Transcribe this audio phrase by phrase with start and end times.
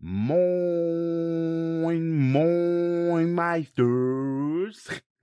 [0.00, 1.90] Moin,
[2.30, 5.02] moin, Meisters.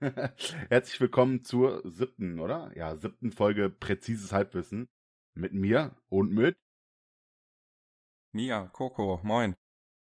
[0.68, 2.76] Herzlich willkommen zur siebten, oder?
[2.76, 4.90] Ja, siebten Folge Präzises Halbwissen.
[5.32, 6.58] Mit mir und mit
[8.32, 9.56] Mia, Coco, moin.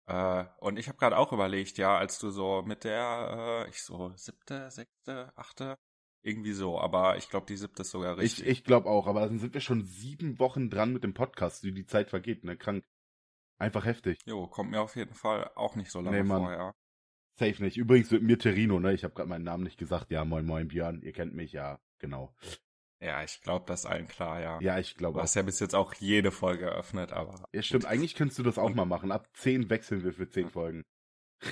[0.07, 3.81] Äh, und ich habe gerade auch überlegt, ja, als du so mit der, äh, ich
[3.81, 5.77] so siebte, sechste, achte,
[6.21, 8.45] irgendwie so, aber ich glaube, die siebte ist sogar richtig.
[8.45, 11.63] Ich, ich glaube auch, aber dann sind wir schon sieben Wochen dran mit dem Podcast,
[11.63, 12.57] wie die Zeit vergeht, ne?
[12.57, 12.83] Krank.
[13.57, 14.19] Einfach heftig.
[14.25, 16.41] Jo, kommt mir auf jeden Fall auch nicht so lange Nee, Mann.
[16.43, 16.73] vor, ja.
[17.39, 17.77] Safe nicht.
[17.77, 18.93] Übrigens mit mir Terino, ne?
[18.93, 20.09] Ich habe gerade meinen Namen nicht gesagt.
[20.11, 21.01] Ja, moin, moin, Björn.
[21.01, 22.33] Ihr kennt mich, ja, genau.
[23.01, 24.59] Ja, ich glaube, das ist allen klar, ja.
[24.61, 25.23] Ja, ich Du glaube auch.
[25.23, 27.43] hast ja bis jetzt auch jede Folge eröffnet, aber.
[27.53, 27.85] Ja, stimmt.
[27.85, 29.11] Eigentlich könntest du das auch mal machen.
[29.11, 30.83] Ab zehn wechseln wir für zehn Folgen.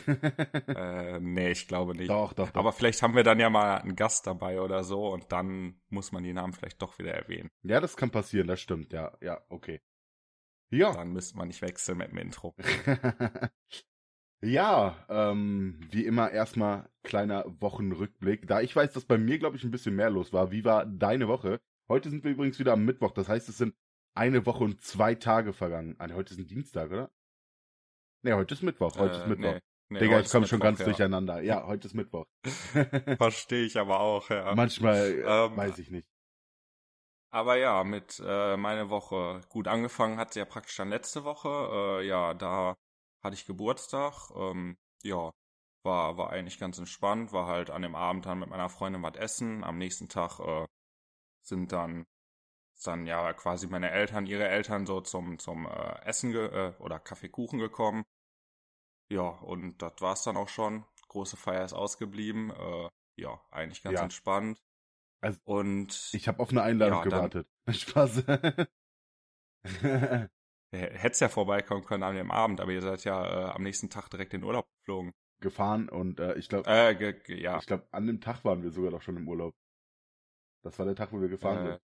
[0.07, 2.09] Äh, nee, ich glaube nicht.
[2.09, 2.59] doch, doch, doch.
[2.59, 6.11] Aber vielleicht haben wir dann ja mal einen Gast dabei oder so und dann muss
[6.11, 7.49] man die Namen vielleicht doch wieder erwähnen.
[7.63, 9.81] Ja, das kann passieren, das stimmt, ja, ja, okay.
[10.73, 10.91] Ja.
[10.91, 12.55] Dann müsste man nicht wechseln mit dem Intro.
[14.41, 18.47] ja, ähm, wie immer erstmal kleiner Wochenrückblick.
[18.47, 20.51] Da ich weiß, dass bei mir, glaube ich, ein bisschen mehr los war.
[20.51, 21.61] Wie war deine Woche?
[21.89, 23.75] Heute sind wir übrigens wieder am Mittwoch, das heißt, es sind
[24.15, 25.95] eine Woche und zwei Tage vergangen.
[25.99, 27.11] Nee, heute ist ein Dienstag, oder?
[28.23, 29.53] Nee, heute ist Mittwoch, heute ist Äh, Mittwoch.
[29.53, 30.85] nee, nee, Digga, ich ist komme schon ganz ja.
[30.85, 31.41] durcheinander.
[31.41, 32.25] Ja, heute ist Mittwoch.
[33.17, 34.55] Verstehe ich aber auch, ja.
[34.55, 36.07] Manchmal äh, Ähm, weiß ich nicht.
[37.33, 41.49] Aber ja, mit äh, meine Woche gut angefangen hat sie ja praktisch dann letzte Woche.
[42.01, 42.75] Äh, ja, da
[43.23, 44.29] hatte ich Geburtstag.
[44.35, 45.31] Ähm, ja,
[45.83, 47.33] war war eigentlich ganz entspannt.
[47.33, 49.63] War halt an dem Abend dann mit meiner Freundin was essen.
[49.63, 50.67] Am nächsten Tag äh,
[51.43, 52.05] sind dann
[52.85, 56.99] dann ja quasi meine Eltern, ihre Eltern so zum zum äh, Essen ge äh, oder
[56.99, 58.03] Kaffeekuchen gekommen.
[59.09, 60.85] Ja, und das war's dann auch schon.
[61.07, 62.51] Große Feier ist ausgeblieben.
[62.51, 64.03] Äh, ja, eigentlich ganz Ja.
[64.03, 64.59] entspannt.
[65.23, 67.47] Also, und Ich habe auf eine Einladung Ja, dann- gewartet.
[67.69, 68.23] Spaß.
[70.71, 74.09] Hättest ja vorbeikommen können an dem Abend, aber ihr seid ja äh, am nächsten Tag
[74.09, 75.13] direkt in den Urlaub geflogen.
[75.39, 77.57] Gefahren und äh, ich glaube, Äh, ja.
[77.59, 79.53] ich glaube, an dem Tag waren wir sogar doch schon im Urlaub.
[80.63, 81.81] Das war der Tag, wo wir gefahren Äh, sind.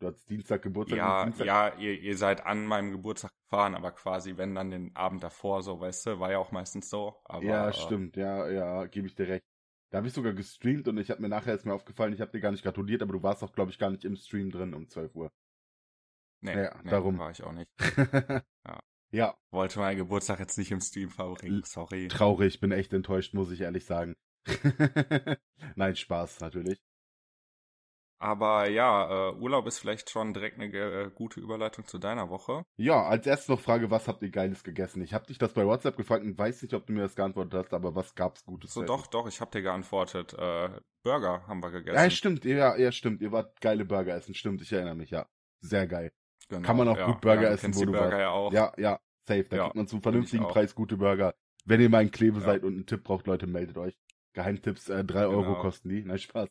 [0.00, 0.96] Du hattest Dienstag Geburtstag.
[0.98, 4.96] Ja, Dienstag ja, ihr, ihr seid an meinem Geburtstag gefahren, aber quasi, wenn dann den
[4.96, 7.20] Abend davor, so, weißt du, war ja auch meistens so.
[7.24, 9.44] Aber, ja, äh, stimmt, ja, ja, gebe ich dir recht.
[9.92, 12.30] Da habe ich sogar gestreamt und ich habe mir nachher ist mir aufgefallen, ich habe
[12.30, 14.72] dir gar nicht gratuliert, aber du warst auch, glaube ich, gar nicht im Stream drin
[14.72, 15.30] um 12 Uhr.
[16.40, 17.18] Nee, Ja, nee, darum.
[17.18, 17.70] war ich auch nicht.
[19.12, 22.08] ja, Wollte meinen Geburtstag jetzt nicht im Stream verbringen, sorry.
[22.08, 24.16] traurig, bin echt enttäuscht, muss ich ehrlich sagen.
[25.76, 26.80] Nein, Spaß natürlich.
[28.22, 32.62] Aber ja, äh, Urlaub ist vielleicht schon direkt eine äh, gute Überleitung zu deiner Woche.
[32.76, 35.02] Ja, als erstes noch Frage, was habt ihr Geiles gegessen?
[35.02, 37.54] Ich habe dich das bei WhatsApp gefragt und weiß nicht, ob du mir das geantwortet
[37.54, 38.72] hast, aber was gab's Gutes?
[38.74, 40.34] So, doch, doch, ich habe dir geantwortet.
[40.34, 40.68] Äh,
[41.02, 41.96] Burger haben wir gegessen.
[41.96, 43.20] Ja, stimmt, ja, ja, stimmt.
[43.22, 45.26] Ihr wart geile Burger essen, stimmt, ich erinnere mich, ja.
[45.60, 46.12] Sehr geil.
[46.48, 47.06] Genau, Kann man auch ja.
[47.06, 48.18] gut Burger ja, essen, wo du Burger warst.
[48.20, 48.52] ja auch.
[48.52, 49.44] Ja, ja, safe.
[49.50, 50.44] Da Ja, kriegt man zum vernünftigen.
[50.46, 51.34] Preis gute Burger.
[51.64, 53.96] Wenn ihr mal in Kleve seid und einen Tipp braucht, Leute, meldet euch.
[54.34, 55.60] Geheimtipps, äh, drei Euro Genau.
[55.60, 56.04] kosten die.
[56.04, 56.48] Nein, Spaß.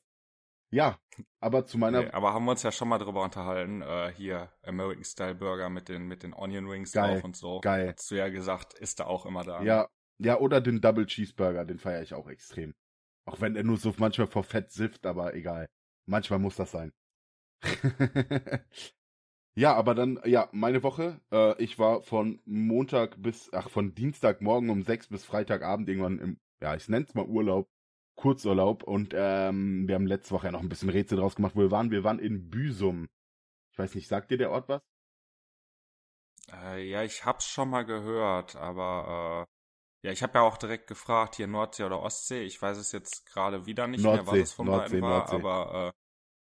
[0.74, 0.98] Ja,
[1.42, 4.52] aber zu meiner, Nee, aber haben wir uns ja schon mal drüber unterhalten, äh, hier
[4.64, 7.60] American Style Burger mit den mit den Onion Rings Geil, drauf und so.
[7.60, 7.94] geil.
[7.96, 9.60] Hast du ja gesagt, ist da auch immer da.
[9.60, 9.68] ne?
[9.68, 12.74] ja, ja, oder den Double Cheeseburger, den feiere ich auch extrem.
[13.26, 15.68] Auch wenn er nur so manchmal vor Fett sifft, aber egal.
[16.06, 16.94] Manchmal muss das sein.
[19.56, 21.20] ja, aber dann, ja, meine Woche.
[21.32, 26.40] Äh, ich war von Montag bis, ach, von Dienstagmorgen um sechs bis Freitagabend irgendwann im,
[26.62, 27.70] ja, ich nenn's mal Urlaub,
[28.22, 28.84] Kurzurlaub.
[28.84, 31.72] Und ähm, wir haben letzte Woche ja noch ein bisschen Rätsel draus gemacht, wo wir
[31.72, 31.92] waren.
[31.92, 33.08] Wir waren in Büsum.
[33.74, 34.82] Ich weiß nicht, sagt dir der Ort was?
[36.52, 39.48] Äh, ja, ich hab's schon mal gehört, aber
[40.04, 42.44] äh, ja, ich habe ja auch direkt gefragt, hier Nordsee oder Ostsee.
[42.44, 45.18] Ich weiß es jetzt gerade wieder nicht mehr, Nordsee, was es von Nordsee, beiden war,
[45.20, 45.36] Nordsee.
[45.36, 45.92] aber äh,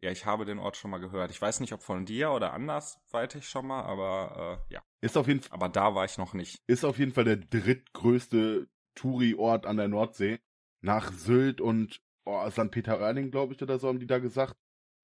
[0.06, 1.32] ja, ich habe den Ort schon mal gehört.
[1.32, 5.28] Ich weiß nicht, ob von dir oder andersweitig schon mal, aber äh, ja, Ist auf
[5.28, 5.54] jeden Fall.
[5.54, 6.62] aber da war ich noch nicht.
[6.68, 10.40] ist auf jeden Fall der drittgrößte Touri-Ort an der Nordsee.
[10.82, 12.72] Nach Sylt und oh, St.
[12.72, 14.56] Peter-Ording, glaube ich, oder so haben die da gesagt.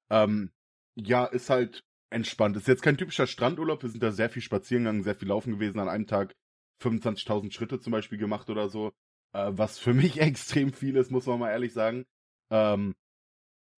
[0.10, 0.52] Ähm,
[0.96, 2.56] ja, ist halt entspannt.
[2.58, 3.82] Ist jetzt kein typischer Strandurlaub.
[3.82, 5.80] Wir sind da sehr viel spazieren gegangen, sehr viel laufen gewesen.
[5.80, 6.36] An einem Tag
[6.82, 8.92] 25.000 Schritte zum Beispiel gemacht oder so.
[9.34, 12.06] Äh, was für mich extrem viel ist, muss man mal ehrlich sagen.
[12.52, 12.96] Ähm,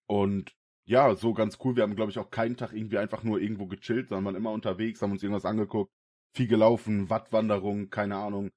[0.06, 0.52] und
[0.86, 1.76] ja, so ganz cool.
[1.76, 4.52] Wir haben, glaube ich, auch keinen Tag irgendwie einfach nur irgendwo gechillt, sondern waren immer
[4.52, 5.90] unterwegs, haben uns irgendwas angeguckt,
[6.34, 8.50] viel gelaufen, Wattwanderung, keine Ahnung.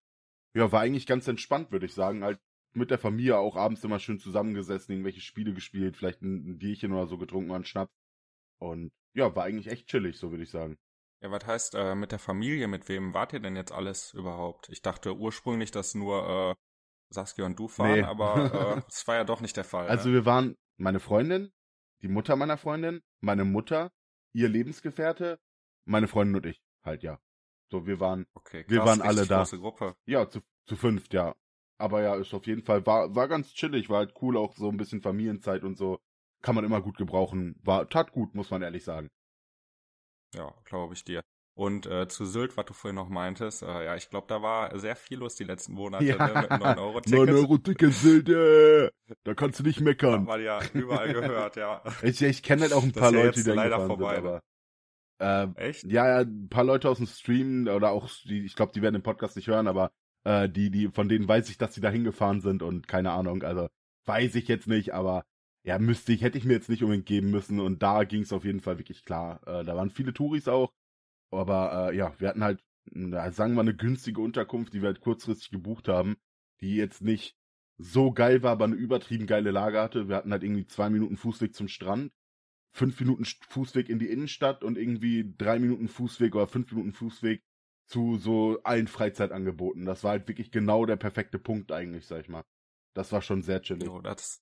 [0.54, 2.24] Ja, war eigentlich ganz entspannt, würde ich sagen.
[2.24, 2.40] Halt
[2.78, 6.94] mit der Familie auch abends immer schön zusammengesessen, irgendwelche Spiele gespielt, vielleicht ein, ein Bierchen
[6.94, 7.92] oder so getrunken, mal einen Schnaps.
[8.60, 10.78] Und ja, war eigentlich echt chillig, so würde ich sagen.
[11.22, 12.68] Ja, was heißt äh, mit der Familie?
[12.68, 14.70] Mit wem wart ihr denn jetzt alles überhaupt?
[14.70, 16.56] Ich dachte ursprünglich, dass nur äh,
[17.10, 18.02] Saskia und du fahren, Nee.
[18.04, 19.88] aber äh, das war ja doch nicht der Fall.
[19.88, 20.16] Also ne?
[20.16, 21.52] wir waren meine Freundin,
[22.04, 23.92] die Mutter meiner Freundin, meine Mutter,
[24.34, 25.40] ihr Lebensgefährte,
[25.86, 26.62] meine Freundin und ich.
[26.84, 27.20] Halt, ja.
[27.72, 29.40] So, wir waren, Okay, Wir krass, waren alle da.
[29.40, 29.96] große Gruppe.
[30.06, 31.36] ja, zu, zu fünft, ja.
[31.80, 34.70] Aber ja, ist auf jeden Fall, war, war ganz chillig, war halt cool, auch so
[34.70, 36.00] ein bisschen Familienzeit und so.
[36.42, 37.56] Kann man immer gut gebrauchen.
[37.64, 39.08] War, tat gut, muss man ehrlich sagen.
[40.36, 41.22] Ja, glaube ich dir.
[41.56, 44.78] Und äh, zu Sylt, was du vorhin noch meintest, äh, ja, ich glaube, da war
[44.78, 46.28] sehr viel los die letzten Monate Ja.
[46.28, 47.18] ne, mit dem 9-Euro-Ticket.
[47.20, 48.92] 9 Euro Ticket, Silde!
[49.24, 50.26] Da kannst du nicht Hat meckern.
[50.26, 51.82] man ja überall gehört, ja.
[52.04, 54.42] Ich, ich kenne halt auch ein paar Leute, die da leider vorbei, sind, aber.
[55.20, 55.84] Ähm, Echt?
[55.86, 58.94] ja, ja, ein paar Leute aus dem Stream oder auch, die, ich glaube, die werden
[58.94, 59.92] den Podcast nicht hören, aber
[60.28, 63.44] äh, die, die, von denen weiß ich, dass sie da hingefahren sind und keine Ahnung,
[63.44, 63.68] also
[64.06, 65.24] weiß ich jetzt nicht, aber
[65.64, 68.34] ja, müsste ich, hätte ich mir jetzt nicht unbedingt geben müssen und da ging es
[68.34, 69.42] auf jeden Fall wirklich klar.
[69.48, 70.72] Äh, da waren viele Touris auch,
[71.32, 75.02] aber äh, ja, wir hatten halt, na, sagen wir eine günstige Unterkunft, die wir halt
[75.02, 76.18] kurzfristig gebucht haben,
[76.62, 77.36] die jetzt nicht
[77.78, 80.10] so geil war, aber eine übertrieben geile Lage hatte.
[80.10, 82.12] Wir hatten halt irgendwie zwei Minuten Fußweg zum Strand
[82.78, 87.42] fünf Minuten Fußweg in die Innenstadt und irgendwie drei Minuten Fußweg oder fünf Minuten Fußweg
[87.88, 89.86] zu so allen Freizeitangeboten.
[89.86, 92.44] Das war halt wirklich genau der perfekte Punkt eigentlich, sag ich mal.
[92.94, 93.86] Das war schon sehr chillig.
[93.86, 94.42] Jo, das,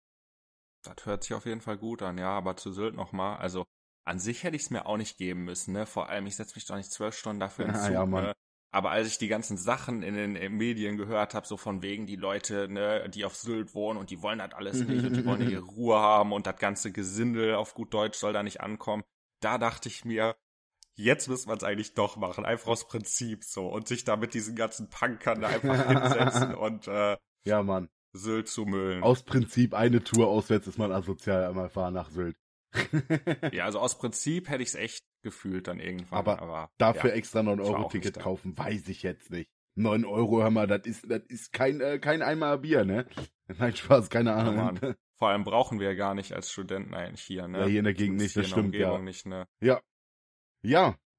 [0.84, 3.66] das hört sich auf jeden Fall gut an, ja, aber zu Sylt nochmal, also
[4.06, 5.86] an sich hätte ich es mir auch nicht geben müssen, ne?
[5.86, 8.32] Vor allem, ich setze mich doch nicht zwölf Stunden dafür ins Ja, Zug, ja, Mann.
[8.32, 8.34] ne?
[8.72, 12.18] Aber als ich die ganzen Sachen in den Medien gehört habe, so von wegen die
[12.18, 15.42] Leute, ne, die auf Sylt wohnen und die wollen das alles nicht und die wollen
[15.50, 19.04] ihre Ruhe haben und das ganze Gesindel auf gut Deutsch soll da nicht ankommen,
[19.42, 20.36] da dachte ich mir,
[20.96, 24.34] jetzt müssen wir es eigentlich doch machen, einfach aus Prinzip so und sich da mit
[24.34, 27.90] diesen ganzen Punkern da einfach hinsetzen und äh, Ja, Mann.
[28.14, 29.04] Sylt zu müllen.
[29.04, 32.38] Aus Prinzip eine Tour auswärts ist man asozial einmal fahren nach Sylt.
[33.52, 36.20] Ja, also aus Prinzip hätte ich es echt gefühlt dann irgendwann.
[36.20, 37.16] Aber Aber, Dafür ja.
[37.16, 39.50] extra 9 Ich war Euro Ticket kaufen, weiß ich jetzt nicht.
[39.76, 43.06] 9 Euro, hör mal, das ist, das ist kein, äh, kein Eimer Bier, ne?
[43.48, 44.56] Nein, Spaß, keine Ahnung.
[44.56, 44.96] Mann.
[45.18, 47.60] Vor allem brauchen wir ja gar nicht als Studenten eigentlich hier, ne?
[47.60, 48.88] Ja, hier in der Gegend nicht, das hier in stimmt, der ja.
[48.88, 49.48] Umgebung nicht, ne?
[49.62, 49.82] Ja,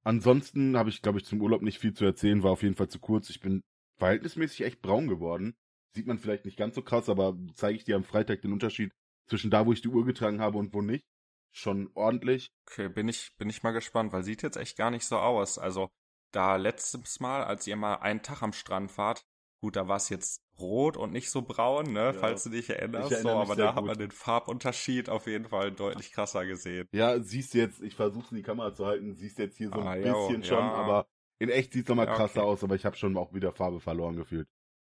[0.05, 2.89] ansonsten habe ich, glaube ich, zum Urlaub nicht viel zu erzählen, war auf jeden Fall
[2.89, 3.31] zu kurz.
[3.31, 3.63] Ich bin
[3.99, 5.57] verhältnismäßig echt braun geworden.
[5.95, 8.93] Sieht man vielleicht nicht ganz so krass, aber zeige ich dir am Freitag den Unterschied
[9.29, 11.07] zwischen da, wo ich die Uhr getragen habe und wo nicht.
[11.53, 12.51] Schon ordentlich.
[12.69, 15.59] Okay, bin ich, bin ich mal gespannt, weil sieht jetzt echt gar nicht so aus.
[15.59, 15.89] Also,
[16.33, 19.25] da letztes Mal, als ihr mal einen Tag am Strand wart,
[19.63, 22.13] gut, da war es jetzt rot und nicht so braun, ne, Ja.
[22.13, 23.13] falls du dich erinnerst.
[23.13, 26.89] Erinnere so, aber da hat man den Farbunterschied auf jeden Fall deutlich krasser gesehen.
[26.93, 29.81] Ja, siehst du jetzt, ich versuche in die Kamera zu halten, siehst jetzt hier so
[29.81, 30.73] ein Ah, ja, bisschen schon, ja.
[30.73, 31.07] aber
[31.39, 32.51] in echt sieht's nochmal Ja, krasser okay.
[32.51, 34.49] aus, aber ich habe schon auch wieder Farbe verloren gefühlt.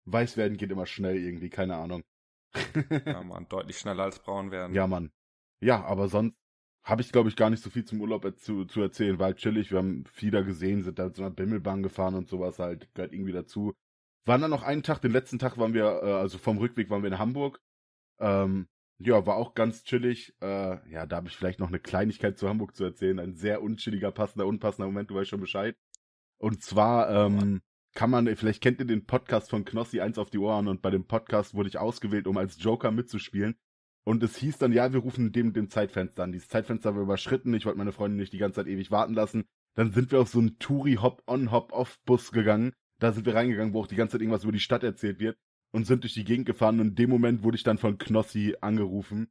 [0.06, 2.04] Weiß werden geht immer schnell irgendwie, keine Ahnung.
[3.06, 4.76] Ja, man, deutlich schneller als braun werden.
[4.76, 5.12] Ja, Mann.
[5.62, 6.36] Ja, aber sonst
[6.84, 9.18] habe ich, glaube ich, gar nicht so viel zum Urlaub zu, zu erzählen.
[9.18, 12.28] War halt chillig, wir haben viel da gesehen, sind da zu einer Bimmelbahn gefahren und
[12.28, 13.74] sowas halt, gehört irgendwie dazu.
[14.26, 17.04] Waren dann noch einen Tag, den letzten Tag waren wir, äh, also vom Rückweg waren
[17.04, 17.60] wir in Hamburg.
[18.20, 18.68] Ähm,
[19.00, 20.34] ja, war auch ganz chillig.
[20.42, 23.20] Äh, ja, da habe ich vielleicht noch eine Kleinigkeit zu Hamburg zu erzählen.
[23.20, 25.76] Ein sehr unchilliger, passender, unpassender Moment, du weißt schon Bescheid.
[26.38, 27.62] Und zwar ähm,
[27.94, 30.90] kann man, vielleicht kennt ihr den Podcast von Knossi eins auf die Ohren und bei
[30.90, 33.56] dem Podcast wurde ich ausgewählt, um als Joker mitzuspielen.
[34.06, 36.34] Und es hieß dann, ja, wir rufen dem dem Zeitfenster an.
[36.34, 37.54] Dieses Zeitfenster war überschritten.
[37.54, 39.46] Ich wollte meine Freundin nicht die ganze Zeit ewig warten lassen.
[39.76, 42.74] Dann sind wir auf so einen Touri-Hop-on-Hop-off-Bus gegangen.
[43.04, 45.38] Da sind wir reingegangen, wo auch die ganze Zeit irgendwas über die Stadt erzählt wird.
[45.74, 46.80] Und sind durch die Gegend gefahren.
[46.80, 49.28] Und in dem Moment wurde ich dann von Knossi angerufen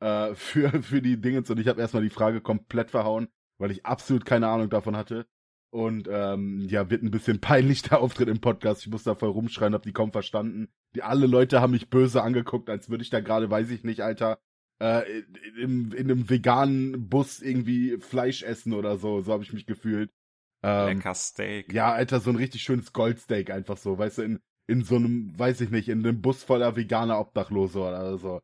[0.00, 1.50] äh, für, für die Dingens.
[1.50, 3.26] Und ich habe erstmal die Frage komplett verhauen,
[3.58, 5.26] weil ich absolut keine Ahnung davon hatte.
[5.70, 8.82] Und ähm, ja, wird ein bisschen peinlich der Auftritt im Podcast.
[8.82, 10.68] Ich muss da voll rumschreien, hab die kaum verstanden.
[10.94, 14.02] Die alle Leute haben mich böse angeguckt, als würde ich da gerade, weiß ich nicht,
[14.02, 14.38] Alter,
[14.80, 15.02] äh,
[15.60, 19.20] in, in einem veganen Bus irgendwie Fleisch essen oder so.
[19.22, 20.12] So habe ich mich gefühlt.
[20.62, 21.72] Ähm, Lecker Steak.
[21.72, 25.38] ja, Alter, so ein richtig schönes Goldsteak einfach so, weißt du, in, in so einem,
[25.38, 28.40] weiß ich nicht, in einem Bus voller veganer Obdachlose oder so.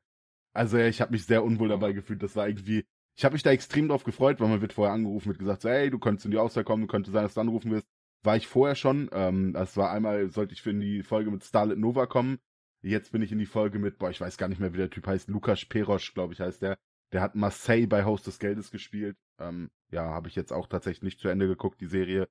[0.54, 2.22] Also ja, ich habe mich sehr unwohl dabei gefühlt.
[2.22, 2.84] Das war irgendwie,
[3.16, 5.68] ich habe mich da extrem drauf gefreut, weil man wird vorher angerufen, wird gesagt, so,
[5.68, 7.86] hey, du könntest in die Auswahl kommen, könnte sein, dass du anrufen wirst.
[8.22, 9.10] War ich vorher schon.
[9.12, 12.38] Ähm, das war einmal, sollte ich für in die Folge mit Starlet Nova kommen.
[12.82, 14.90] Jetzt bin ich in die Folge mit, boah, ich weiß gar nicht mehr, wie der
[14.90, 16.78] Typ heißt, Lukas Perosch, glaube ich, heißt der.
[17.12, 19.16] Der hat Marseille bei Haus des Geldes gespielt.
[19.42, 22.28] Ähm, ja, habe ich jetzt auch tatsächlich nicht zu Ende geguckt, die Serie.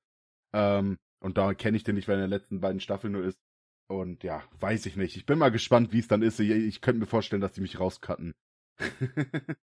[0.53, 3.39] Ähm, und da kenne ich den nicht, weil in den letzten beiden Staffeln nur ist.
[3.87, 5.17] Und ja, weiß ich nicht.
[5.17, 6.39] Ich bin mal gespannt, wie es dann ist.
[6.39, 8.33] Ich, ich könnte mir vorstellen, dass die mich rauscutten.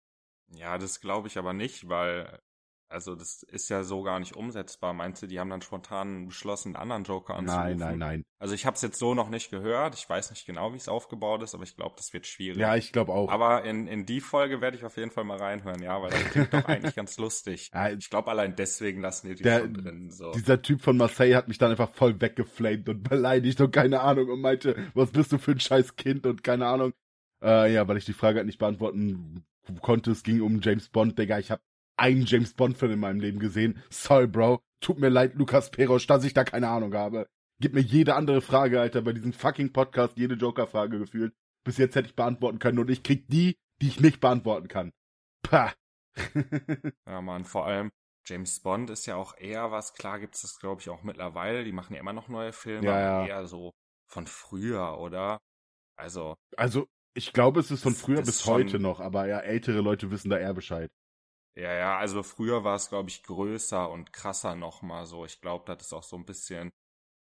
[0.49, 2.39] Ja, das glaube ich aber nicht, weil,
[2.87, 4.93] also das ist ja so gar nicht umsetzbar.
[4.93, 7.65] Meinst du, die haben dann spontan beschlossen, einen anderen Joker anzurufen?
[7.65, 8.23] nein, nein, nein.
[8.39, 9.95] Also ich habe es jetzt so noch nicht gehört.
[9.95, 12.57] Ich weiß nicht genau, wie es aufgebaut ist, aber ich glaube, das wird schwierig.
[12.59, 13.29] Ja, ich glaube auch.
[13.29, 16.23] aber in, in die Folge werde ich auf jeden Fall mal reinhören, ja, weil das
[16.25, 17.71] klingt doch eigentlich ganz lustig.
[17.73, 20.09] Ja, Ich glaube, allein deswegen lassen die die Der- schon drin.
[20.11, 20.31] So.
[20.33, 24.29] Dieser Typ von Marseille hat mich dann einfach voll weggeflamed und beleidigt und keine Ahnung
[24.29, 26.93] und meinte, was bist du für ein scheiß Kind und keine Ahnung.
[27.41, 29.45] Äh, ja, weil ich die Frage halt nicht beantworten
[29.81, 30.11] konnte.
[30.11, 31.37] Es ging um James Bond, Digga.
[31.39, 31.61] Ich hab
[31.97, 33.81] einen James Bond-Film in meinem Leben gesehen.
[33.89, 34.61] Sorry, Bro.
[34.81, 37.27] Tut mir leid, Lukas Perosch, dass ich da keine Ahnung habe.
[37.59, 41.33] Gib mir jede andere Frage, Alter, bei diesem fucking Podcast, jede Joker-Frage gefühlt.
[41.63, 44.91] Bis jetzt hätte ich beantworten können und ich krieg die, die ich nicht beantworten kann.
[45.41, 45.73] Pah.
[47.07, 47.91] ja, Mann, vor allem
[48.27, 51.71] James Bond ist ja auch eher was, klar gibt's das, glaube ich, auch mittlerweile, die
[51.71, 53.27] machen ja immer noch neue Filme, Ja, ja.
[53.27, 53.73] eher so
[54.07, 55.39] von früher, oder?
[55.97, 60.11] Also, Also, ich glaube, es ist von früher bis heute noch, aber ja, ältere Leute
[60.11, 60.91] wissen da eher Bescheid.
[61.55, 65.25] Ja, ja, also früher war es, glaube ich, größer und krasser nochmal so.
[65.25, 66.69] Ich glaube, das ist auch so ein bisschen,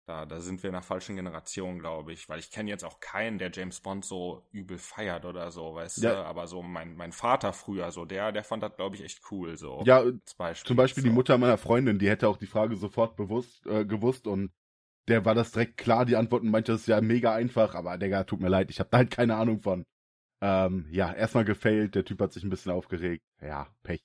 [0.06, 3.00] da, da sind wir in einer falschen Generation, glaube ich, weil ich kenne jetzt auch
[3.00, 6.12] keinen, der James Bond so übel feiert oder so, weißt Ja.
[6.12, 9.22] du, aber so mein, mein Vater früher, so der, der fand das, glaube ich, echt
[9.30, 9.84] cool, so.
[9.86, 10.68] Ja, als Beispiel.
[10.68, 11.14] zum Beispiel die so.
[11.14, 14.52] Mutter meiner Freundin, die hätte auch die Frage sofort bewusst, äh, gewusst und
[15.08, 18.24] der war das direkt klar, die Antworten meinte, das ist ja mega einfach, aber Digga,
[18.24, 19.84] tut mir leid, ich habe da halt keine Ahnung von.
[20.42, 23.22] Ähm, ja, erstmal gefailt, der Typ hat sich ein bisschen aufgeregt.
[23.40, 24.02] Ja, Pech.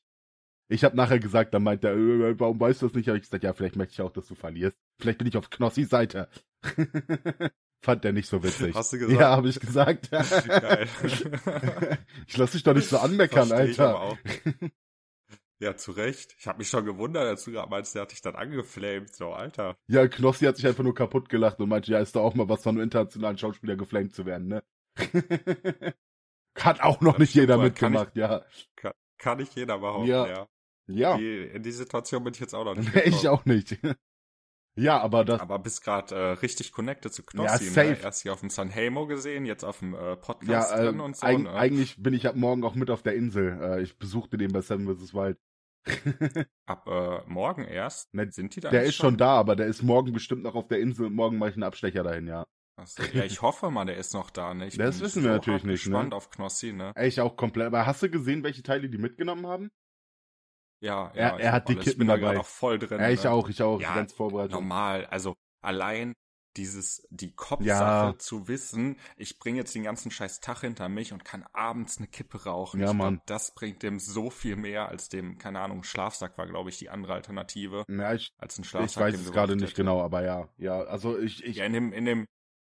[0.69, 3.07] Ich habe nachher gesagt, dann meint er, äh, warum weißt du das nicht?
[3.07, 4.77] Hab ich gesagt, ja, vielleicht möchte ich auch, dass du verlierst.
[4.99, 6.27] Vielleicht bin ich auf Knossis Seite.
[7.81, 8.75] Fand der nicht so witzig.
[8.75, 9.19] Hast du gesagt?
[9.19, 10.09] Ja, habe ich gesagt.
[10.11, 10.87] Geil.
[12.27, 14.17] ich lass dich doch nicht so anmeckern, Versteh ich Alter.
[15.59, 16.35] Ja, zu Recht.
[16.37, 19.15] Ich habe mich schon gewundert, als du gerade meinst, der hat dich dann angeflamed.
[19.15, 19.75] So, Alter.
[19.87, 22.49] Ja, Knossi hat sich einfach nur kaputt gelacht und meinte, ja, ist doch auch mal
[22.49, 24.63] was von einem internationalen Schauspieler geflamed zu werden, ne?
[26.57, 28.43] Hat auch noch Das nicht jeder mitgemacht, ja.
[28.75, 30.27] Kann, kann nicht jeder behaupten, Ja.
[30.27, 30.47] ja.
[30.89, 33.27] Ja, Die, in die Situation bin ich jetzt auch noch nicht ich gekommen.
[33.27, 33.77] auch nicht.
[34.77, 37.91] ja, aber das, Aber bist gerade äh, richtig connected zu Ja, Knossi, safe.
[37.91, 37.99] ne?
[38.01, 40.99] Erst hier auf dem San Hemo gesehen, jetzt auf dem äh, ja, Podcast äh, drin
[40.99, 41.51] und so, eig ne?
[41.53, 43.59] eigentlich bin ich ab morgen auch mit auf der Insel.
[43.61, 45.13] Äh, ich besuchte den bei Seven vs.
[45.13, 45.37] Wild.
[46.65, 48.13] Ab äh, morgen erst?
[48.13, 50.67] Ne, Sind die da Der ist schon da, aber der ist morgen bestimmt noch auf
[50.67, 52.45] der Insel und morgen mache ich einen Abstecher dahin, ja.
[52.75, 54.67] Achso, ja, ich hoffe mal, der ist noch da, ne?
[54.67, 55.91] Ich Das bin wissen wir so natürlich nicht, ne?
[55.91, 56.93] gespannt auf Knossi, ne?
[57.01, 57.67] Ich auch komplett.
[57.67, 59.71] Aber hast du gesehen, welche Teile die mitgenommen haben?
[60.79, 61.37] Ja, Er- ja.
[61.37, 61.85] ich er hat die alles.
[61.85, 62.27] Ich Kippen bin da dabei.
[62.27, 62.99] gerade auch voll drin.
[62.99, 63.31] Ja, ich ne?
[63.31, 63.81] auch, ich auch.
[63.81, 64.51] Ja, ganz vorbereitet.
[64.51, 65.05] normal.
[65.07, 66.13] Also allein
[66.55, 67.67] dieses, die Kopfsache
[68.13, 68.15] Ja.
[68.17, 72.07] zu wissen, ich bringe jetzt den ganzen scheiß Tag hinter mich und kann abends eine
[72.07, 72.79] Kippe rauchen.
[72.79, 73.15] Ja, ich Mann.
[73.17, 76.79] Glaub, das bringt dem so viel mehr als dem, keine Ahnung, Schlafsack war, glaube ich,
[76.79, 77.83] die andere Alternative.
[77.87, 79.03] Ja, ich, Als ein ich Schlafsack.
[79.03, 79.75] weiß dem es gerade nicht hätte.
[79.75, 80.49] genau, aber ja.
[80.57, 82.25] Ja, also ich, ich Ja, in dem, in dem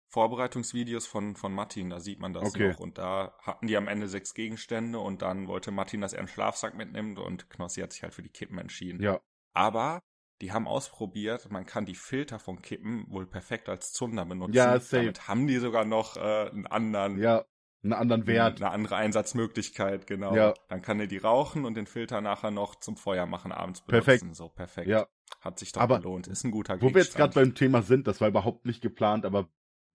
[0.10, 2.70] Vorbereitungsvideos von, von Martin, da sieht man das Okay.
[2.72, 2.80] noch.
[2.80, 6.28] Und da hatten die am Ende sechs Gegenstände und dann wollte Martin, dass er einen
[6.28, 9.02] Schlafsack mitnimmt und Knossi hat sich halt für die Kippen entschieden.
[9.02, 9.20] ja,
[9.54, 10.02] Aber
[10.42, 14.54] die haben ausprobiert, man kann die Filter von Kippen wohl perfekt als Zunder benutzen.
[14.54, 14.98] Ja, safe.
[14.98, 17.44] Damit haben die sogar noch äh, einen anderen, ja,
[17.84, 18.62] einen anderen Wert.
[18.62, 20.36] eine andere Einsatzmöglichkeit, genau.
[20.36, 20.54] Ja.
[20.70, 24.06] Dann kann er die rauchen und den Filter nachher noch zum Feuer machen abends benutzen.
[24.06, 24.36] Perfekt.
[24.36, 24.88] So perfekt.
[24.88, 25.08] Ja.
[25.42, 26.28] Hat sich doch Aber gelohnt.
[26.28, 29.26] Ist ein guter Wo wir jetzt gerade beim Thema sind, das war überhaupt nicht geplant,
[29.26, 29.50] aber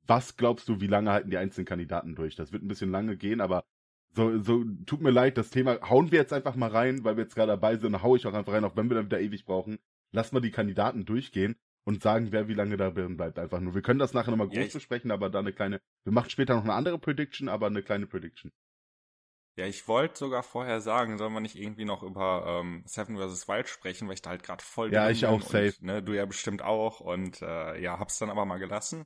[0.07, 2.37] was glaubst du, wie lange halten die einzelnen Kandidaten durch?
[2.37, 3.65] Das wird ein bisschen lange gehen, aber
[4.15, 7.25] so, so, tut mir leid, das Thema hauen wir jetzt einfach mal rein, weil wir
[7.25, 9.45] jetzt gerade dabei sind, hau ich auch einfach rein, auch wenn wir dann wieder ewig
[9.47, 9.79] brauchen.
[10.13, 13.39] Lass mal die Kandidaten durchgehen und sagen, wer wie lange da drin bleibt.
[13.39, 13.75] Einfach nur.
[13.75, 16.55] Wir können das nachher nochmal groß Ja, besprechen, aber da eine kleine, wir machen später
[16.55, 18.53] noch eine andere Prediction, aber eine kleine Prediction.
[19.57, 23.49] Ja, ich wollte sogar vorher sagen, sollen wir nicht irgendwie noch über ähm, Seven vs.
[23.49, 25.75] Wild sprechen, weil ich da halt gerade voll Ja, ich auch, und, safe.
[25.81, 29.05] Ne, du ja bestimmt auch und äh, ja, hab's dann aber mal gelassen.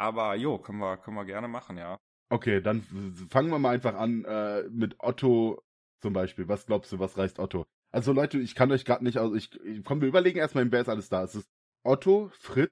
[0.00, 1.98] Aber jo, können wir, können wir gerne machen, ja.
[2.30, 2.82] Okay, dann
[3.28, 5.62] fangen wir mal einfach an äh, mit Otto
[6.00, 6.48] zum Beispiel.
[6.48, 7.66] Was glaubst du, was reißt Otto?
[7.92, 9.34] Also Leute, ich kann euch gerade nicht aus.
[9.34, 11.22] Ich, ich komm, wir überlegen erstmal, wer ist alles da.
[11.24, 11.50] Es ist
[11.84, 12.70] Otto, Fritz,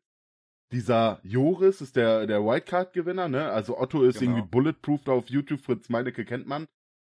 [0.73, 3.51] dieser Joris ist der der Wildcard-Gewinner, ne?
[3.51, 4.33] Also Otto ist Genau.
[4.37, 5.61] irgendwie bulletproof da auf YouTube.
[5.61, 6.67] Fritz Meinecke kennt man.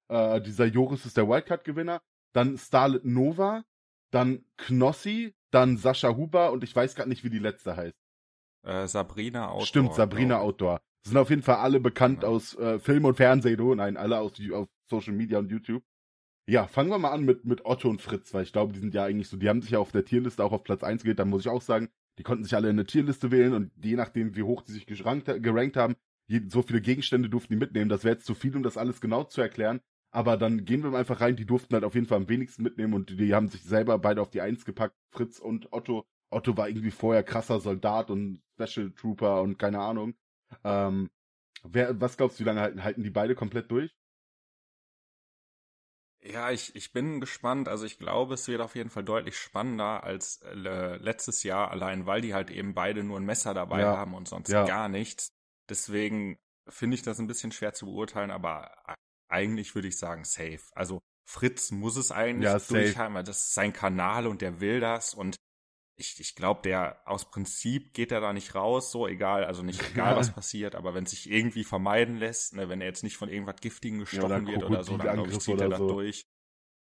[0.08, 2.00] Äh, dieser Joris ist der Wildcard-Gewinner.
[2.34, 3.64] Dann Starlet Nova,
[4.10, 7.94] dann Knossi, dann Sascha Huber und ich weiß gerade nicht, wie die letzte heißt.
[8.62, 9.66] Äh, Sabrina Outdoor.
[9.66, 10.40] Stimmt, Sabrina ich.
[10.42, 10.80] Outdoor.
[11.06, 12.32] Sind auf jeden Fall alle bekannt Genau.
[12.34, 13.74] aus äh, Film und Fernsehen, du?
[13.74, 15.82] Nein, alle aus, aus Social Media und YouTube.
[16.46, 18.92] Ja, fangen wir mal an mit, mit Otto und Fritz, weil ich glaube, die sind
[18.92, 21.18] ja eigentlich so, die haben sich ja auf der Tierliste auch auf Platz 1 gewählt,
[21.18, 21.88] da muss ich auch sagen,
[22.18, 24.84] die konnten sich alle in eine Tierliste wählen und je nachdem, wie hoch die sich
[24.86, 25.94] gerankt, gerankt haben,
[26.26, 27.88] je, so viele Gegenstände durften die mitnehmen.
[27.88, 29.80] Das wäre jetzt zu viel, um das alles genau zu erklären.
[30.12, 32.64] Aber dann gehen wir mal einfach rein, die durften halt auf jeden Fall am wenigsten
[32.64, 36.04] mitnehmen und die haben sich selber beide auf die Eins gepackt, Fritz und Otto.
[36.30, 40.14] Otto war irgendwie vorher krasser Soldat und Special Trooper und keine Ahnung.
[40.64, 41.10] Ähm,
[41.64, 43.92] wer, was glaubst du, wie lange halten, halten die beide komplett durch?
[46.22, 47.68] Ja, ich, ich bin gespannt.
[47.68, 50.54] Also ich glaube, es wird auf jeden Fall deutlich spannender als äh,
[50.96, 53.90] letztes Jahr, allein weil die halt eben beide nur ein Messer dabei Ja.
[53.90, 54.66] haben und sonst Ja.
[54.66, 55.32] gar nichts.
[55.68, 58.70] Deswegen finde ich das ein bisschen schwer zu beurteilen, aber
[59.28, 60.60] eigentlich würde ich sagen, safe.
[60.72, 64.80] Also Fritz muss es eigentlich Ja, durchhalten, weil das ist sein Kanal und der will
[64.80, 65.36] das und
[66.00, 69.80] ich, ich glaube, der aus Prinzip geht er da nicht raus, so egal, also nicht
[69.90, 70.16] egal, Ja.
[70.16, 73.28] was passiert, aber wenn es sich irgendwie vermeiden lässt, ne, wenn er jetzt nicht von
[73.28, 75.86] irgendwas Giftigen gestochen oder wird oder so, dann glaube ich, zieht er das so.
[75.88, 76.24] durch.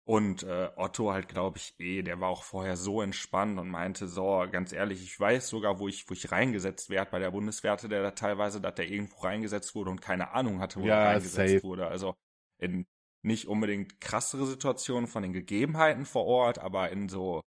[0.04, 4.08] Und äh, Otto halt, glaube ich, eh, der war auch vorher so entspannt und meinte,
[4.08, 7.72] so, ganz ehrlich, ich weiß sogar, wo ich, wo ich reingesetzt werde bei der Bundeswehr,
[7.74, 10.96] hatte der da teilweise, dass der irgendwo reingesetzt wurde und keine Ahnung hatte, wo Ja,
[10.96, 11.64] er reingesetzt safe.
[11.64, 11.88] wurde.
[11.88, 12.16] Also
[12.58, 12.86] in
[13.24, 17.42] nicht unbedingt krassere Situationen von den Gegebenheiten vor Ort, aber in so,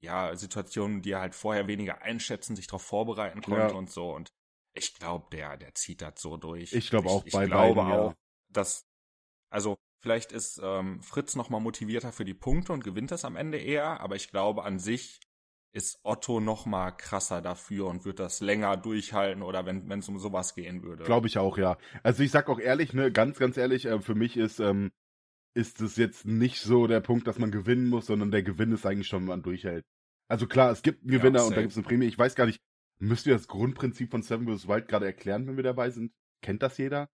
[0.00, 3.78] ja, Situationen, die er halt vorher weniger einschätzen, sich darauf vorbereiten konnte Ja.
[3.78, 4.10] und so.
[4.14, 4.28] Und
[4.74, 6.72] ich glaube, der, der zieht das so durch.
[6.72, 7.98] Ich glaube auch ich, bei Ich glaube beiden, ja.
[8.00, 8.14] auch,
[8.48, 8.86] dass,
[9.50, 13.34] also vielleicht ist ähm, Fritz noch mal motivierter für die Punkte und gewinnt das am
[13.36, 15.20] Ende eher, aber ich glaube an sich
[15.72, 20.08] ist Otto noch mal krasser dafür und wird das länger durchhalten oder wenn wenn es
[20.08, 21.04] um sowas gehen würde.
[21.04, 21.76] Glaube ich auch, ja.
[22.02, 24.92] Also ich sag auch ehrlich, ne, ganz, ganz ehrlich, äh, für mich ist, ähm,
[25.54, 28.86] ist es jetzt nicht so der Punkt, dass man gewinnen muss, sondern der Gewinn ist
[28.86, 29.84] eigentlich schon, wenn man durchhält.
[30.28, 32.06] Also klar, es gibt einen Ja, Gewinner und da gibt es eine Prämie.
[32.06, 32.60] Ich weiß gar nicht,
[32.98, 34.68] müsst ihr das Grundprinzip von Seven vs.
[34.68, 36.12] Wild gerade erklären, wenn wir dabei sind?
[36.42, 37.08] Kennt das jeder?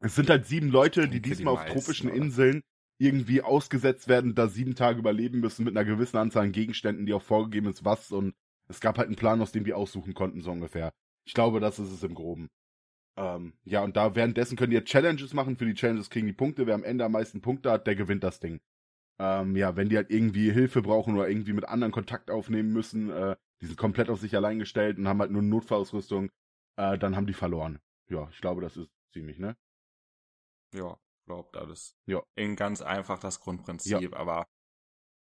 [0.00, 2.18] Es sind halt sieben Leute, die denke, die diesmal auf meisten, tropischen oder?
[2.18, 2.62] Inseln
[2.98, 7.14] irgendwie ausgesetzt werden, da sieben Tage überleben müssen mit einer gewissen Anzahl an Gegenständen, die
[7.14, 8.34] auch vorgegeben ist, was und
[8.68, 10.92] es gab halt einen Plan, aus dem die aussuchen konnten, so ungefähr.
[11.24, 12.48] Ich glaube, das ist es im Groben.
[13.16, 15.56] Ähm, ja, und da währenddessen könnt ihr Challenges machen.
[15.56, 16.66] Für die Challenges kriegen die Punkte.
[16.66, 18.60] Wer am Ende am meisten Punkte hat, der gewinnt das Ding.
[19.18, 23.10] Ähm, ja, wenn die halt irgendwie Hilfe brauchen oder irgendwie mit anderen Kontakt aufnehmen müssen,
[23.10, 26.30] äh, die sind komplett auf sich allein gestellt und haben halt nur Notfallausrüstung,
[26.76, 27.78] äh, dann haben die verloren.
[28.08, 29.56] Ja, ich glaube, das ist ziemlich, ne?
[30.74, 31.94] Ja, glaubt alles.
[32.06, 32.22] Ja.
[32.34, 34.46] In ganz einfach das Grundprinzip, aber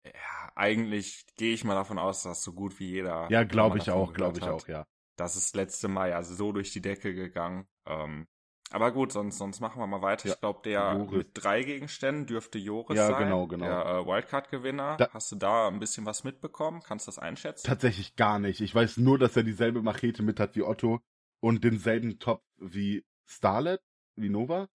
[0.06, 3.30] ja, eigentlich gehe ich mal davon aus, dass so gut wie jeder.
[3.30, 4.54] Ja, glaube ich auch, glaube ich hat.
[4.54, 4.88] auch, ja.
[5.16, 7.68] Das ist letzte Mal ja so durch die Decke gegangen.
[7.86, 8.28] Ähm,
[8.72, 10.28] aber gut, sonst, sonst machen wir mal weiter.
[10.28, 11.18] Ja, Ich glaube, der Joris.
[11.18, 13.24] mit drei Gegenständen dürfte Joris Ja, sein.
[13.26, 13.66] genau, genau.
[13.66, 14.98] Der äh, Wildcard-Gewinner.
[15.12, 16.82] Hast du da ein bisschen was mitbekommen?
[16.84, 17.68] Kannst du das einschätzen?
[17.68, 18.62] Tatsächlich gar nicht.
[18.62, 21.00] Ich weiß nur, dass er dieselbe Machete mit hat wie Otto
[21.42, 23.82] und denselben Top wie Starlet,
[24.16, 24.68] wie Nova,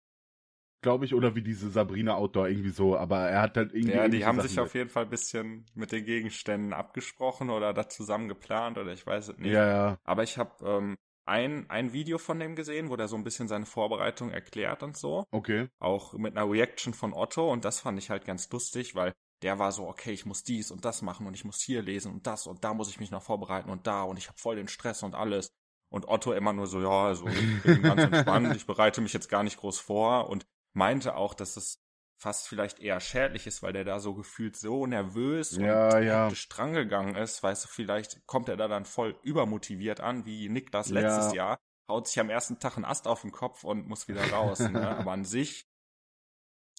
[0.81, 2.97] glaube ich, oder wie diese Sabrina Outdoor, irgendwie so.
[2.97, 3.95] Aber er hat halt irgendwie.
[3.95, 7.73] Ja, die haben Sachen sich auf jeden Fall ein bisschen mit den Gegenständen abgesprochen oder
[7.73, 9.51] da zusammen geplant oder ich weiß es nicht.
[9.51, 9.97] Ja, ja.
[10.03, 13.47] Aber ich habe ähm, ein, ein Video von dem gesehen, wo der so ein bisschen
[13.47, 15.25] seine Vorbereitung erklärt und so.
[15.31, 15.67] Okay.
[15.79, 19.59] Auch mit einer Reaction von Otto und das fand ich halt ganz lustig, weil der
[19.59, 22.27] war so, okay, ich muss dies und das machen und ich muss hier lesen und
[22.27, 24.67] das und da muss ich mich noch vorbereiten und da und ich habe voll den
[24.67, 25.51] Stress und alles.
[25.91, 29.27] Und Otto immer nur so, ja, also ich bin ganz entspannt, ich bereite mich jetzt
[29.27, 31.79] gar nicht groß vor und meinte auch, dass es
[32.17, 36.23] fast vielleicht eher schädlich ist, weil der da so gefühlt so nervös Ja, und ja.
[36.23, 37.41] hektisch drangegangen ist.
[37.43, 41.33] Weißt du, vielleicht kommt er da dann voll übermotiviert an, wie Niklas letztes Ja.
[41.33, 44.59] Jahr, haut sich am ersten Tag einen Ast auf den Kopf und muss wieder raus.
[44.59, 44.87] ne?
[44.97, 45.65] Aber an sich,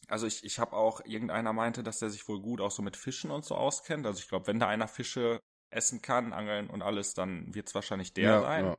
[0.09, 2.97] also ich, ich habe auch, irgendeiner meinte, dass der sich wohl gut auch so mit
[2.97, 4.07] Fischen und so auskennt.
[4.07, 7.75] Also ich glaube, wenn da einer Fische essen kann, angeln und alles, dann wird es
[7.75, 8.65] wahrscheinlich der ja, sein.
[8.67, 8.77] ja.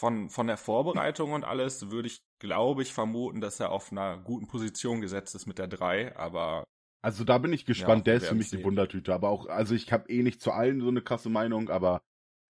[0.00, 4.16] Von, von der Vorbereitung und alles würde ich, glaube ich, vermuten, dass er auf einer
[4.16, 6.64] guten Position gesetzt ist mit der 3, aber
[7.02, 8.06] Also da bin ich gespannt.
[8.06, 8.64] Ja, der ist für mich die.
[8.64, 9.12] Wundertüte.
[9.12, 12.00] Aber auch, also ich habe eh nicht zu allen so eine krasse Meinung, aber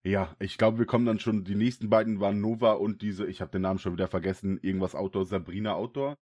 [0.07, 1.43] ja, ich glaube, wir kommen dann schon.
[1.43, 4.95] Die nächsten beiden waren Nova und diese, ich habe den Namen schon wieder vergessen, irgendwas
[4.95, 6.17] Outdoor, Sabrina Outdoor.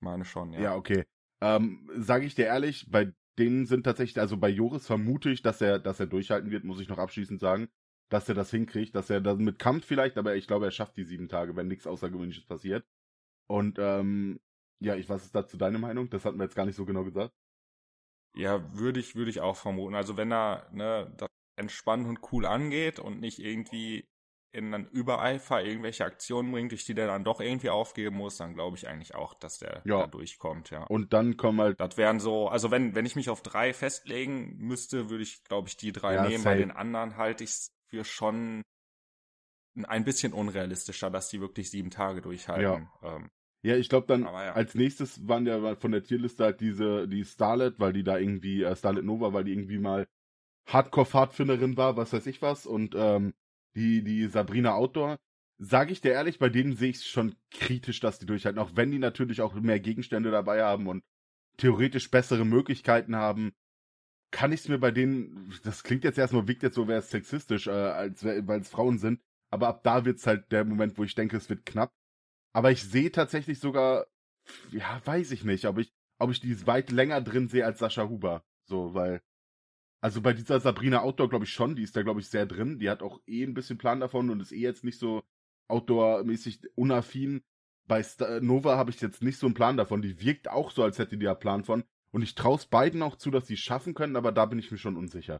[0.00, 0.60] meine schon, ja.
[0.60, 1.04] Ja, okay.
[1.42, 5.60] Ähm, Sage ich dir ehrlich, bei denen sind tatsächlich, also bei Joris vermute ich, dass
[5.60, 7.68] er, dass er durchhalten wird, muss ich noch abschließend sagen,
[8.14, 10.96] dass er das hinkriegt, dass er dann mit Kampf vielleicht, aber ich glaube, er schafft
[10.96, 12.86] die sieben Tage, wenn nichts Außergewöhnliches passiert.
[13.48, 14.40] Und ähm,
[14.80, 16.10] ja, ich, was ist dazu deine Meinung?
[16.10, 17.34] Das hatten wir jetzt gar nicht so genau gesagt.
[18.36, 19.94] Ja, würde ich, würde ich auch vermuten.
[19.94, 24.08] Also wenn er ne, das entspannt und cool angeht und nicht irgendwie
[24.52, 28.54] in einen Übereifer irgendwelche Aktionen bringt, durch die der dann doch irgendwie aufgeben muss, dann
[28.54, 29.98] glaube ich eigentlich auch, dass der Ja.
[29.98, 30.84] da durchkommt, ja.
[30.84, 34.56] Und dann kommen halt, Das wären so, also wenn, wenn ich mich auf drei festlegen
[34.58, 36.44] müsste, würde ich, glaube ich, die drei Ja, nehmen.
[36.44, 36.62] Bei safe.
[36.62, 38.62] den anderen halte ich es für schon
[39.82, 42.88] ein bisschen unrealistischer, dass die wirklich sieben Tage durchhalten.
[43.02, 43.30] Ähm,
[43.62, 44.52] ja, ich glaube dann, ja.
[44.52, 48.62] als nächstes waren ja von der Tierliste halt diese, die Starlet, weil die da irgendwie,
[48.62, 50.06] äh, Starlet Nova, weil die irgendwie mal
[50.66, 53.34] Hardcore-Pfadfinderin war, was weiß ich was, und ähm,
[53.74, 55.18] die, die Sabrina Outdoor.
[55.58, 58.72] Sage ich dir ehrlich, bei denen sehe ich es schon kritisch, dass die durchhalten, auch
[58.74, 61.02] wenn die natürlich auch mehr Gegenstände dabei haben und
[61.56, 63.52] theoretisch bessere Möglichkeiten haben,
[64.30, 67.10] kann ich es mir bei denen, das klingt jetzt erstmal, wirkt jetzt so, wäre es
[67.10, 68.10] sexistisch, äh,
[68.46, 71.48] weil es Frauen sind, aber ab da wird's halt der Moment, wo ich denke, es
[71.48, 71.92] wird knapp.
[72.52, 74.06] Aber ich sehe tatsächlich sogar,
[74.70, 78.08] ja, weiß ich nicht, ob ich, ob ich die weit länger drin sehe als Sascha
[78.08, 78.44] Huber.
[78.64, 79.22] So, weil,
[80.00, 82.78] also bei dieser Sabrina Outdoor glaube ich schon, die ist da glaube ich sehr drin.
[82.78, 85.22] Die hat auch eh ein bisschen Plan davon und ist eh jetzt nicht so
[85.68, 87.42] Outdoor-mäßig unaffin.
[87.86, 90.02] Bei Sta Nova habe ich jetzt nicht so einen Plan davon.
[90.02, 91.84] Die wirkt auch so, als hätte die da Plan von.
[92.14, 94.58] Und ich traue es beiden auch zu, dass sie es schaffen können, aber da bin
[94.58, 95.38] ich mir schon unsicher.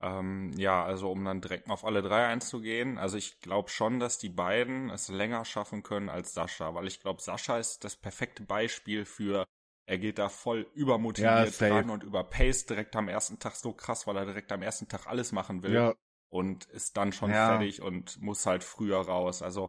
[0.00, 2.98] Ähm, ja, also um dann direkt mal auf alle drei einzugehen.
[2.98, 7.00] Also ich glaube schon, dass die beiden es länger schaffen können als Sascha, weil ich
[7.00, 9.44] glaube, Sascha ist das perfekte Beispiel für,
[9.86, 14.06] er geht da voll übermotiviert Ja, ran und überpaced direkt am ersten Tag so krass,
[14.06, 15.94] weil er direkt am ersten Tag alles machen will Ja,
[16.30, 17.34] und ist dann schon Ja.
[17.34, 19.42] fertig und muss halt früher raus.
[19.42, 19.68] Also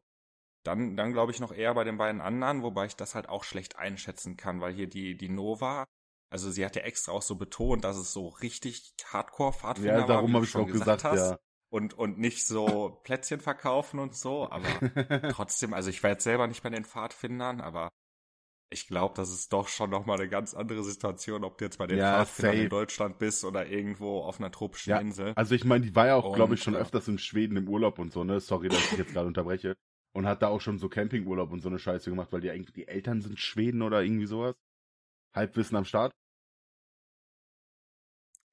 [0.63, 3.43] dann, dann glaube ich noch eher bei den beiden anderen, wobei ich das halt auch
[3.43, 5.86] schlecht einschätzen kann, weil hier die, die Nova,
[6.30, 10.28] also sie hat ja extra auch so betont, dass es so richtig Hardcore-Pfadfinder ja war,
[10.28, 11.10] darum wie habe du ich schon auch gesagt, hast.
[11.10, 11.39] ja.
[11.72, 14.82] Und, und nicht so Plätzchen verkaufen und so, aber
[15.28, 17.89] trotzdem, also ich war jetzt selber nicht bei den Pfadfindern, aber
[18.72, 21.88] ich glaube, das ist doch schon nochmal eine ganz andere Situation, ob du jetzt bei
[21.88, 22.60] den Ja, Pfadfindern safe.
[22.60, 25.36] in Deutschland bist oder irgendwo auf einer tropischen Ja, Insel.
[25.36, 26.82] Also ich meine, die war ja auch, glaube ich, schon ja.
[26.82, 28.39] öfters in Schweden im Urlaub und so, ne?
[28.41, 29.78] Sorry, dass ich jetzt gerade unterbreche.
[30.13, 32.74] Und hat da auch schon so Campingurlaub und so eine Scheiße gemacht, weil die eigentlich
[32.74, 34.56] die Eltern sind Schweden oder irgendwie sowas.
[35.36, 36.13] Halbwissen am Start.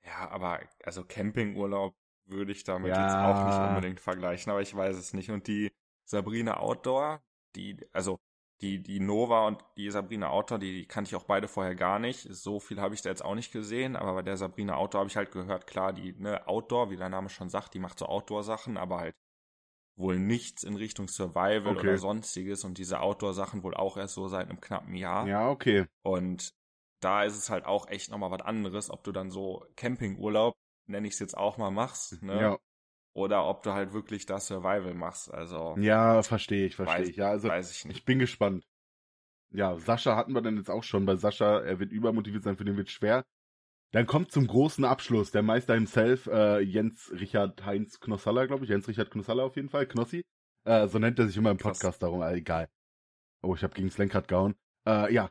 [0.05, 1.95] Ja, aber also Campingurlaub
[2.27, 3.03] würde ich damit Ja.
[3.03, 5.31] jetzt auch nicht unbedingt vergleichen, aber ich weiß es nicht.
[5.31, 5.73] Und die
[6.05, 7.23] Sabrina Outdoor,
[7.55, 8.19] die, also
[8.61, 11.99] die, die Nova und die Sabrina Outdoor, die, die kannte ich auch beide vorher gar
[11.99, 12.23] nicht.
[12.31, 15.11] So viel habe ich da jetzt auch nicht gesehen, aber bei der Sabrina Outdoor habe
[15.11, 18.07] ich halt gehört, klar, die, ne, Outdoor, wie der Name schon sagt, die macht so
[18.07, 19.15] Outdoor-Sachen, aber halt
[19.97, 21.81] wohl nichts in Richtung Survival Okay.
[21.89, 25.27] oder sonstiges und diese Outdoor-Sachen wohl auch erst so seit einem knappen Jahr.
[25.27, 25.87] Ja, okay.
[26.03, 26.53] Und
[27.01, 30.55] da ist es halt auch echt nochmal was anderes, ob du dann so Campingurlaub,
[30.87, 32.41] nenne ich es jetzt auch mal, machst, ne?
[32.41, 32.59] Ja,
[33.13, 35.33] Oder ob du halt wirklich da Survival machst.
[35.33, 37.17] Also, ja, verstehe ich, verstehe ich.
[37.17, 37.99] Ja, also weiß ich nicht.
[37.99, 38.67] ich bin gespannt.
[39.51, 41.07] Ja, Sascha hatten wir dann jetzt auch schon.
[41.07, 43.25] Bei Sascha, er wird übermotiviert sein, für den wird schwer.
[43.93, 48.71] Dann kommt zum großen Abschluss der Meister himself, äh, Jens Richard Heinz Knossalla, glaube ich.
[48.71, 49.87] Jens Richard Knossalla auf jeden Fall.
[49.87, 50.25] Knossi.
[50.65, 51.57] Äh, so nennt er sich immer im.
[51.59, 52.23] Podcast darum.
[52.23, 52.69] Äh, egal.
[53.43, 54.57] Oh, ich habe gegen das Lenkrad gehauen.
[54.87, 55.31] Äh, ja,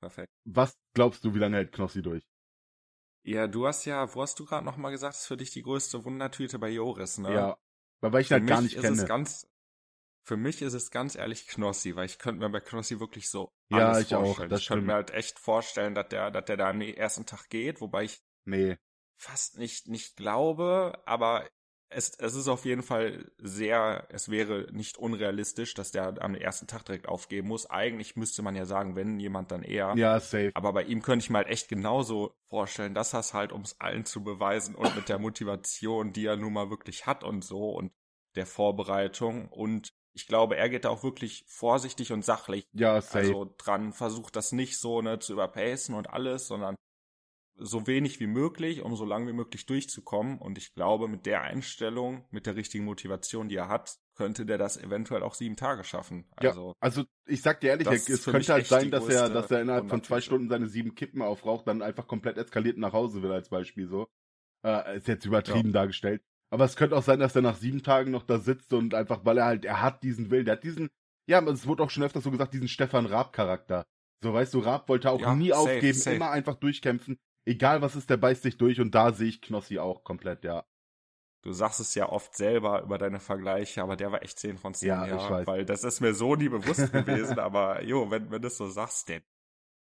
[0.00, 0.32] Perfekt.
[0.44, 2.26] was glaubst du, wie lange hält Knossi durch?
[3.24, 6.04] Ja, du hast ja, wo hast du gerade nochmal gesagt, ist für dich die größte
[6.04, 7.32] Wundertüte bei Joris, ne?
[7.34, 7.58] Ja,
[8.00, 8.96] weil, ich Für halt gar nicht ist kenne.
[8.96, 9.46] es ganz,
[10.28, 13.50] für mich ist es ganz ehrlich Knossi, weil ich könnte mir bei Knossi wirklich so
[13.70, 14.50] Ja, alles ich auch, vorstellen.
[14.50, 17.48] das ich könnte mir halt echt vorstellen, dass der, dass der da am ersten Tag
[17.48, 18.76] geht, wobei ich nee,
[19.16, 21.48] fast nicht, nicht glaube, aber
[21.90, 26.66] es, es ist auf jeden Fall sehr, es wäre nicht unrealistisch, dass der am ersten
[26.66, 27.64] Tag direkt aufgeben muss.
[27.64, 29.96] Eigentlich müsste man ja sagen, wenn jemand dann eher.
[29.96, 30.52] ja, safe.
[30.52, 33.62] Aber bei ihm könnte ich mir halt echt genauso vorstellen, dass er es halt, um
[33.62, 37.42] es allen zu beweisen und mit der Motivation, die er nun mal wirklich hat und
[37.42, 37.92] so und
[38.36, 39.48] der Vorbereitung.
[39.48, 43.18] Und ich glaube, er geht da auch wirklich vorsichtig und sachlich Ja, safe.
[43.18, 46.74] also dran, versucht das nicht so ne, zu überpacen und alles, sondern
[47.60, 50.38] so wenig wie möglich, um so lange wie möglich durchzukommen.
[50.38, 54.58] Und ich glaube, mit der Einstellung, mit der richtigen Motivation, die er hat, könnte der
[54.58, 56.28] das eventuell auch sieben Tage schaffen.
[56.40, 59.62] Ja, Also also ich sag dir ehrlich, es könnte halt sein, dass er, dass er
[59.62, 60.20] innerhalb von zwei.
[60.20, 64.08] Stunden seine sieben Kippen aufraucht, dann einfach komplett eskaliert nach Hause will als Beispiel so.
[64.64, 66.22] Äh, ist jetzt übertrieben dargestellt.
[66.50, 69.24] Aber es könnte auch sein, dass er nach sieben Tagen noch da sitzt und einfach,
[69.24, 70.88] weil er halt, er hat diesen Willen, der hat diesen,
[71.28, 73.84] ja, es wurde auch schon öfters so gesagt, diesen Stefan Raab-Charakter.
[74.22, 76.16] So, weißt du, Raab wollte auch Ja, nie safe, aufgeben, safe.
[76.16, 77.18] immer einfach durchkämpfen.
[77.46, 80.64] Egal was ist, der beißt sich durch und da sehe ich Knossi auch komplett, ja.
[81.44, 84.74] du sagst es ja oft selber über deine Vergleiche, aber der war echt 10 von
[84.74, 85.46] 10, Ja, ja, ich weiß.
[85.46, 88.68] weil das ist mir so nie bewusst gewesen, aber jo, wenn, wenn du es so
[88.68, 89.22] sagst, der,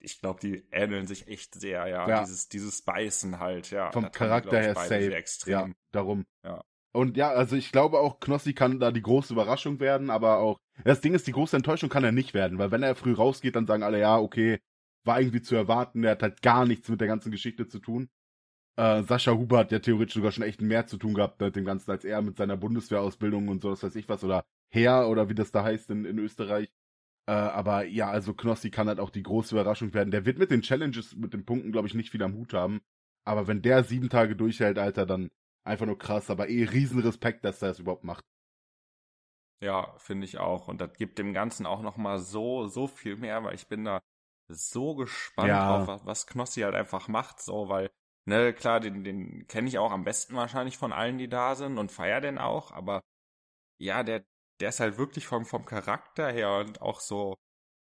[0.04, 2.20] ich glaube, die ähneln sich echt sehr, ja, Ja.
[2.20, 3.90] dieses, dieses Beißen halt, ja.
[3.92, 4.88] Vom das die, Charakter glaub ich, her safe.
[5.02, 5.52] Sehr extrem.
[5.52, 6.24] Ja, darum.
[6.44, 6.62] Ja.
[6.94, 10.58] Und ja, also ich glaube auch, Knossi kann da die große Überraschung werden, aber auch,
[10.84, 13.56] das Ding ist, die große Enttäuschung kann er nicht werden, weil wenn er früh rausgeht,
[13.56, 14.58] dann sagen alle, ja, okay,
[15.04, 18.08] war irgendwie zu erwarten, der hat halt gar nichts mit der ganzen Geschichte zu tun.
[18.76, 21.64] Äh, Sascha Huber hat ja theoretisch sogar schon echt mehr zu tun gehabt mit dem
[21.64, 25.28] Ganzen als er mit seiner Bundeswehrausbildung und so, das weiß ich was, oder Heer oder
[25.28, 26.70] wie das da heißt in, in Österreich.
[27.26, 30.10] Äh, aber ja, also Knossi kann halt auch die große Überraschung werden.
[30.10, 32.80] Der wird mit den Challenges, mit den Punkten, glaube ich, nicht viel am Hut haben.
[33.24, 35.30] Aber wenn der sieben Tage durchhält, Alter, dann
[35.64, 36.30] einfach nur krass.
[36.30, 38.24] Aber eh riesen Respekt, dass er das überhaupt macht.
[39.60, 40.68] Ja, finde ich auch.
[40.68, 44.00] Und das gibt dem Ganzen auch nochmal so, so viel mehr, weil ich bin da
[44.48, 45.66] so gespannt Ja.
[45.66, 47.90] drauf, was, was Knossi halt einfach macht, so, weil,
[48.26, 51.78] ne, klar, den, den kenne ich auch am besten wahrscheinlich von allen, die da sind
[51.78, 53.02] und feier den auch, aber
[53.78, 54.24] ja, der,
[54.62, 57.36] der ist halt wirklich vom, vom Charakter her und auch so,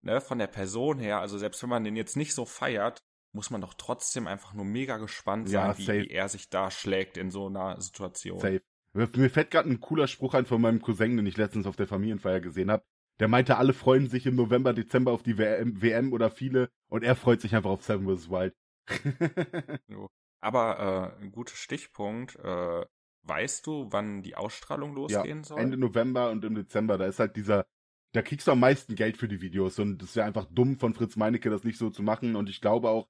[0.03, 2.99] ne, von der Person her, also selbst wenn man den jetzt nicht so feiert,
[3.33, 6.69] muss man doch trotzdem einfach nur mega gespannt Ja, sein, wie, wie er sich da
[6.69, 8.39] schlägt in so einer Situation.
[8.39, 8.61] Safe.
[8.93, 11.87] Mir fällt gerade ein cooler Spruch ein von meinem Cousin, den ich letztens auf der
[11.87, 12.83] Familienfeier gesehen habe.
[13.19, 17.03] Der meinte, alle freuen sich im November, Dezember auf die WM, WM oder viele und
[17.03, 18.29] er freut sich einfach auf Seven vs.
[18.29, 18.55] Wild.
[20.39, 22.35] Aber äh, ein guter Stichpunkt.
[22.35, 22.85] Äh,
[23.27, 25.71] weißt du, wann die Ausstrahlung losgehen soll?
[25.71, 27.65] Ende November und im Dezember, da ist halt dieser,
[28.13, 30.93] da kriegst du am meisten Geld für die Videos und es wäre einfach dumm von
[30.93, 33.09] Fritz Meinecke, das nicht so zu machen und ich glaube auch,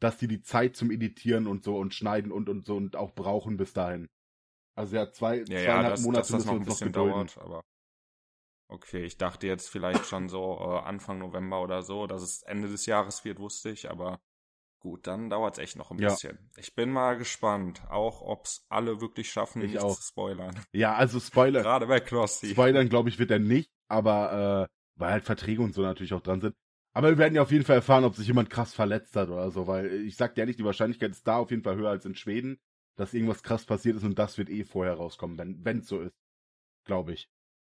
[0.00, 3.14] dass die die Zeit zum Editieren und so und Schneiden und und so und auch
[3.14, 4.08] brauchen bis dahin.
[4.76, 6.92] Also ja, zwei, Ja, zweieinhalb ja, dass, Monate dass das noch ein uns noch bisschen
[6.92, 7.30] gedulden.
[7.30, 7.62] dauert, aber
[8.68, 12.68] okay, ich dachte jetzt vielleicht schon so äh, Anfang November oder so, dass es Ende
[12.68, 14.20] des Jahres wird, wusste ich, aber
[14.80, 16.10] gut, dann dauert es echt noch ein Ja.
[16.10, 16.50] bisschen.
[16.56, 19.96] Ich bin mal gespannt, auch ob's alle wirklich schaffen, Ich nicht auch.
[19.96, 20.58] zu spoilern.
[20.72, 21.62] Ja, also Spoiler.
[21.62, 22.48] Gerade bei Knossi.
[22.50, 26.20] Spoilern, glaube ich, wird er nicht, aber äh, weil halt Verträge und so natürlich auch
[26.22, 26.54] dran sind.
[26.92, 29.50] Aber wir werden ja auf jeden Fall erfahren, ob sich jemand krass verletzt hat oder
[29.50, 32.04] so, weil ich sag dir ehrlich, die Wahrscheinlichkeit ist da auf jeden Fall höher als
[32.04, 32.58] in Schweden,
[32.96, 36.16] dass irgendwas krass passiert ist und das wird eh vorher rauskommen, wenn wenn's so ist.
[36.84, 37.28] Glaube ich.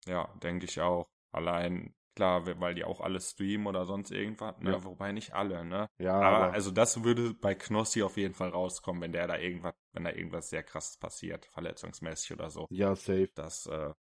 [0.07, 1.07] Ja, denke ich auch.
[1.31, 4.73] Allein, klar, weil die auch alle streamen oder sonst irgendwas, ne?
[4.73, 4.85] Ja.
[4.85, 5.89] Wobei nicht alle, ne?
[5.99, 9.39] Ja, Aber aber, also das würde bei Knossi auf jeden Fall rauskommen, wenn der da
[9.39, 12.67] irgendwas, wenn da irgendwas sehr krasses passiert, verletzungsmäßig oder so.
[12.71, 13.31] ja, safe.
[13.35, 13.93] Das, äh,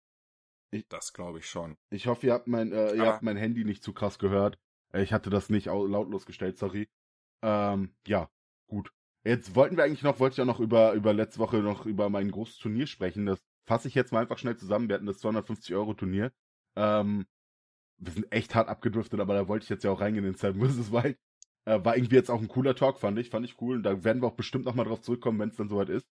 [0.74, 1.76] Ich- das glaube ich schon.
[1.90, 4.58] Ich hoffe, ihr habt mein, äh, ihr Aber- habt mein Handy nicht zu krass gehört.
[4.94, 6.88] Ich hatte das nicht au- lautlos gestellt, sorry.
[7.42, 8.30] Ähm, ja,
[8.68, 8.90] gut.
[9.24, 12.08] Jetzt wollten wir eigentlich noch, wollte ich auch noch über, über letzte Woche noch über
[12.10, 13.26] mein großes Turnier sprechen.
[13.26, 14.88] Das fasse ich jetzt mal einfach schnell zusammen.
[14.88, 16.32] Wir hatten das 250 Euro Turnier.
[16.76, 17.26] Ähm,
[18.04, 20.60] wir sind echt hart abgedriftet, aber da wollte ich jetzt ja auch reingehen in Seven
[20.68, 20.92] vs.
[20.92, 21.16] Wild.
[21.64, 23.30] Äh, war irgendwie jetzt auch ein cooler Talk, fand ich.
[23.30, 23.76] Fand ich cool.
[23.76, 26.06] Und da werden wir auch bestimmt nochmal drauf zurückkommen, wenn es dann soweit ist.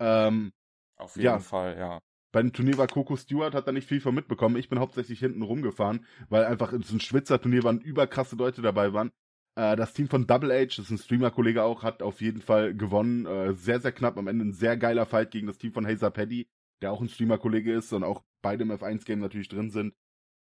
[0.00, 0.52] Ähm,
[0.98, 1.38] Auf jeden Ja.
[1.38, 2.00] Fall, ja.
[2.32, 4.56] beim Turnier war Coco Stewart, hat da nicht viel von mitbekommen.
[4.56, 9.10] Ich bin hauptsächlich hinten rumgefahren, weil einfach es ein Schwitzer-Turnier waren, überkrasse Leute dabei waren.
[9.54, 12.74] Äh, das Team von Double H, das ist ein Streamer-Kollege auch, hat auf jeden Fall
[12.74, 13.26] gewonnen.
[13.26, 14.16] Äh, sehr, sehr knapp.
[14.18, 16.48] Am Ende ein sehr geiler Fight gegen das Team von Hazer Paddy,
[16.82, 19.94] der auch ein Streamer-Kollege ist und auch beide im F1-Game natürlich drin sind.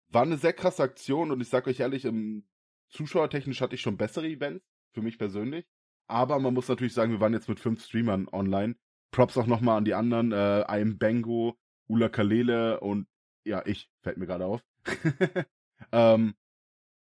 [0.08, 2.46] War eine sehr krasse Aktion und ich sag euch ehrlich, im
[2.90, 5.66] Zuschauertechnisch hatte ich schon bessere Events, für mich persönlich.
[6.08, 8.76] Aber man muss natürlich sagen, wir waren jetzt mit fünf Streamern online.
[9.10, 13.08] Props auch nochmal an die anderen, äh, I am Bango, Ula Kalele und
[13.44, 14.62] ja, ich, fällt mir gerade auf.
[15.92, 16.34] ähm,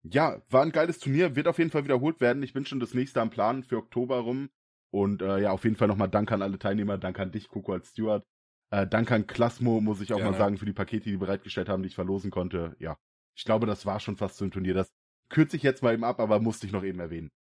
[0.03, 2.43] ja, war ein geiles Turnier, wird auf jeden Fall wiederholt werden.
[2.43, 4.49] Ich bin schon das nächste am Plan für Oktober rum.
[4.91, 7.73] Und äh, ja, auf jeden Fall nochmal Dank an alle Teilnehmer, Dank an dich, Coco
[7.73, 8.25] als Steward.
[8.71, 10.31] Äh, an Klasmo, muss ich auch Gerne.
[10.31, 12.75] mal sagen, für die Pakete, die die bereitgestellt haben, die ich verlosen konnte.
[12.79, 12.97] Ja,
[13.35, 14.73] ich glaube, das war schon fast so ein Turnier.
[14.73, 14.91] Das
[15.29, 17.31] kürze ich jetzt mal eben ab, aber musste ich noch eben erwähnen.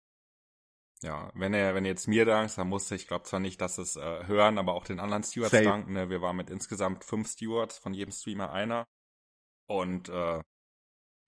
[1.02, 3.78] Ja, wenn er, wenn ihr jetzt mir dankst, dann musste ich glaube zwar nicht, dass
[3.78, 5.64] es äh, hören, aber auch den anderen Stewards Safe.
[5.64, 5.92] danken.
[5.92, 6.08] Ne?
[6.08, 8.86] Wir waren mit insgesamt fünf Stewards, von jedem Streamer einer.
[9.66, 10.40] Und äh,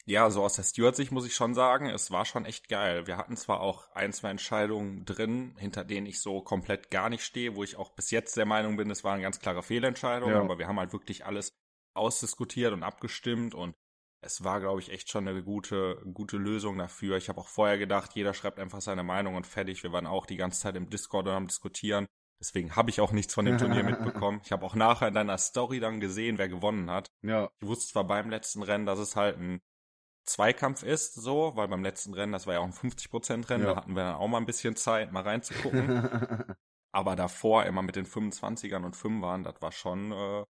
[0.09, 3.07] ja, so aus der Steward-Sicht muss ich schon sagen, es war schon echt geil.
[3.09, 7.25] Wir hatten zwar auch ein, zwei Entscheidungen drin, hinter denen ich so komplett gar nicht
[7.25, 10.40] stehe, wo ich auch bis jetzt der Meinung bin, es waren ganz klare Fehlentscheidungen, Ja.
[10.40, 11.53] aber wir haben halt wirklich alles
[11.95, 13.75] ausdiskutiert und abgestimmt und
[14.23, 17.16] es war, glaube ich, echt schon eine gute, gute Lösung dafür.
[17.16, 19.83] Ich habe auch vorher gedacht, jeder schreibt einfach seine Meinung und fertig.
[19.83, 22.07] Wir waren auch die ganze Zeit im Discord und am Diskutieren.
[22.40, 24.40] Deswegen habe ich auch nichts von dem Turnier mitbekommen.
[24.45, 27.09] Ich habe auch nachher in deiner Story dann gesehen, wer gewonnen hat.
[27.23, 29.61] Ja, Ich wusste zwar beim letzten Rennen, dass es halt ein
[30.27, 33.71] Zweikampf ist, so, weil beim letzten Rennen, das war ja auch ein 50%-Rennen, Ja.
[33.71, 35.87] da hatten wir dann auch mal ein bisschen Zeit, mal reinzugucken.
[36.93, 40.45] Aber davor immer mit den 25ern und 5ern, das war schon, äh,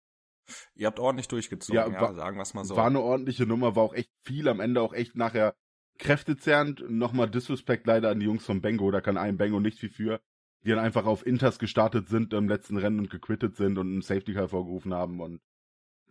[0.75, 2.77] ihr habt ordentlich durchgezogen, Ja, ja, war- sagen wir es mal so.
[2.77, 5.55] War eine ordentliche Nummer, war auch echt viel, am Ende auch echt nachher
[5.99, 6.85] kräftezerrend.
[6.91, 10.21] Nochmal Disrespect leider an die Jungs von Bengo, da kann ein Bengo nicht viel für.
[10.65, 14.03] Die dann einfach auf Inters gestartet sind im letzten Rennen und gequittet sind und einen
[14.03, 15.41] Safety Car vorgerufen haben und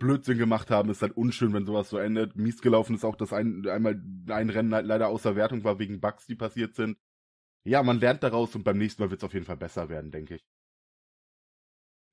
[0.01, 0.89] Blödsinn gemacht haben.
[0.89, 2.35] Ist halt unschön, wenn sowas so endet.
[2.35, 6.01] Mies gelaufen ist auch, dass ein, einmal ein Rennen halt leider außer Wertung war wegen
[6.01, 6.97] Bugs, die passiert sind.
[7.65, 10.11] Ja, man lernt daraus und beim nächsten Mal wird es auf jeden Fall besser werden,
[10.11, 10.43] denke ich.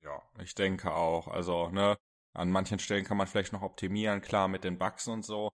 [0.01, 1.27] Ja, ich denke auch.
[1.27, 1.97] Also, ne,
[2.33, 5.49] an manchen Stellen kann man vielleicht noch optimieren, klar, mit den Bugs und so.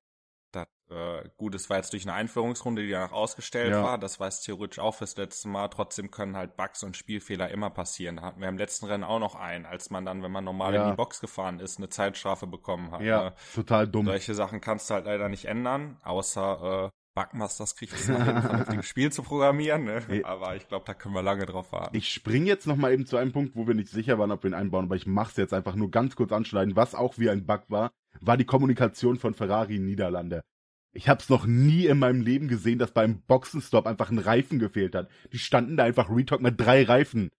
[0.56, 3.84] Das, äh, gut, es war jetzt durch eine Einführungsrunde, die danach ausgestellt Ja.
[3.84, 3.98] war.
[3.98, 5.68] Das war es theoretisch auch fürs letzte Mal.
[5.68, 8.18] Trotzdem können halt Bugs und Spielfehler immer passieren.
[8.18, 10.74] Da hatten wir im letzten Rennen auch noch einen, als man dann, wenn man normal
[10.74, 10.84] Ja.
[10.86, 13.02] in die Box gefahren ist, eine Zeitstrafe bekommen hat.
[13.02, 13.34] Ja, Ne?
[13.54, 14.06] total dumm.
[14.06, 18.86] Solche Sachen kannst du halt leider nicht ändern, außer äh, Bugmasters kriegt es ein vernünftiges
[18.90, 19.86] Spiel zu programmieren.
[19.86, 20.22] Ne?
[20.24, 21.96] Aber ich glaube, da können wir lange drauf warten.
[21.96, 24.44] Ich spring jetzt noch mal eben zu einem Punkt, wo wir nicht sicher waren, ob
[24.44, 26.76] wir ihn einbauen, aber ich mach's jetzt einfach nur ganz kurz anschneiden.
[26.76, 30.42] Was auch wie ein Bug war, war die Kommunikation von Ferrari Niederlande.
[30.92, 34.96] Ich hab's noch nie in meinem Leben gesehen, dass beim Boxenstopp einfach ein Reifen gefehlt
[34.96, 35.10] hat.
[35.34, 37.32] Die standen da einfach Retalk mit drei Reifen.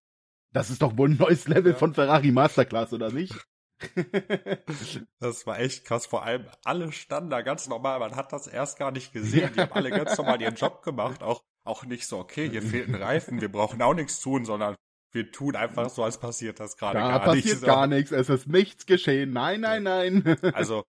[0.52, 1.78] Das ist doch wohl ein neues Level Ja.
[1.78, 3.34] von Ferrari Masterclass, oder nicht?
[5.20, 6.06] Das war echt krass.
[6.06, 7.98] Vor allem alle standen da ganz normal.
[7.98, 9.52] Man hat das erst gar nicht gesehen.
[9.54, 11.22] Die haben alle ganz normal ihren Job gemacht.
[11.22, 13.40] Auch, auch nicht so, okay, hier fehlt ein Reifen.
[13.40, 14.76] Wir brauchen auch nichts tun, sondern
[15.12, 17.64] wir tun einfach so, als passiert das gerade da gar passiert nicht.
[17.64, 19.32] Gar nichts, es ist nichts geschehen.
[19.32, 20.36] Nein, nein, nein.
[20.54, 20.84] Also,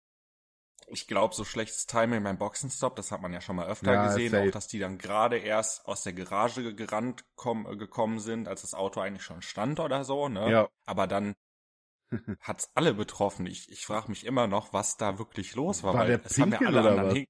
[0.86, 4.06] ich glaube, so schlechtes Timing beim Boxenstopp, das hat man ja schon mal öfter Ja,
[4.06, 4.48] gesehen, safe.
[4.48, 8.62] auch dass die dann gerade erst aus der Garage gerannt komm, äh, gekommen sind, als
[8.62, 10.50] das Auto eigentlich schon stand oder so, ne?
[10.50, 10.68] Ja.
[10.86, 11.34] Aber dann
[12.40, 13.46] hat's alle betroffen.
[13.46, 16.38] Ich, ich frage mich immer noch, was da wirklich los war, War weil der es
[16.38, 17.26] haben ja alle oder anderen hin,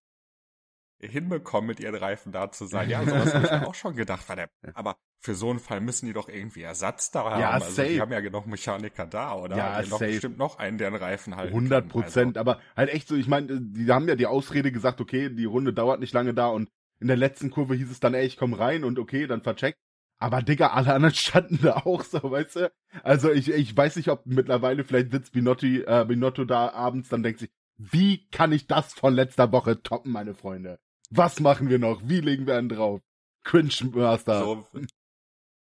[1.00, 2.88] hinbekommen, mit ihren Reifen da zu sein.
[2.88, 4.28] Ja, sowas habe ich mir auch schon gedacht.
[4.28, 7.40] War der, aber für so einen Fall müssen die doch irgendwie Ersatz da haben.
[7.40, 7.88] Ja, also safe.
[7.88, 9.56] die haben ja genug Mechaniker da, oder?
[9.56, 10.12] Ja, doch safe.
[10.12, 11.88] bestimmt noch einen, der einen Reifen halten 100 kann.
[11.88, 15.44] Prozent, aber halt echt so, ich meine, die haben ja die Ausrede gesagt, okay, die
[15.44, 16.68] Runde dauert nicht lange da und
[17.00, 19.78] in der letzten Kurve hieß es dann, ey, ich komm rein und okay, dann vercheckt.
[20.22, 22.72] Aber Digga, alle anderen standen da auch so, weißt du?
[23.02, 27.24] Also ich, ich weiß nicht, ob mittlerweile vielleicht sitzt Binotti, äh, Binotto da abends, dann
[27.24, 30.78] denkt sich, wie kann ich das von letzter Woche toppen, meine Freunde?
[31.10, 32.02] Was machen wir noch?
[32.04, 33.00] Wie legen wir einen drauf?
[33.42, 34.38] Cringe Master.
[34.44, 34.66] So,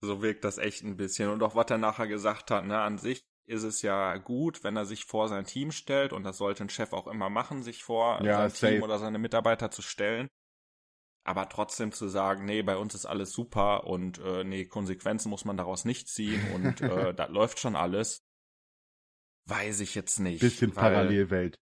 [0.03, 1.31] so wirkt das echt ein bisschen.
[1.31, 4.77] Und auch was er nachher gesagt hat, ne, an sich ist es ja gut, wenn
[4.77, 7.83] er sich vor sein Team stellt und das sollte ein Chef auch immer machen, sich
[7.83, 8.73] vor Ja, sein safe.
[8.75, 10.29] Team oder seine Mitarbeiter zu stellen.
[11.25, 15.45] Aber trotzdem zu sagen, nee, bei uns ist alles super und äh, nee, Konsequenzen muss
[15.45, 18.25] man daraus nicht ziehen und äh, das läuft schon alles,
[19.47, 20.41] weiß ich jetzt nicht.
[20.41, 21.59] Bisschen weil- Parallelwelt.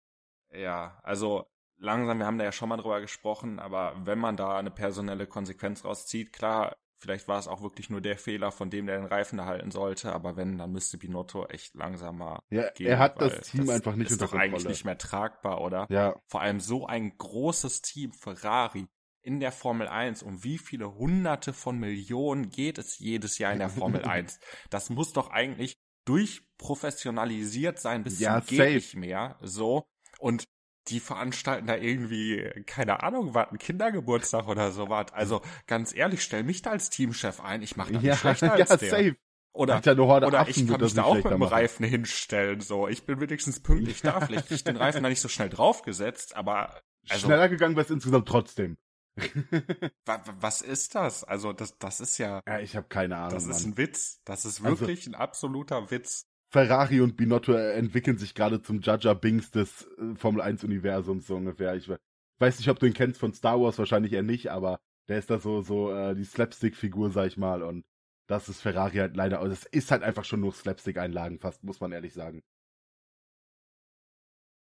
[0.52, 1.46] Ja, also
[1.76, 5.26] langsam, wir haben da ja schon mal drüber gesprochen, aber wenn man da eine personelle
[5.26, 9.06] Konsequenz rauszieht, klar, vielleicht war es auch wirklich nur der Fehler von dem, der den
[9.06, 12.88] Reifen da halten sollte, aber wenn, dann müsste Binotto echt langsamer Ja, gehen.
[12.88, 14.72] er hat das Team einfach nicht ist unter doch eigentlich Kontrolle.
[14.72, 15.86] nicht mehr tragbar, oder?
[15.88, 18.86] Ja, Vor allem so ein großes Team, Ferrari,
[19.22, 23.58] in der Formel 1, um wie viele hunderte von Millionen geht es jedes Jahr in
[23.58, 24.40] der Formel 1?
[24.70, 29.84] Das muss doch eigentlich durchprofessionalisiert sein bis Ja, zum geht nicht mehr, so.
[30.18, 30.44] Und
[30.88, 35.12] die veranstalten da irgendwie, keine Ahnung, was, einen Kindergeburtstag oder sowas.
[35.12, 38.46] Also, ganz ehrlich, stell mich da als Teamchef ein, ich mache das ja, nicht schlechter
[38.58, 38.90] ja, als der.
[38.90, 39.16] safe.
[39.52, 41.52] Oder, ja oder Affen, ich kann mich da auch mit dem machen.
[41.52, 42.86] Reifen hinstellen, so.
[42.86, 46.36] Ich bin wenigstens pünktlich da, vielleicht krieg ich den Reifen da nicht so schnell draufgesetzt,
[46.36, 48.78] aber also- Schneller gegangen wäre es insgesamt trotzdem.
[50.06, 51.24] wa- wa- was ist das?
[51.24, 53.30] Also, das, das ist ja, ja, ich habe keine Ahnung.
[53.34, 53.72] das ist Mann.
[53.72, 54.20] ein Witz.
[54.24, 56.26] Das ist Also- wirklich ein absoluter Witz.
[56.52, 61.36] Ferrari und Binotto entwickeln sich gerade zum Jaja Bings des äh, Formel 1 Universums so
[61.36, 61.76] ungefähr.
[61.76, 62.00] Ich we-
[62.40, 65.30] weiß nicht, ob du ihn kennst von Star Wars, wahrscheinlich eher nicht, aber der ist
[65.30, 67.62] da so so äh, die Slapstick-Figur, sag ich mal.
[67.62, 67.84] Und
[68.26, 69.46] das ist Ferrari halt leider.
[69.48, 72.42] Das ist halt einfach schon nur Slapstick-Einlagen, fast muss man ehrlich sagen.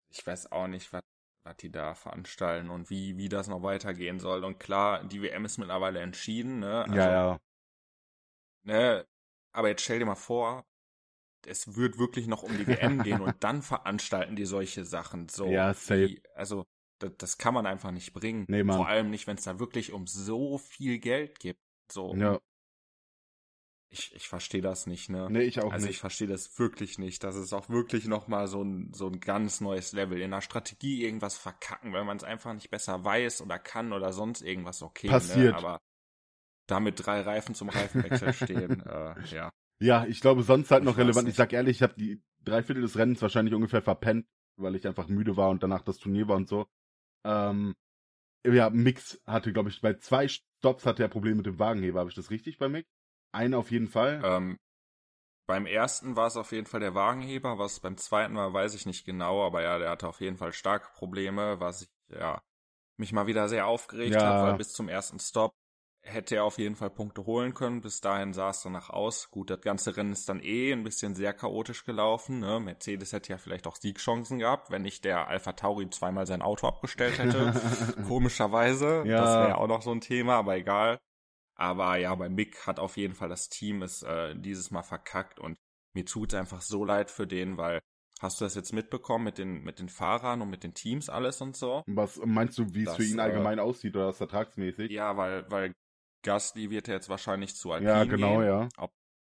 [0.10, 1.04] Ich weiß auch nicht, was
[1.54, 4.44] die da veranstalten und wie, wie das noch weitergehen soll.
[4.44, 6.84] Und klar, die WM ist mittlerweile entschieden, ne?
[6.84, 7.40] Also, ja, ja.
[8.64, 9.08] Ne?
[9.54, 10.66] Aber jetzt stell dir mal vor,
[11.46, 15.30] es wird wirklich noch um die WM gehen und dann veranstalten die solche Sachen.
[15.30, 16.10] So, Ja, safe.
[16.10, 16.66] Wie, also,
[17.00, 18.46] das, das kann man einfach nicht bringen.
[18.48, 18.78] Nee, Mann.
[18.78, 21.62] Vor allem nicht, wenn es da wirklich um so viel Geld gibt.
[21.92, 22.40] So, Ja,
[23.90, 25.28] ich, ich verstehe das nicht, ne?
[25.30, 26.00] nee, ich auch also ich nicht.
[26.00, 27.24] verstehe das wirklich nicht.
[27.24, 30.20] Das ist auch wirklich nochmal so ein, so ein ganz neues Level.
[30.22, 34.12] In der Strategie irgendwas verkacken, wenn man es einfach nicht besser weiß oder kann oder
[34.12, 35.08] sonst irgendwas okay.
[35.08, 35.54] Passiert.
[35.54, 35.58] Ne?
[35.58, 35.82] Aber
[36.68, 39.52] da mit drei Reifen zum Reifenwechsel stehen, äh, ja.
[39.80, 41.30] Ja, ich glaube, sonst halt Ich noch relevant.
[41.30, 44.26] Ich sag ehrlich, ich habe die drei Viertel des Rennens wahrscheinlich ungefähr verpennt,
[44.58, 46.68] weil ich einfach müde war und danach das Turnier war und so.
[47.24, 47.76] Ähm,
[48.46, 52.00] ja, Mix hatte, glaube ich, bei zwei Stops hatte er Probleme mit dem Wagenheber.
[52.00, 52.88] Habe ich das richtig bei Mick?
[53.32, 54.22] Einen auf jeden Fall.
[54.24, 54.58] Ähm,
[55.48, 58.86] beim ersten war es auf jeden Fall der Wagenheber, was beim zweiten war, weiß ich
[58.86, 62.42] nicht genau, aber ja, der hatte auf jeden Fall starke Probleme, was ich, ja,
[62.98, 64.26] mich mal wieder sehr aufgeregt Ja.
[64.26, 65.54] hat, weil bis zum ersten Stop
[66.02, 67.82] hätte er auf jeden Fall Punkte holen können.
[67.82, 69.30] Bis dahin sah es danach aus.
[69.30, 72.40] Gut, das ganze Rennen ist dann eh ein bisschen sehr chaotisch gelaufen.
[72.40, 72.60] Ne?
[72.60, 76.68] Mercedes hätte ja vielleicht auch Siegchancen gehabt, wenn nicht der Alpha Tauri zweimal sein Auto
[76.68, 77.54] abgestellt hätte.
[78.08, 79.04] Komischerweise.
[79.06, 79.22] Ja.
[79.22, 80.98] Das wäre auch noch so ein Thema, aber egal.
[81.60, 85.40] Aber ja, bei Mick hat auf jeden Fall das Team es äh, dieses Mal verkackt
[85.40, 85.58] und
[85.96, 87.80] mir tut es einfach so leid für den, weil
[88.20, 91.42] hast du das jetzt mitbekommen mit den mit den Fahrern und mit den Teams alles
[91.42, 91.84] und so?
[91.88, 94.92] Was meinst du, wie es für ihn äh, allgemein aussieht oder das vertragsmäßig?
[94.92, 95.74] Ja, weil weil
[96.24, 98.70] Gasly wird ja jetzt wahrscheinlich zu Alpine Ja, genau, gehen, ja.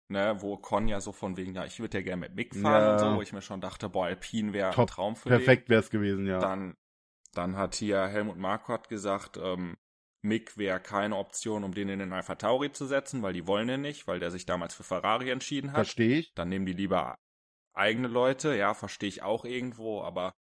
[0.08, 2.64] ne, wo Con ja so von wegen, ja, ich würde ja gerne mit Mick fahren
[2.84, 2.92] Ja.
[2.92, 4.86] und so, wo ich mir schon dachte, boah, Alpine wäre ein.
[4.86, 5.38] Traum für den.
[5.38, 6.38] Perfekt wäre es gewesen, ja.
[6.38, 6.74] Dann,
[7.34, 9.76] dann hat hier Helmut Marquardt gesagt, ähm,
[10.22, 13.68] Mick wäre keine Option, um den in den Alpha Tauri zu setzen, weil die wollen
[13.68, 15.86] den nicht, weil der sich damals für Ferrari entschieden hat.
[15.86, 16.34] Verstehe ich.
[16.34, 17.14] Dann nehmen die lieber
[17.74, 20.34] eigene Leute, ja, verstehe ich auch irgendwo, aber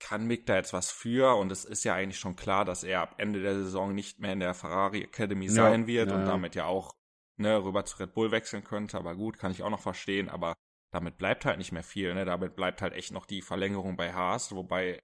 [0.00, 1.36] kann Mick da jetzt was für?
[1.36, 4.32] Und es ist ja eigentlich schon klar, dass er ab Ende der Saison nicht mehr
[4.32, 6.94] in der Ferrari Academy Ja, sein wird ja, und damit ja auch
[7.36, 8.96] ne, rüber zu Red Bull wechseln könnte.
[8.96, 10.54] Aber gut, kann ich auch noch verstehen, aber
[10.90, 12.24] damit bleibt halt nicht mehr viel, ne?
[12.24, 14.98] Damit bleibt halt echt noch die Verlängerung bei Haas, wobei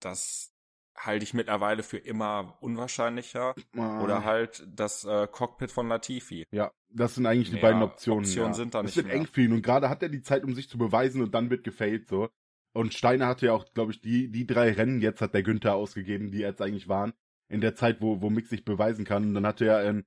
[0.00, 0.51] das
[0.96, 3.54] halte ich mittlerweile für immer unwahrscheinlicher.
[3.76, 4.02] Ah.
[4.02, 6.46] Oder halt das äh, Cockpit von Latifi.
[6.52, 8.20] Ja, das sind eigentlich die Ja, beiden Optionen.
[8.24, 8.54] Optionen ja.
[8.54, 9.16] sind da Es nicht wird mehr.
[9.16, 11.50] eng für ihn und gerade hat er die Zeit, um sich zu beweisen und dann
[11.50, 12.28] wird gefailt so.
[12.74, 15.74] Und Steiner hatte ja auch, glaube ich, die, die drei Rennen jetzt hat der Günther
[15.74, 17.12] ausgegeben, die jetzt eigentlich waren,
[17.48, 19.24] in der Zeit, wo, wo Mick sich beweisen kann.
[19.24, 20.04] Und dann hatte er in,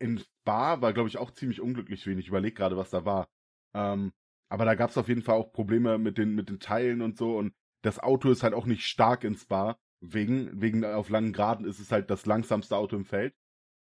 [0.00, 2.18] in Spa, war, glaube ich, auch ziemlich unglücklich für ihn.
[2.18, 3.28] Ich überlege gerade, was da war.
[3.72, 4.12] Ähm,
[4.48, 7.16] aber da gab es auf jeden Fall auch Probleme mit den, mit den Teilen und
[7.16, 7.36] so.
[7.36, 9.78] Und das Auto ist halt auch nicht stark in Spa.
[10.00, 13.34] Wegen, wegen auf langen Graden ist es halt das langsamste Auto im Feld.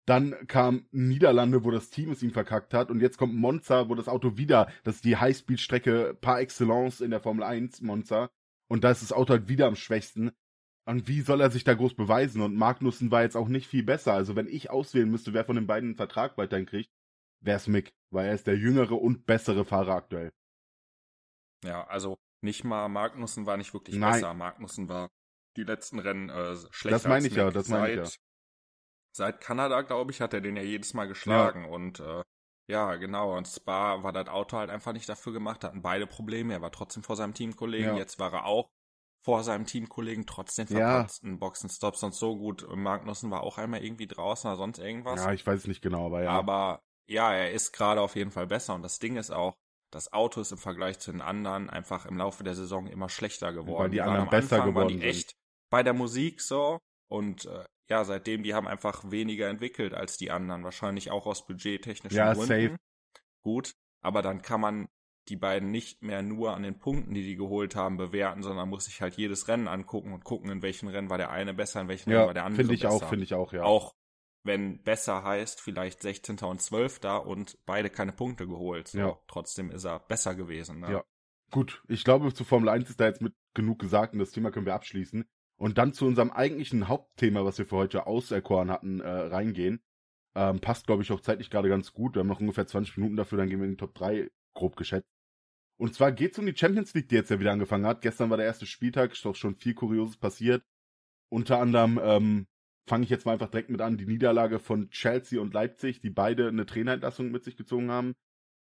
[0.06, 2.90] Dann kam Niederlande, wo das Team es ihm verkackt hat.
[2.90, 7.10] Und jetzt kommt Monza, wo das Auto wieder, das ist die Highspeed-Strecke par excellence in
[7.10, 8.30] der Formel 1, Monza.
[8.68, 10.30] Und da ist das Auto halt wieder am schwächsten.
[10.86, 12.42] Und wie soll er sich da groß beweisen?
[12.42, 14.12] Und Magnussen war jetzt auch nicht viel besser.
[14.12, 16.90] Also wenn ich auswählen müsste, wer von den beiden einen Vertrag weiterhin kriegt,
[17.40, 20.32] wär's Mick, weil er ist der jüngere und bessere Fahrer aktuell.
[21.64, 24.12] Ja, also nicht mal Magnussen war nicht wirklich Nein.
[24.12, 24.34] besser.
[24.34, 25.10] Magnussen war
[25.56, 26.90] die letzten Rennen äh, schlechter.
[26.90, 28.18] Das meine ich ja, das meine ich Seit-
[29.16, 31.66] Seit Kanada, glaube ich, hat er den ja jedes Mal geschlagen.
[31.66, 32.22] Und äh,
[32.68, 33.36] ja, genau.
[33.36, 35.62] Und Spa war das Auto halt einfach nicht dafür gemacht.
[35.62, 36.52] Hatten beide Probleme.
[36.52, 37.92] Er war trotzdem vor seinem Teamkollegen.
[37.92, 37.96] Ja.
[37.96, 38.70] Jetzt war er auch
[39.22, 40.90] vor seinem Teamkollegen trotz den Ja.
[40.90, 42.66] verpatzten Boxenstops und so gut.
[42.74, 45.24] Magnussen war auch einmal irgendwie draußen oder sonst irgendwas.
[45.24, 46.30] Ja, ich weiß nicht genau, aber ja.
[46.30, 48.74] Aber ja, er ist gerade auf jeden Fall besser.
[48.74, 49.54] Und das Ding ist auch,
[49.92, 53.52] das Auto ist im Vergleich zu den anderen einfach im Laufe der Saison immer schlechter
[53.52, 53.84] geworden.
[53.84, 55.36] Weil die waren anderen besser geworden die echt
[55.74, 56.78] bei der Musik so.
[57.08, 60.62] Und äh, ja, seitdem, die haben einfach weniger entwickelt als die anderen.
[60.62, 62.46] Wahrscheinlich auch aus budgettechnischen Ja, Gründen.
[62.46, 62.76] safe.
[63.42, 64.88] Gut, aber dann kann man
[65.28, 68.84] die beiden nicht mehr nur an den Punkten, die die geholt haben, bewerten, sondern muss
[68.84, 71.88] sich halt jedes Rennen angucken und gucken, in welchen Rennen war der eine besser, in
[71.88, 72.94] welchen Rennen war der ja, andere finde ich besser.
[72.94, 73.64] auch, finde ich auch, ja.
[73.64, 73.96] Auch
[74.44, 76.38] wenn besser heißt, vielleicht 16.
[76.44, 77.00] und 12.
[77.26, 78.86] und beide keine Punkte geholt.
[78.86, 79.18] So, Ja.
[79.26, 80.78] Trotzdem ist er besser gewesen.
[80.78, 80.92] Ne?
[80.92, 81.04] Ja.
[81.50, 84.52] Gut, ich glaube, zu Formel 1 ist da jetzt mit genug gesagt und das Thema
[84.52, 85.24] können wir abschließen.
[85.56, 89.80] Und dann zu unserem eigentlichen Hauptthema, was wir für heute auserkoren hatten, äh, reingehen.
[90.34, 92.14] Ähm, passt, glaube ich, auch zeitlich gerade ganz gut.
[92.14, 94.76] Wir haben noch ungefähr 20 Minuten dafür, dann gehen wir in die Top 3, grob
[94.76, 95.08] geschätzt.
[95.76, 98.02] Und zwar geht's um die Champions League, die jetzt ja wieder angefangen hat.
[98.02, 100.64] Gestern war der erste Spieltag, ist doch schon viel Kurioses passiert.
[101.30, 102.46] Unter anderem ähm,
[102.86, 106.10] fange ich jetzt mal einfach direkt mit an, die Niederlage von Chelsea und Leipzig, die
[106.10, 108.14] beide eine Trainerentlassung mit sich gezogen haben.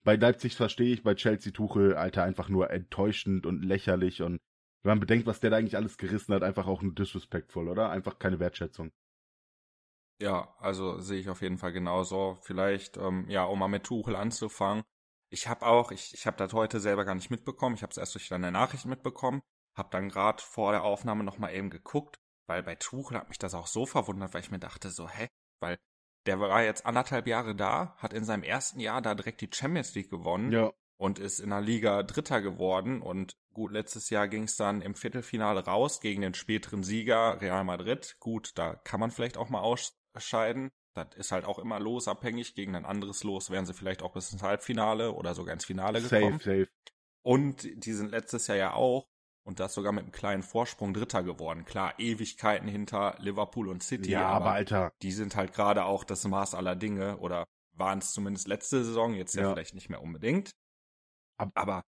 [0.03, 4.39] Bei Leipzig verstehe ich, bei Chelsea Tuchel, Alter, einfach nur enttäuschend und lächerlich und
[4.83, 7.89] wenn man bedenkt, was der da eigentlich alles gerissen hat, einfach auch nur disrespectful, oder?
[7.89, 8.91] Einfach keine Wertschätzung.
[10.21, 12.37] Ja, also sehe ich auf jeden Fall genauso.
[12.41, 14.83] Vielleicht, ähm, ja, um mal mit Tuchel anzufangen.
[15.31, 17.75] Ich habe auch, ich, ich habe das heute selber gar nicht mitbekommen.
[17.75, 19.41] Ich habe es erst durch deine Nachricht mitbekommen.
[19.77, 23.53] Habe dann gerade vor der Aufnahme nochmal eben geguckt, weil bei Tuchel hat mich das
[23.53, 25.27] auch so verwundert, weil ich mir dachte so, hä?
[25.61, 25.77] Weil
[26.25, 29.95] der war jetzt anderthalb Jahre da, hat in seinem ersten Jahr da direkt die Champions
[29.95, 30.51] League gewonnen.
[30.51, 33.01] Ja, und ist in der Liga Dritter geworden.
[33.01, 37.63] Und gut, letztes Jahr ging es dann im Viertelfinale raus gegen den späteren Sieger Real
[37.63, 38.17] Madrid.
[38.19, 40.69] Gut, da kann man vielleicht auch mal ausscheiden.
[40.93, 42.53] Das ist halt auch immer losabhängig.
[42.53, 46.01] Gegen ein anderes Los wären sie vielleicht auch bis ins Halbfinale oder sogar ins Finale
[46.01, 46.39] gekommen.
[46.39, 46.69] safe, safe.
[47.21, 49.07] Und die sind letztes Jahr ja auch,
[49.43, 51.63] und das sogar mit einem kleinen Vorsprung Dritter geworden.
[51.63, 54.11] Klar, Ewigkeiten hinter Liverpool und City.
[54.11, 58.11] Ja, aber Alter, die sind halt gerade auch das Maß aller Dinge oder waren es
[58.11, 59.53] zumindest letzte Saison, jetzt ja, Ja.
[59.53, 60.51] vielleicht nicht mehr unbedingt.
[61.39, 61.83] Ab- Aber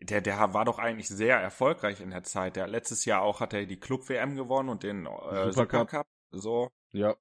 [0.00, 2.56] der, der war doch eigentlich sehr erfolgreich in der Zeit.
[2.56, 6.06] Der letztes Jahr auch hat er die Club-WM gewonnen und den äh, Supercup.
[6.30, 6.70] So.
[6.92, 7.16] ja.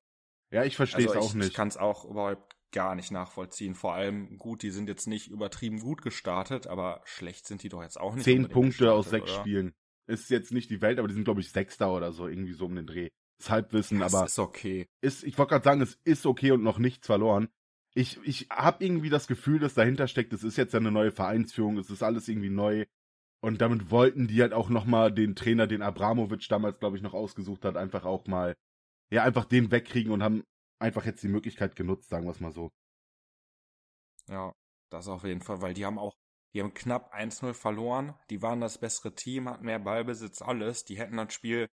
[0.51, 1.53] Ja, ich verstehe Also es ich, auch ich nicht.
[1.55, 3.73] kann es auch überhaupt gar nicht nachvollziehen.
[3.73, 7.81] Vor allem, gut, die sind jetzt nicht übertrieben gut gestartet, aber schlecht sind die doch
[7.81, 8.23] jetzt auch nicht.
[8.23, 9.39] Zehn Punkte aus sechs oder?
[9.39, 9.73] Spielen.
[10.05, 12.65] Ist jetzt nicht die Welt, aber die sind, glaube ich, Sechster oder so, irgendwie so
[12.65, 13.09] um den Dreh.
[13.39, 14.87] Ist Halbwissen, Das aber ist okay.
[15.01, 17.49] ist, ich wollte gerade sagen, es ist okay und noch nichts verloren.
[17.95, 21.11] Ich, ich habe irgendwie das Gefühl, dass dahinter steckt, es ist jetzt ja eine neue
[21.11, 22.85] Vereinsführung, es ist alles irgendwie neu.
[23.41, 27.13] Und damit wollten die halt auch nochmal den Trainer, den Abramovic damals, glaube ich, noch
[27.13, 28.55] ausgesucht hat, einfach auch mal,
[29.11, 30.43] ja, einfach den wegkriegen und haben
[30.79, 32.71] einfach jetzt die Möglichkeit genutzt, sagen wir es mal so.
[34.29, 34.53] Ja,
[34.89, 36.15] das auf jeden Fall, weil die haben auch,
[36.53, 38.15] die haben knapp 1-0 verloren.
[38.29, 40.85] Die waren das bessere Team, hatten mehr Ballbesitz, alles.
[40.85, 41.67] Die hätten das Spiel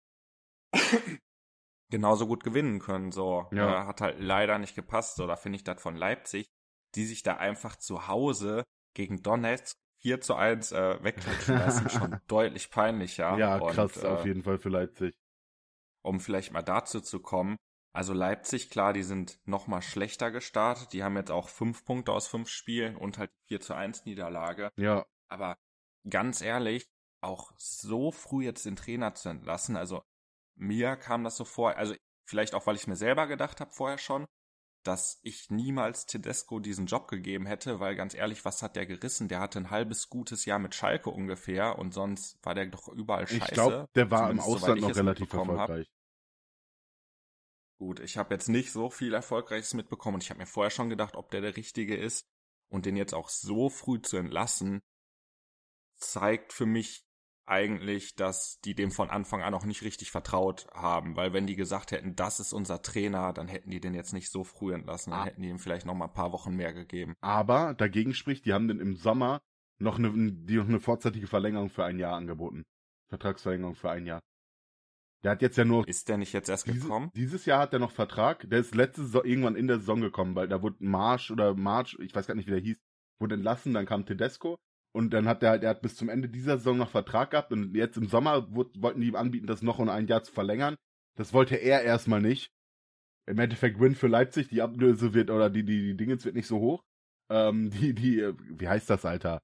[1.91, 3.13] genauso gut gewinnen können.
[3.13, 3.83] So, Ja.
[3.83, 5.17] äh, hat halt leider nicht gepasst.
[5.17, 6.49] So, da finde ich das von Leipzig,
[6.95, 8.65] die sich da einfach zu Hause
[8.95, 13.37] gegen Donetsk 4 zu 1 äh, wegklatschen lassen, schon deutlich peinlicher.
[13.39, 15.15] Ja, Und, krass, äh, auf jeden Fall für Leipzig.
[16.03, 17.57] um vielleicht mal dazu zu kommen.
[17.93, 20.93] Also Leipzig, klar, die sind noch mal schlechter gestartet.
[20.93, 24.71] Die haben jetzt auch fünf Punkte aus fünf Spielen und halt 4 zu 1 Niederlage.
[24.77, 25.57] Ja, Aber
[26.09, 26.87] ganz ehrlich,
[27.23, 30.03] auch so früh jetzt den Trainer zu entlassen, also
[30.57, 31.95] mir kam das so vor, also
[32.25, 34.27] vielleicht auch, weil ich mir selber gedacht habe vorher schon,
[34.83, 39.29] dass ich niemals Tedesco diesen Job gegeben hätte, weil ganz ehrlich, was hat der gerissen?
[39.29, 43.27] Der hatte ein halbes gutes Jahr mit Schalke ungefähr und sonst war der doch überall
[43.27, 43.45] scheiße.
[43.45, 45.69] ich glaube, der war im Zumindest soweit Ausland noch relativ mitbekommen hab.
[45.69, 45.91] erfolgreich.
[47.79, 50.89] Gut, ich habe jetzt nicht so viel Erfolgreiches mitbekommen und ich habe mir vorher schon
[50.89, 52.25] gedacht, ob der der Richtige ist.
[52.69, 54.81] Und den jetzt auch so früh zu entlassen,
[55.97, 57.06] zeigt für mich
[57.47, 61.17] eigentlich, dass die dem von Anfang an auch nicht richtig vertraut haben.
[61.17, 64.31] Weil wenn die gesagt hätten, das ist unser Trainer, dann hätten die den jetzt nicht
[64.31, 65.13] so früh entlassen.
[65.13, 65.25] Dann Ah.
[65.25, 67.15] hätten die ihm vielleicht noch mal ein paar Wochen mehr gegeben.
[67.21, 69.41] Aber dagegen spricht, die haben denn im Sommer
[69.79, 72.65] noch eine, die noch eine vorzeitige Verlängerung für ein Jahr angeboten.
[73.09, 74.21] Vertragsverlängerung für ein Jahr.
[75.23, 75.87] Der hat jetzt ja nur.
[75.89, 77.11] Ist der nicht jetzt erst diese, gekommen?
[77.15, 78.49] Dieses Jahr hat er noch Vertrag.
[78.49, 81.97] Der ist letzte Saison irgendwann in der Saison gekommen, weil da wurde Marsch oder March,
[82.01, 82.77] ich weiß gar nicht, wie der hieß,
[83.19, 84.57] wurde entlassen, dann kam Tedesco
[84.97, 87.53] und dann hat er halt, er hat bis zum Ende dieser Saison noch Vertrag gehabt
[87.53, 90.33] und jetzt im Sommer wurde, wollten die ihm anbieten, das noch um ein Jahr zu
[90.33, 90.75] verlängern.
[91.17, 92.51] Das wollte er erstmal nicht.
[93.27, 96.47] Im Endeffekt Win für Leipzig, die Ablöse wird, oder die, die, die Dingens wird nicht
[96.47, 96.83] so hoch.
[97.31, 99.43] Ähm, die, die, wie heißt das, Alter?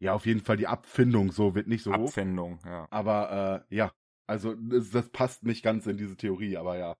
[0.00, 2.06] Ja, auf jeden Fall die Abfindung so wird nicht so hoch.
[2.06, 2.86] Abfindung, ja.
[2.90, 3.92] Aber äh, ja,
[4.28, 6.96] also das, das passt nicht ganz in diese Theorie, aber ja,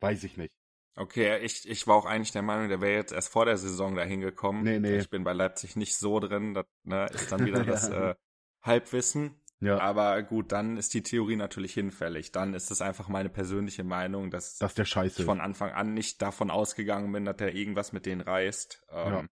[0.00, 0.52] weiß ich nicht.
[0.98, 3.94] Okay, ich, ich war auch eigentlich der Meinung, der wäre jetzt erst vor der Saison
[3.94, 4.62] dahin gekommen.
[4.62, 4.96] Nee, nee.
[4.98, 8.10] Ich bin bei Leipzig nicht so drin, das ne, ist dann wieder das Ja.
[8.10, 8.14] äh,
[8.62, 9.40] Halbwissen.
[9.60, 12.30] Ja, Aber gut, dann ist die Theorie natürlich hinfällig.
[12.32, 15.94] Dann ist es einfach meine persönliche Meinung, dass dass der Scheiße ich von Anfang an
[15.94, 18.84] nicht davon ausgegangen bin, dass er irgendwas mit denen reißt.
[18.90, 19.28] Ähm,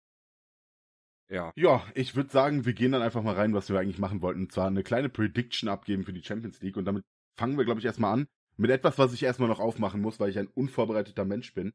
[1.31, 1.53] ja.
[1.57, 4.43] Ja, ich würde sagen, wir gehen dann einfach mal rein, was wir eigentlich machen wollten.
[4.43, 6.77] Und zwar eine kleine Prediction abgeben für die Champions League.
[6.77, 7.05] Und damit
[7.37, 8.29] fangen wir, glaube ich, erstmal an.
[8.61, 11.73] Mit etwas, was ich erstmal noch aufmachen muss, weil ich ein unvorbereiteter Mensch bin.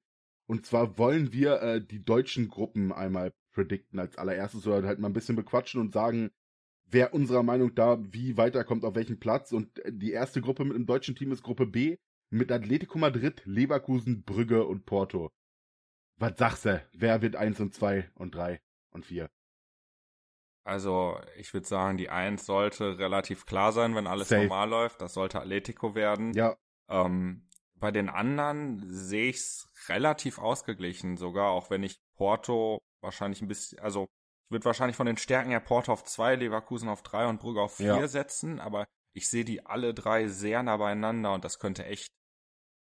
[0.48, 5.08] Und zwar wollen wir äh, die deutschen Gruppen einmal predikten als allererstes oder halt mal
[5.08, 6.30] ein bisschen bequatschen und sagen,
[6.86, 9.52] wer unserer Meinung da wie weiterkommt, auf welchem Platz.
[9.52, 11.98] Und äh, die erste Gruppe mit dem deutschen Team ist Gruppe B
[12.30, 15.32] mit Atletico Madrid, Leverkusen, Brügge und Porto.
[16.20, 16.88] Was sagst du?
[16.94, 18.62] Wer wird eins und zwei und drei
[18.92, 19.32] und vier?
[20.64, 24.44] Also ich würde sagen, die Eins sollte relativ klar sein, wenn alles Safe.
[24.44, 25.02] normal läuft.
[25.02, 26.34] Das sollte Atletico werden.
[26.34, 26.56] Ja,
[26.90, 33.42] Ähm, bei den anderen sehe ich es relativ ausgeglichen, sogar auch wenn ich Porto wahrscheinlich
[33.42, 34.04] ein bisschen, also
[34.48, 37.62] ich würde wahrscheinlich von den Stärken her Porto auf zwei, Leverkusen auf drei und Brügge
[37.62, 38.08] auf vier Ja.
[38.08, 42.08] setzen, aber ich sehe die alle drei sehr nah beieinander und das könnte echt,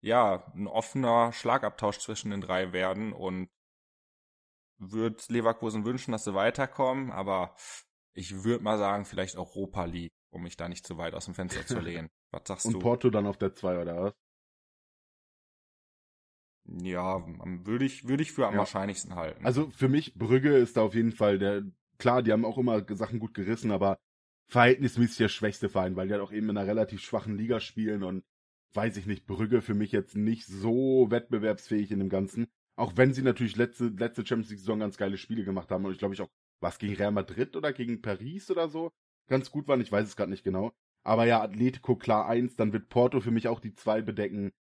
[0.02, 3.50] ja, ein offener Schlagabtausch zwischen den drei werden und
[4.78, 7.56] würde Leverkusen wünschen, dass sie weiterkommen, aber
[8.14, 11.36] ich würde mal sagen, vielleicht Europa League, um mich da nicht zu weit aus dem
[11.36, 12.10] Fenster zu lehnen.
[12.32, 12.80] Was sagst und du?
[12.80, 14.14] Porto dann auf der zwei oder was?
[16.66, 17.24] Ja,
[17.66, 18.60] würde ich, würde ich für am Ja.
[18.60, 19.46] wahrscheinlichsten halten.
[19.46, 21.64] Also für mich, Brügge ist da auf jeden Fall der,
[22.00, 24.00] klar, die haben auch immer Sachen gut gerissen, aber
[24.48, 28.04] verhältnismäßig der schwächste Verein, weil die halt auch eben in einer relativ schwachen Liga spielen
[28.04, 28.24] und
[28.74, 32.48] weiß ich nicht, Brügge für mich jetzt nicht so wettbewerbsfähig in dem Ganzen.
[32.76, 35.92] Auch wenn sie natürlich letzte, letzte Champions League Saison ganz geile Spiele gemacht haben und
[35.92, 36.30] ich glaube ich auch,
[36.60, 38.92] was gegen Real Madrid oder gegen Paris oder so,
[39.28, 40.74] ganz gut waren, ich weiß es gerade nicht genau.
[41.04, 44.52] Aber ja, Atletico klar eins, dann wird Porto für mich auch die zwei bedecken.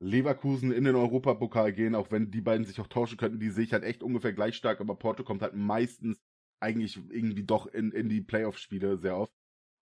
[0.00, 3.64] Leverkusen in den Europapokal gehen, auch wenn die beiden sich auch tauschen könnten, die sehe
[3.64, 6.20] ich halt echt ungefähr gleich stark, aber Porto kommt halt meistens
[6.58, 9.32] eigentlich irgendwie doch in, in die Playoff-Spiele sehr oft.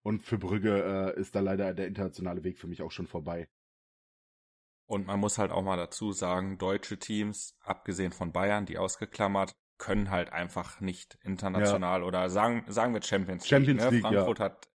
[0.02, 3.48] Und für Brügge äh, ist da leider der internationale Weg für mich auch schon vorbei.
[4.86, 9.54] Und man muss halt auch mal dazu sagen, deutsche Teams, abgesehen von Bayern, die ausgeklammert,
[9.80, 13.50] können halt einfach nicht international oder sagen, sagen wir Champions League.
[13.50, 13.90] Champions ne?
[13.90, 14.10] League, ja.
[14.10, 14.68] Frankfurt hat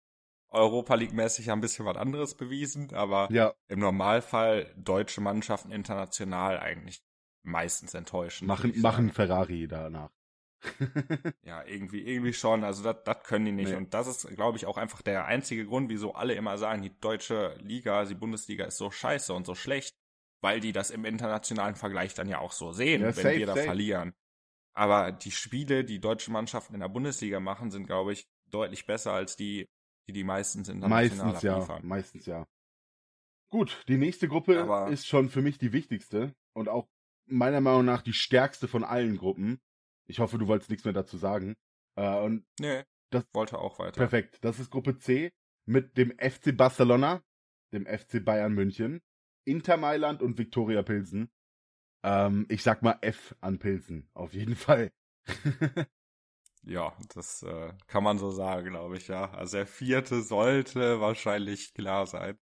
[0.49, 5.71] Europa League mäßig ja ein bisschen was anderes bewiesen, aber Ja, im Normalfall deutsche Mannschaften
[5.71, 7.03] international eigentlich
[7.43, 8.47] meistens enttäuschen.
[8.47, 9.11] machen, machen.
[9.11, 10.11] Ferrari danach.
[11.43, 12.63] Ja, irgendwie, irgendwie schon.
[12.63, 13.69] Also das, das können die nicht.
[13.69, 13.75] Nee.
[13.75, 16.99] Und das ist, glaube ich, auch einfach der einzige Grund, wieso alle immer sagen, die
[16.99, 19.95] deutsche Liga, die Bundesliga ist so scheiße und so schlecht,
[20.41, 23.45] weil die das im internationalen Vergleich dann ja auch so sehen, Ja, wenn safe, wir
[23.45, 23.65] da safe.
[23.65, 24.13] verlieren.
[24.75, 29.13] Aber die Spiele, die deutsche Mannschaften in der Bundesliga machen, sind, glaube ich, deutlich besser
[29.13, 29.67] als die,
[30.07, 31.87] die die meistens international Meistens ja, abliefern.
[31.87, 32.45] meistens ja.
[33.49, 36.87] Gut, die nächste Gruppe Aber- ist schon für mich die wichtigste und auch
[37.27, 39.59] meiner Meinung nach die stärkste von allen Gruppen.
[40.07, 41.55] Ich hoffe, du wolltest nichts mehr dazu sagen.
[41.95, 43.97] Äh, und Nee, Das- wollte auch weiter.
[43.97, 44.39] Perfekt.
[44.43, 45.31] Das ist Gruppe C
[45.65, 47.23] mit dem FC Barcelona,
[47.73, 49.01] dem FC Bayern München,
[49.45, 51.29] Inter Mailand und Viktoria Pilsen.
[52.05, 54.91] Ähm, ich sag mal F an Pilsen, auf jeden Fall.
[56.67, 59.31] Ja, das äh, kann man so sagen, glaube ich, ja.
[59.33, 62.39] Also der vierte sollte wahrscheinlich klar sein.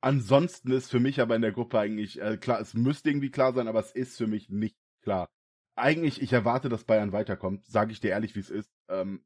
[0.00, 3.52] Ansonsten ist für mich aber in der Gruppe eigentlich äh, klar, es müsste irgendwie klar
[3.52, 5.28] sein, aber es ist für mich nicht klar.
[5.76, 8.70] Eigentlich, ich erwarte, dass Bayern weiterkommt, sage ich dir ehrlich, wie es ist.
[8.88, 9.24] Ähm,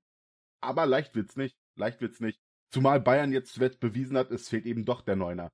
[0.61, 1.57] aber leicht wird's nicht.
[1.77, 2.41] Leicht wird's nicht.
[2.71, 5.53] Zumal Bayern jetzt bewiesen hat, es fehlt eben doch der Neuner.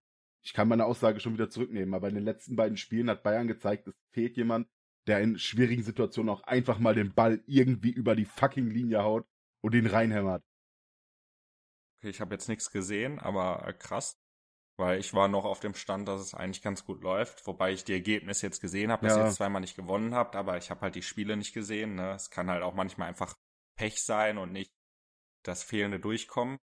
[0.48, 3.48] Ich kann meine Aussage schon wieder zurücknehmen, aber in den letzten beiden Spielen hat Bayern
[3.48, 4.66] gezeigt, es fehlt jemand,
[5.06, 9.26] der in schwierigen Situationen auch einfach mal den Ball irgendwie über die fucking Linie haut
[9.62, 10.42] und ihn reinhämmert.
[11.98, 14.18] Okay, ich habe jetzt nichts gesehen, aber äh, krass.
[14.78, 17.84] Weil ich war noch auf dem Stand, dass es eigentlich ganz gut läuft, wobei ich
[17.84, 19.20] die Ergebnisse jetzt gesehen habe, dass Ja.
[19.20, 21.96] ihr jetzt zweimal nicht gewonnen habt, aber ich habe halt die Spiele nicht gesehen.
[21.96, 22.12] Ne?
[22.12, 23.36] Es kann halt auch manchmal einfach
[23.76, 24.72] Pech sein und nicht
[25.44, 26.56] das fehlende Durchkommen.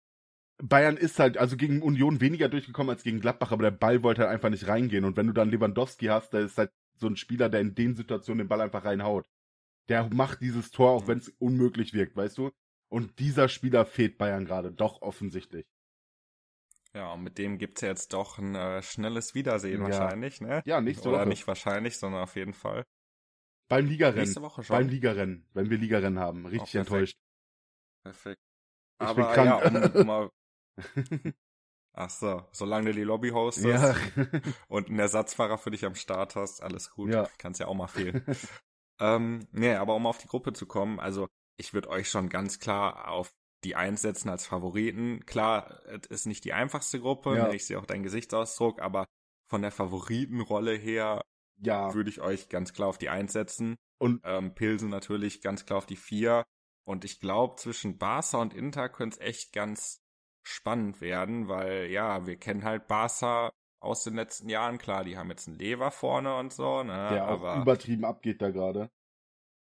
[0.58, 4.22] Bayern ist halt also gegen Union weniger durchgekommen als gegen Gladbach, aber der Ball wollte
[4.22, 5.04] halt einfach nicht reingehen.
[5.04, 7.94] Und wenn du dann Lewandowski hast, der ist halt so ein Spieler, der in den
[7.94, 9.26] Situationen den Ball einfach reinhaut.
[9.88, 12.50] Der macht dieses Tor, auch wenn es unmöglich wirkt, weißt du?
[12.88, 15.64] Und dieser Spieler fehlt Bayern gerade, doch offensichtlich.
[16.94, 19.88] Ja, und mit dem gibt's ja jetzt doch ein äh, schnelles Wiedersehen Ja.
[19.88, 20.62] wahrscheinlich, ne?
[20.66, 21.28] Ja, nächste Oder Woche.
[21.28, 22.84] nicht wahrscheinlich, sondern auf jeden Fall.
[23.68, 24.20] Beim Ligarennen.
[24.24, 24.76] Nächste Woche schon.
[24.76, 25.46] Beim Ligarennen.
[25.54, 26.44] Wenn wir Ligarennen haben.
[26.44, 26.90] Richtig Oh, perfekt.
[26.92, 27.16] enttäuscht.
[28.04, 28.40] Perfekt.
[29.00, 29.64] Ich Aber bin krank.
[29.74, 30.30] ja, um, um mal.
[31.94, 33.94] Ach so, solange du die Lobby hostest ja.
[34.68, 37.12] und einen Ersatzfahrer für dich am Start hast, alles gut.
[37.12, 37.28] Ja.
[37.36, 38.24] Kann's ja auch mal fehlen.
[39.00, 42.60] ähm, nee, aber um auf die Gruppe zu kommen, also ich würde euch schon ganz
[42.60, 45.24] klar auf die Eins setzen als Favoriten.
[45.26, 47.52] Klar, es ist nicht die einfachste Gruppe, Ja.
[47.52, 49.04] ich sehe auch deinen Gesichtsausdruck, aber
[49.48, 51.20] von der Favoritenrolle her
[51.58, 51.92] ja.
[51.94, 53.76] würde ich euch ganz klar auf die Eins setzen.
[53.98, 56.42] Und Ähm, Pilsen natürlich ganz klar auf die Vier.
[56.84, 60.01] Und ich glaube, zwischen Barca und Inter könnte es echt ganz
[60.42, 64.78] spannend werden, weil ja, wir kennen halt Barca aus den letzten Jahren.
[64.78, 67.08] Klar, die haben jetzt einen Lever vorne und so, ne?
[67.10, 68.90] der auch aber übertrieben abgeht da gerade.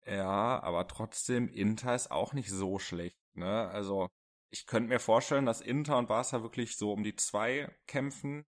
[0.06, 3.68] ja, aber trotzdem, Inter ist auch nicht so schlecht, ne?
[3.70, 4.10] Also,
[4.50, 8.44] ich könnte mir vorstellen, dass Inter und Barca wirklich so um die zwei kämpfen.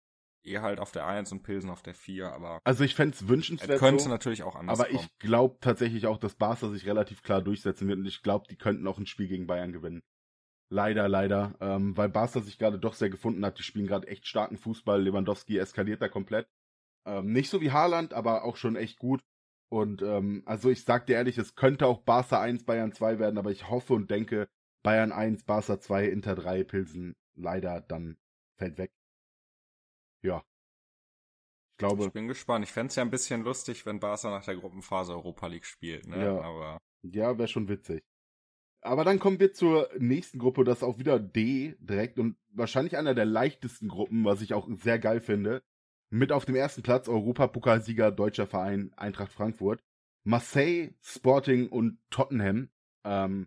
[0.44, 3.22] Ihr halt auf der Eins und Pilsen auf der Vier, aber Also ich fände es
[3.22, 5.04] es wünschenswert könnte so, natürlich auch anders aber kommen.
[5.04, 8.56] ich glaube tatsächlich auch, dass Barca sich relativ klar durchsetzen wird und ich glaube, die
[8.56, 10.02] könnten auch ein Spiel gegen Bayern gewinnen.
[10.72, 13.58] Leider, leider, ähm, weil Barca sich gerade doch sehr gefunden hat.
[13.58, 15.02] Die spielen gerade echt starken Fußball.
[15.02, 16.48] Lewandowski eskaliert da komplett.
[17.06, 19.22] Ähm, nicht so wie Haaland, aber auch schon echt gut.
[19.70, 23.36] Und ähm, also ich sag dir ehrlich, es könnte auch Barca 1, Bayern 2 werden,
[23.36, 24.48] aber ich hoffe und denke,
[24.82, 28.16] Bayern 1, Barca 2, Inter 3, Pilsen leider dann
[28.56, 28.92] fällt weg.
[30.22, 30.42] Ja.
[31.72, 32.64] Ich glaube, Ich bin gespannt.
[32.64, 36.24] Ich fänd's ja ein bisschen lustig, wenn Barca nach der Gruppenphase Europa League spielt, ne?
[36.24, 36.40] Ja.
[36.40, 38.02] Aber Ja, wäre schon witzig.
[38.82, 42.96] Aber dann kommen wir zur nächsten Gruppe, das ist auch wieder D direkt und wahrscheinlich
[42.96, 45.62] einer der leichtesten Gruppen, was ich auch sehr geil finde.
[46.10, 49.82] Mit auf dem ersten Platz Europapokalsieger deutscher Verein Eintracht Frankfurt.
[50.24, 52.70] Marseille, Sporting und Tottenham.
[53.04, 53.46] Ähm,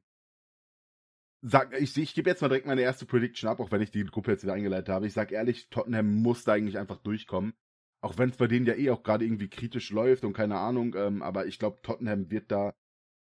[1.41, 4.05] sag, ich, ich gebe jetzt mal direkt meine erste Prediction ab, auch wenn ich die
[4.05, 5.05] Gruppe jetzt wieder eingeleitet habe.
[5.05, 7.53] Ich sag ehrlich, Tottenham muss da eigentlich einfach durchkommen.
[8.01, 10.95] Auch wenn es bei denen ja eh auch gerade irgendwie kritisch läuft und keine Ahnung,
[10.95, 12.73] ähm, aber ich glaube, Tottenham wird da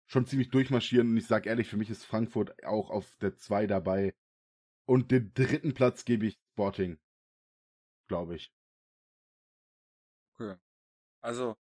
[0.06, 3.66] schon ziemlich durchmarschieren und ich sag ehrlich, für mich ist Frankfurt auch auf der 2
[3.66, 4.14] dabei.
[4.86, 6.98] Und den dritten Platz gebe ich Sporting.
[8.08, 8.50] Glaube ich.
[10.34, 10.56] okay.
[11.22, 11.56] Also,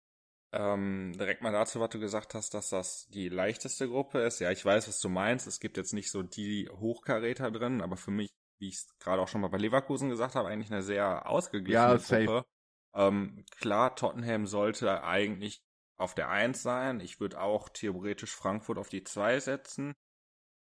[0.52, 4.40] ähm, direkt mal dazu, was du gesagt hast, dass das die leichteste Gruppe ist.
[4.40, 5.46] Ja, ich weiß, was du meinst.
[5.46, 9.22] Es gibt jetzt nicht so die Hochkaräter drin, aber für mich, wie ich es gerade
[9.22, 11.98] auch schon mal bei Leverkusen gesagt habe, eigentlich eine sehr ausgeglichene Ja.
[11.98, 12.46] Gruppe.
[12.94, 15.62] Ähm, klar, Tottenham sollte eigentlich
[15.98, 17.00] auf der 1 sein.
[17.00, 19.94] Ich würde auch theoretisch Frankfurt auf die 2 setzen.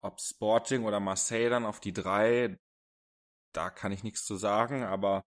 [0.02, 2.58] Ob Sporting oder Marseille dann auf die 3,
[3.54, 5.24] da kann ich nichts zu sagen, aber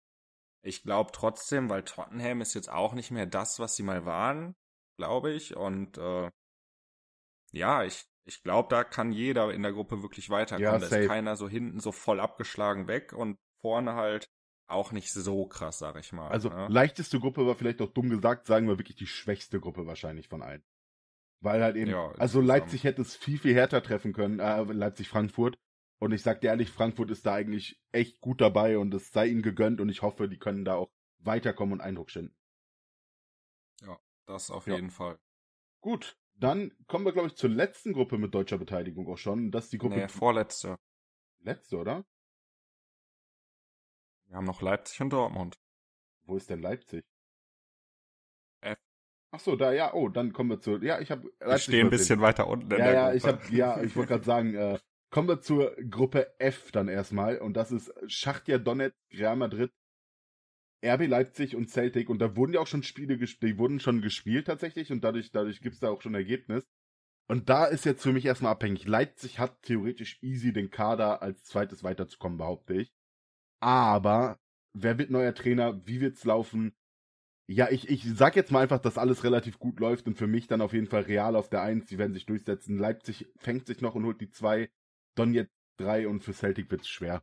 [0.62, 4.54] ich glaube trotzdem, weil Tottenham ist jetzt auch nicht mehr das, was sie mal waren,
[4.96, 5.56] glaube ich.
[5.56, 6.30] Und äh,
[7.52, 10.80] ja, ich, ich glaube, da kann jeder in der Gruppe wirklich weiterkommen.
[10.82, 14.30] Ja, da ist keiner so hinten so voll abgeschlagen weg und vorne halt
[14.72, 16.28] auch nicht so krass, sag ich mal.
[16.30, 16.66] Also ne?
[16.68, 20.42] leichteste Gruppe war vielleicht auch dumm gesagt, sagen wir wirklich die schwächste Gruppe wahrscheinlich von
[20.42, 20.62] allen.
[21.40, 22.40] Weil halt eben, Ja, also.
[22.40, 25.58] Leipzig hätte es viel, viel härter treffen können, äh, Leipzig-Frankfurt.
[25.98, 29.28] Und ich sag dir ehrlich, Frankfurt ist da eigentlich echt gut dabei und es sei
[29.28, 32.34] ihnen gegönnt und ich hoffe, die können da auch weiterkommen und Eindruck schinden.
[34.26, 34.76] das auf Ja.
[34.76, 35.18] jeden Fall.
[35.80, 39.50] Gut, dann kommen wir, glaube ich, zur letzten Gruppe mit deutscher Beteiligung auch schon.
[39.50, 40.78] Das ist die Gruppe Nee, vorletzte.
[41.40, 42.04] letzte, oder?
[44.32, 45.60] Wir haben noch Leipzig und Dortmund.
[46.24, 47.04] Wo ist denn Leipzig?
[48.62, 48.78] F.
[49.30, 51.90] Ach so, da, ja, oh, dann kommen wir zu, ja, ich habe Ich stehe ein
[51.90, 53.16] bisschen weiter unten in Ja, der ja, Gruppe.
[53.18, 54.78] ich hab, ja, ich wollte gerade sagen, äh,
[55.10, 59.70] kommen wir zur Gruppe F dann erstmal und das ist Schachtja Donetsk, Real Madrid,
[60.82, 64.00] RB Leipzig und Celtic und da wurden ja auch schon Spiele gespielt, die wurden schon
[64.00, 66.64] gespielt tatsächlich und dadurch, dadurch gibt's da auch schon Ergebnis.
[67.28, 68.86] Und da ist jetzt für mich erstmal abhängig.
[68.86, 72.92] Leipzig hat theoretisch easy den Kader als zweites weiterzukommen, behaupte ich.
[73.62, 74.40] Aber
[74.72, 75.86] wer wird neuer Trainer?
[75.86, 76.74] Wie wird's laufen?
[77.46, 80.48] Ja, ich, ich sag jetzt mal einfach, dass alles relativ gut läuft und für mich
[80.48, 82.76] dann auf jeden Fall Real auf der 1, die werden sich durchsetzen.
[82.76, 84.68] Leipzig fängt sich noch und holt die 2,
[85.14, 87.22] Donetsk 3 und für Celtic wird's schwer.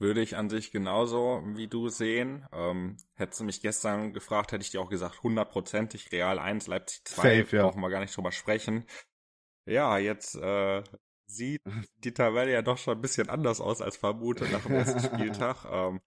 [0.00, 2.46] Würde ich an sich genauso wie du sehen.
[2.52, 7.04] Ähm, hättest du mich gestern gefragt, hätte ich dir auch gesagt, hundertprozentig Real 1, Leipzig
[7.04, 7.62] 2, Safe, ja.
[7.62, 8.84] brauchen wir gar nicht drüber sprechen.
[9.66, 10.82] Ja, jetzt äh,
[11.28, 11.62] sieht
[12.04, 15.64] die Tabelle ja doch schon ein bisschen anders aus als vermutet nach dem ersten Spieltag.
[15.70, 16.00] Ähm,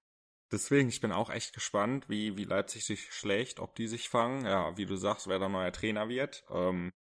[0.51, 4.45] deswegen, ich bin auch echt gespannt, wie, wie Leipzig sich schlägt, ob die sich fangen.
[4.45, 6.43] Ja, wie du sagst, wer da neuer Trainer wird.
[6.49, 6.91] Ähm,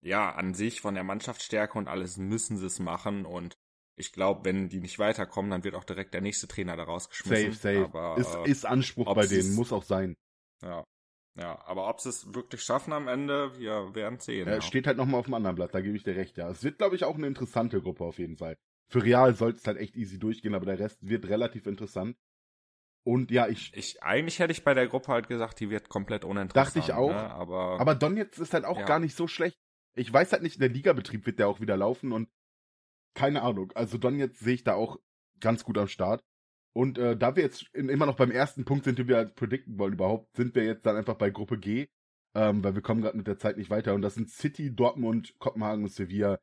[0.00, 3.56] ja, an sich von der Mannschaftsstärke und alles müssen sie es machen und
[3.96, 7.52] ich glaube, wenn die nicht weiterkommen, dann wird auch direkt der nächste Trainer da rausgeschmissen.
[7.52, 7.84] Safe, safe.
[7.84, 10.16] Aber, ist, äh, ist Anspruch bei denen, muss auch sein.
[10.62, 10.84] ja,
[11.38, 14.48] ja, aber ob sie es wirklich schaffen am Ende, wir werden sehen.
[14.48, 14.60] Äh, ja.
[14.60, 16.48] Steht halt nochmal auf dem anderen Blatt, da gebe ich dir recht, ja.
[16.50, 18.56] Es wird, glaube ich, auch eine interessante Gruppe auf jeden Fall.
[18.90, 22.16] Für Real sollte es halt echt easy durchgehen, aber der Rest wird relativ interessant.
[23.04, 23.72] Und ja, ich.
[23.74, 26.76] ich eigentlich hätte ich bei der Gruppe halt gesagt, die wird komplett uninteressant.
[26.76, 27.10] Dachte ich auch.
[27.10, 27.30] Ne?
[27.30, 28.84] Aber, aber Donetsk ist halt auch Ja.
[28.84, 29.58] gar nicht so schlecht.
[29.94, 32.28] Ich weiß halt nicht, der Ligabetrieb wird der auch wieder laufen und
[33.14, 33.72] keine Ahnung.
[33.74, 34.98] Also Donetsk sehe ich da auch
[35.40, 36.22] ganz gut am Start.
[36.78, 39.34] Und äh, da wir jetzt in, immer noch beim ersten Punkt sind, den wir als
[39.34, 41.88] predikten wollen überhaupt, sind wir jetzt dann einfach bei Gruppe G,
[42.36, 43.94] ähm, weil wir kommen gerade mit der Zeit nicht weiter.
[43.94, 46.38] Und das sind City, Dortmund, Kopenhagen und Sevilla.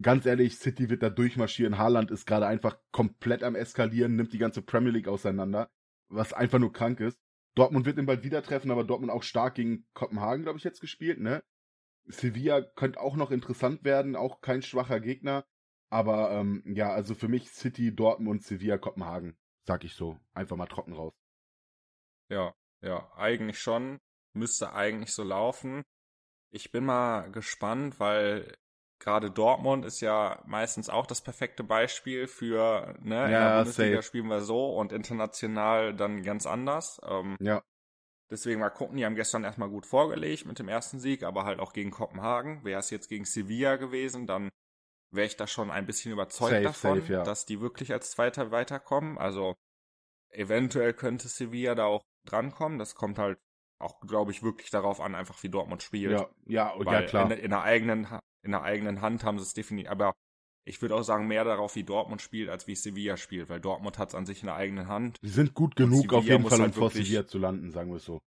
[0.00, 1.78] Ganz ehrlich, City wird da durchmarschieren.
[1.78, 5.68] Haaland ist gerade einfach komplett am Eskalieren, nimmt die ganze Premier League auseinander,
[6.08, 7.18] was einfach nur krank ist.
[7.56, 10.80] Dortmund wird ihn bald wieder treffen, aber Dortmund auch stark gegen Kopenhagen, glaube ich, jetzt
[10.80, 11.42] gespielt, ne?
[12.04, 15.44] Sevilla könnte auch noch interessant werden, auch kein schwacher Gegner.
[15.90, 19.36] Aber ähm, ja, also für mich City, Dortmund, Sevilla, Kopenhagen,
[19.66, 20.18] sag ich so.
[20.34, 21.12] Einfach mal trocken raus.
[22.28, 23.98] Ja, ja, eigentlich schon.
[24.34, 25.82] Müsste eigentlich so laufen.
[26.52, 28.56] Ich bin mal gespannt, weil
[29.00, 34.02] gerade Dortmund ist ja meistens auch das perfekte Beispiel für, ne, in Ja, der Bundesliga
[34.02, 34.02] safe.
[34.02, 37.00] spielen wir so und international dann ganz anders.
[37.04, 37.62] Ähm, Ja.
[38.30, 41.60] deswegen mal gucken, die haben gestern erstmal gut vorgelegt mit dem ersten Sieg, aber halt
[41.60, 42.64] auch gegen Kopenhagen.
[42.64, 44.50] Wäre es jetzt gegen Sevilla gewesen, dann
[45.16, 47.22] wäre ich da schon ein bisschen überzeugt Safe, davon, safe, ja.
[47.22, 49.18] dass die wirklich als Zweiter weiterkommen.
[49.18, 49.56] Also
[50.30, 52.78] eventuell könnte Sevilla da auch drankommen.
[52.78, 53.38] Das kommt halt
[53.78, 56.12] auch, glaube ich, wirklich darauf an, einfach wie Dortmund spielt.
[56.12, 57.30] Ja, ja, oh, Weil ja klar.
[57.30, 58.06] In, in, der eigenen,
[58.42, 60.14] in der eigenen Hand haben sie es definitiv, aber
[60.64, 63.98] ich würde auch sagen, mehr darauf, wie Dortmund spielt, als wie Sevilla spielt, weil Dortmund
[63.98, 65.18] hat es an sich in der eigenen Hand.
[65.22, 67.90] Sie sind gut genug auf jeden Fall, um halt vor wirklich- Sevilla zu landen, sagen
[67.90, 68.20] wir es so.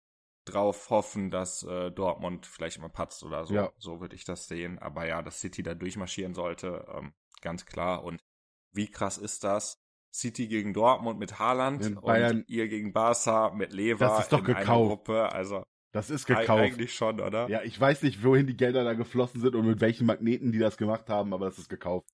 [0.50, 3.54] Drauf hoffen, dass äh, Dortmund vielleicht immer patzt oder so.
[3.54, 3.72] Ja.
[3.78, 4.80] So würde ich das sehen.
[4.80, 8.04] Aber ja, dass City da durchmarschieren sollte, ähm, ganz klar.
[8.04, 8.22] Und
[8.74, 9.78] wie krass ist das?
[10.14, 14.34] City gegen Dortmund mit Haaland In Bayern- und ihr gegen Barca mit Lever Das ist
[14.34, 14.90] doch in einer gekauft.
[14.90, 15.32] Gruppe.
[15.32, 16.50] Also Das ist gekauft.
[16.50, 17.48] eigentlich schon, oder?
[17.50, 20.60] Ja, ich weiß nicht, wohin die Gelder da geflossen sind und mit welchen Magneten die
[20.60, 22.10] das gemacht haben, aber das ist gekauft.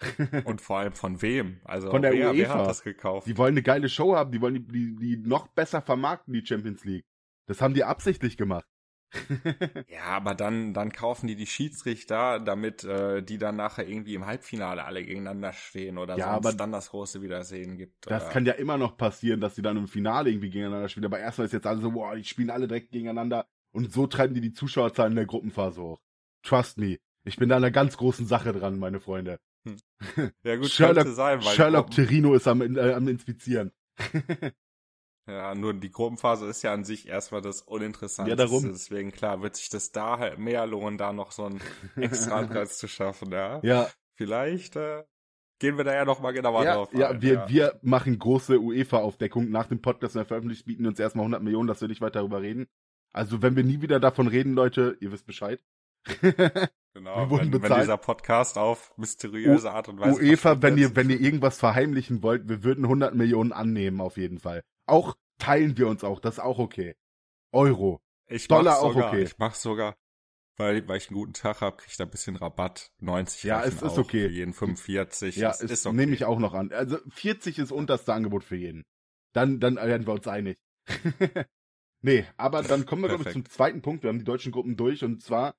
[0.44, 1.60] Und vor allem von wem?
[1.64, 2.58] Also Von der wer, wer UEFA.
[2.58, 3.28] hat das gekauft?
[3.28, 6.44] Die wollen eine geile Show haben, die wollen die, die, die noch besser vermarkten, die
[6.44, 7.04] Champions League.
[7.46, 8.66] Das haben die absichtlich gemacht.
[9.88, 14.26] Ja, aber dann, dann kaufen die die Schiedsrichter, damit äh, die dann nachher irgendwie im
[14.26, 17.94] Halbfinale alle gegeneinander stehen oder Ja, sonst aber dann das große Wiedersehen gibt.
[18.06, 21.06] Das äh, kann ja immer noch passieren, dass die dann im Finale irgendwie gegeneinander spielen.
[21.06, 23.46] Aber erstmal ist jetzt alle so, boah, die spielen alle direkt gegeneinander.
[23.72, 26.00] Und so treiben die die Zuschauerzahlen in der Gruppenphase hoch.
[26.42, 26.98] Trust me.
[27.24, 29.40] Ich bin da an einer ganz großen Sache dran, meine Freunde.
[30.44, 33.72] ja gut, Sherlock, könnte sein, weil Sherlock Terino ist am, äh, am Inspizieren.
[35.26, 38.30] ja, nur die Gruppenphase ist ja an sich erstmal das Uninteressanteste.
[38.30, 38.64] Ja, darum.
[38.64, 41.60] Deswegen, klar, wird sich das da halt mehr lohnen, da noch so einen
[41.96, 43.60] extra Anreiz zu schaffen, ja.
[43.62, 45.04] Ja, Vielleicht äh,
[45.58, 47.48] gehen wir da ja noch mal genauer ja, drauf ja, ein, wir, ja.
[47.48, 49.50] wir machen große UEFA-Aufdeckung.
[49.50, 52.00] Nach dem Podcast, wenn er veröffentlicht, bieten wir uns erstmal 100 Millionen, dass wir nicht
[52.00, 52.66] weiter darüber reden.
[53.12, 55.62] Also, wenn wir nie wieder davon reden, Leute, ihr wisst Bescheid.
[56.96, 60.94] Genau, wir wurden wenn, wenn dieser Podcast auf mysteriöse Art und Weise UEFA, wenn ihr,
[60.94, 64.62] wenn ihr irgendwas verheimlichen wollt, wir würden 100 Millionen annehmen, auf jeden Fall.
[64.86, 66.96] Auch teilen wir uns auch, das ist auch okay.
[67.52, 68.00] Euro.
[68.26, 69.22] Ich Dollar auch sogar, okay.
[69.22, 69.96] Ich mach's sogar,
[70.56, 72.92] weil, weil ich einen guten Tag habe, krieg ich da ein bisschen Rabatt.
[73.00, 74.28] 90 Ja, es ist okay.
[74.28, 75.36] Für jeden 45.
[75.36, 75.96] Ja, es ist okay.
[75.96, 76.72] nehme ich auch noch an.
[76.72, 78.84] Also 40 ist unterste Angebot für jeden.
[79.32, 80.58] Dann, dann werden wir uns einig.
[82.02, 84.04] nee, aber dann kommen wir, glaube ich, zum zweiten Punkt.
[84.04, 85.54] Wir haben die deutschen Gruppen durch und zwar,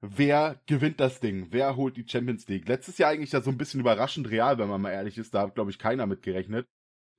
[0.00, 1.48] wer gewinnt das Ding?
[1.50, 2.68] Wer holt die Champions League?
[2.68, 5.34] Letztes Jahr eigentlich ja so ein bisschen überraschend real, wenn man mal ehrlich ist.
[5.34, 6.68] Da hat, glaube ich, keiner mit gerechnet.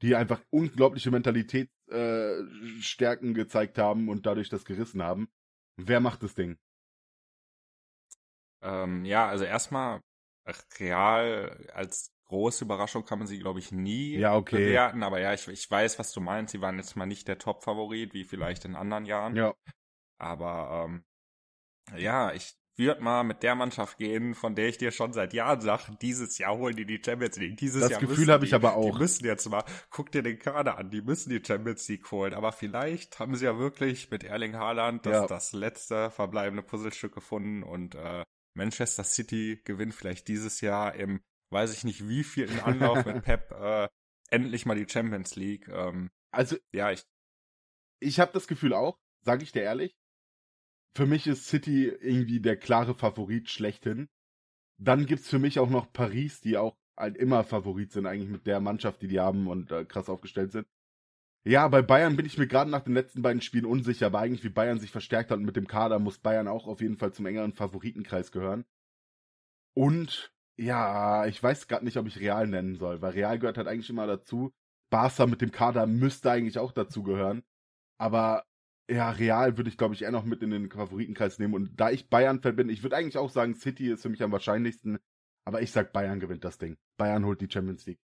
[0.02, 5.30] Die einfach unglaubliche Mentalitätsstärken äh, gezeigt haben und dadurch das gerissen haben.
[5.78, 6.58] Wer macht das Ding?
[8.62, 10.02] Ähm, ja, also erstmal
[10.80, 14.66] Real als große Überraschung kann man sie, glaube ich, nie Ja, okay.
[14.66, 15.04] bewerten.
[15.04, 16.52] Aber ja, ich, ich weiß, was du meinst.
[16.52, 19.36] Sie waren jetzt mal nicht der Top-Favorit, wie vielleicht in anderen Jahren.
[19.36, 19.54] Ja,
[20.18, 21.04] Aber ähm,
[21.98, 25.62] ja, ich würde mal mit der Mannschaft gehen, von der ich dir schon seit Jahren
[25.62, 27.58] sage, dieses Jahr holen die die Champions League.
[27.58, 28.94] Dieses Das Jahr Gefühl habe ich aber auch.
[28.94, 32.34] Die müssen jetzt mal, guck dir den Kader an, die müssen die Champions League holen.
[32.34, 35.28] Aber vielleicht haben sie ja wirklich mit Erling Haaland das, Ja.
[35.28, 38.24] das letzte verbleibende Puzzlestück gefunden und äh,
[38.56, 41.22] Manchester City gewinnt vielleicht dieses Jahr im,
[41.52, 43.88] weiß ich nicht wie viel in Anlauf mit Pep äh,
[44.30, 45.68] endlich mal die Champions League.
[45.68, 47.04] Ähm, also ja, ich
[48.02, 49.96] ich habe das Gefühl auch, sage ich dir ehrlich.
[50.96, 54.10] Für mich ist City irgendwie der klare Favorit schlechthin.
[54.78, 58.46] Dann gibt's für mich auch noch Paris, die auch halt immer Favorit sind eigentlich mit
[58.48, 60.68] der Mannschaft, die die haben und äh, krass aufgestellt sind.
[61.46, 64.44] Ja, bei Bayern bin ich mir gerade nach den letzten beiden Spielen unsicher, aber eigentlich
[64.44, 67.14] wie Bayern sich verstärkt hat und mit dem Kader muss Bayern auch auf jeden Fall
[67.14, 68.66] zum engeren Favoritenkreis gehören.
[69.74, 73.68] Und ja, ich weiß gerade nicht, ob ich Real nennen soll, weil Real gehört halt
[73.68, 74.52] eigentlich immer dazu.
[74.90, 77.44] Barca mit dem Kader müsste eigentlich auch dazu gehören.
[77.98, 78.46] Aber
[78.90, 81.54] ja, Real würde ich, glaube ich, eher noch mit in den Favoritenkreis nehmen.
[81.54, 84.32] Und da ich Bayern-Fan bin, ich würde eigentlich auch sagen, City ist für mich am
[84.32, 85.00] wahrscheinlichsten.
[85.46, 86.78] Aber ich sag, Bayern gewinnt das Ding.
[86.98, 88.00] Bayern holt die Champions League.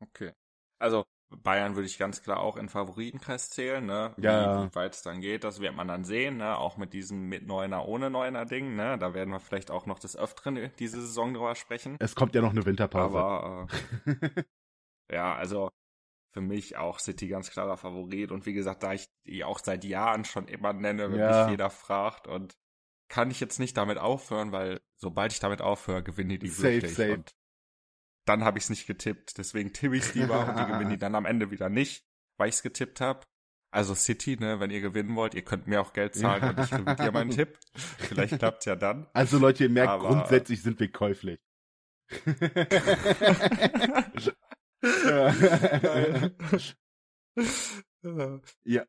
[0.00, 0.32] Okay.
[0.78, 4.12] Also Bayern würde ich ganz klar auch in Favoritenkreis zählen, ne?
[4.16, 4.64] Wie, Ja.
[4.66, 6.56] wie weit es dann geht, das wird man dann sehen, ne?
[6.56, 8.98] Auch mit diesem mit Neuner ohne Neuner Ding, ne?
[8.98, 11.96] Da werden wir vielleicht auch noch des Öfteren diese Saison drüber sprechen.
[12.00, 13.18] Es kommt ja noch eine Winterpause.
[13.18, 13.68] Aber
[14.06, 14.44] äh,
[15.12, 15.70] ja, also
[16.32, 18.30] für mich auch City ganz klarer Favorit.
[18.30, 21.42] Und wie gesagt, da ich die auch seit Jahren schon immer nenne, wenn Ja.
[21.44, 22.56] mich jeder fragt und
[23.08, 26.74] kann ich jetzt nicht damit aufhören, weil sobald ich damit aufhöre, gewinnen die die Safe,
[26.74, 26.94] wirklich.
[26.94, 27.14] safe.
[27.14, 27.34] Und
[28.26, 29.38] dann habe ich es nicht getippt.
[29.38, 32.04] Deswegen tippe ich es lieber und die gewinnen die dann am Ende wieder nicht,
[32.38, 33.26] weil ich es getippt habe.
[33.72, 36.72] Also City, ne, wenn ihr gewinnen wollt, ihr könnt mir auch Geld zahlen und ich
[36.72, 37.56] revidiere meinen Tipp.
[37.74, 39.08] Vielleicht klappt's ja dann.
[39.12, 41.40] Also Leute, ihr merkt, Aber- grundsätzlich sind wir käuflich.
[44.82, 45.34] Ja.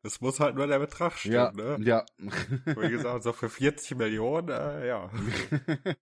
[0.02, 1.76] Es muss halt nur der Betrag stimmen, ja, ne?
[1.84, 2.04] ja.
[2.18, 5.10] Wie gesagt, so für 40 Millionen, äh, ja.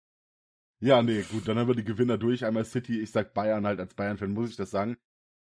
[0.80, 2.44] ja, nee, gut, dann haben wir die Gewinner durch.
[2.44, 4.96] Einmal City, ich sag Bayern halt als Bayern-Fan, muss ich das sagen.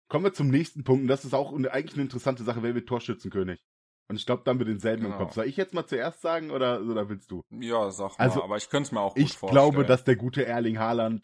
[0.08, 2.88] Kommen wir zum nächsten Punkt, und das ist auch eigentlich eine interessante Sache, wer wird
[2.88, 3.62] Torschützenkönig?
[4.08, 5.24] Und ich glaube, dann mit denselben im Genau.
[5.24, 5.34] Kopf.
[5.34, 7.44] Soll ich jetzt mal zuerst sagen oder, oder willst du?
[7.50, 9.70] Ja, sag mal, Also, aber ich könnte es mir auch gut Ich vorstellen.
[9.70, 11.22] glaube, dass der gute Erling Haaland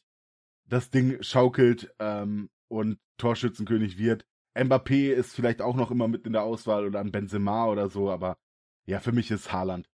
[0.69, 4.25] das Ding schaukelt ähm, und Torschützenkönig wird.
[4.55, 8.11] Mbappé ist vielleicht auch noch immer mit in der Auswahl oder ein Benzema oder so,
[8.11, 8.39] aber
[8.87, 9.89] ja, für mich ist Haaland.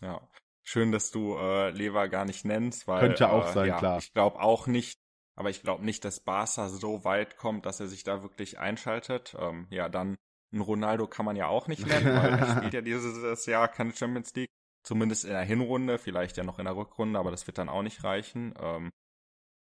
[0.00, 0.20] Ja.
[0.64, 3.98] Schön, dass du äh, Lever gar nicht nennst, weil Könnte auch äh, sein, ja, klar.
[3.98, 5.00] Ich glaube auch nicht,
[5.34, 9.36] aber ich glaube nicht, dass Barca so weit kommt, dass er sich da wirklich einschaltet.
[9.38, 10.18] Ähm, ja, dann
[10.52, 13.92] ein Ronaldo kann man ja auch nicht nennen, weil er spielt ja dieses Jahr keine
[13.94, 14.50] Champions League.
[14.84, 17.82] Zumindest in der Hinrunde, vielleicht ja noch in der Rückrunde, aber das wird dann auch
[17.82, 18.54] nicht reichen.
[18.60, 18.90] Ähm,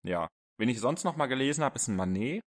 [0.03, 0.29] ja.
[0.61, 2.43] Wen ich sonst noch mal gelesen habe, ist ein Manet.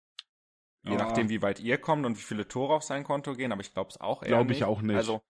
[0.83, 0.97] Je Ah.
[0.97, 3.73] nachdem, wie weit ihr kommt und wie viele Tore auf sein Konto gehen, aber ich
[3.73, 4.67] glaube es auch eher Glaube ich nicht.
[4.67, 4.97] auch nicht.
[4.97, 5.21] Also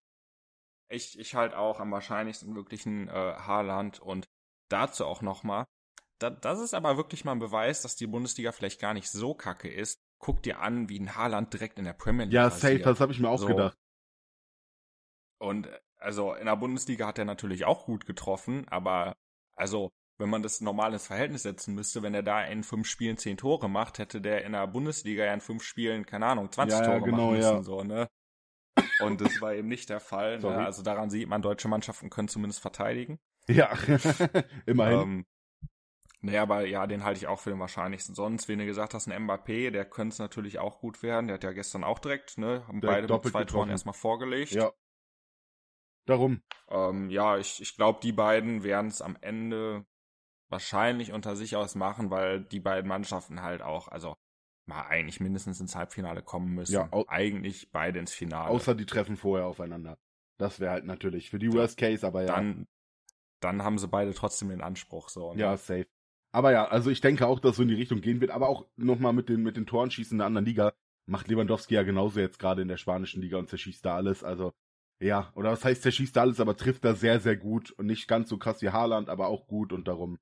[0.90, 4.26] ich, ich halt auch am wahrscheinlichsten wirklich ein äh, Haaland und
[4.70, 5.66] dazu auch nochmal.
[6.20, 9.34] Da, das ist aber wirklich mal ein Beweis, dass die Bundesliga vielleicht gar nicht so
[9.34, 10.00] kacke ist.
[10.20, 13.12] Guck dir an, wie ein Haaland direkt in der Premier League Ja, safe, das habe
[13.12, 13.48] ich mir auch So.
[13.48, 13.78] gedacht.
[15.40, 19.16] Und äh, also in der Bundesliga hat er natürlich auch gut getroffen, aber
[19.56, 19.92] also
[20.24, 23.36] wenn man das normal ins Verhältnis setzen müsste, wenn er da in fünf Spielen zehn
[23.36, 26.86] Tore macht, hätte der in der Bundesliga ja in fünf Spielen, keine Ahnung, 20 Ja,
[26.86, 27.64] ja, Tore genau, machen müssen, ja.
[27.64, 28.08] so, ne?
[29.02, 30.40] Und das war eben nicht der Fall.
[30.40, 30.66] Ne?
[30.66, 33.20] Also daran sieht man, deutsche Mannschaften können zumindest verteidigen.
[33.50, 33.74] Ja,
[34.66, 35.00] immerhin.
[35.02, 35.26] Ähm,
[36.22, 38.16] nee, aber ja, den halte ich auch für den wahrscheinlichsten.
[38.16, 41.28] Sonst, wenn du gesagt hast, ein Mbappé, der könnte es natürlich auch gut werden.
[41.28, 42.66] Der hat ja gestern auch direkt, ne?
[42.68, 43.70] Haben Direkt beide mit zwei Toren getroffen.
[43.72, 44.52] erstmal vorgelegt.
[44.54, 44.72] ja.
[46.06, 46.42] Darum.
[46.70, 49.86] Ähm, ja, ich, ich glaube, die beiden werden es am Ende
[50.54, 54.16] wahrscheinlich unter sich aus machen, weil die beiden Mannschaften halt auch, also
[54.66, 56.74] mal eigentlich mindestens ins Halbfinale kommen müssen.
[56.74, 58.50] Ja, eigentlich beide ins Finale.
[58.50, 59.98] Außer die treffen vorher aufeinander.
[60.38, 61.54] Das wäre halt natürlich für die Ja.
[61.54, 62.28] Worst Case, aber ja.
[62.28, 62.68] dann,
[63.42, 65.34] dann haben sie beide trotzdem den Anspruch so.
[65.34, 65.42] ne?
[65.42, 65.88] Ja, safe.
[66.32, 68.66] Aber ja, also ich denke auch, dass so in die Richtung gehen wird, aber auch
[68.78, 70.74] nochmal mit den, mit den Toren schießen in der anderen Liga
[71.06, 74.24] macht Lewandowski ja genauso jetzt gerade in der spanischen Liga und zerschießt da alles.
[74.24, 74.54] Also,
[75.02, 78.08] ja, oder was heißt zerschießt da alles, aber trifft da sehr, sehr gut und nicht
[78.08, 80.18] ganz so krass wie Haaland, aber auch gut und darum.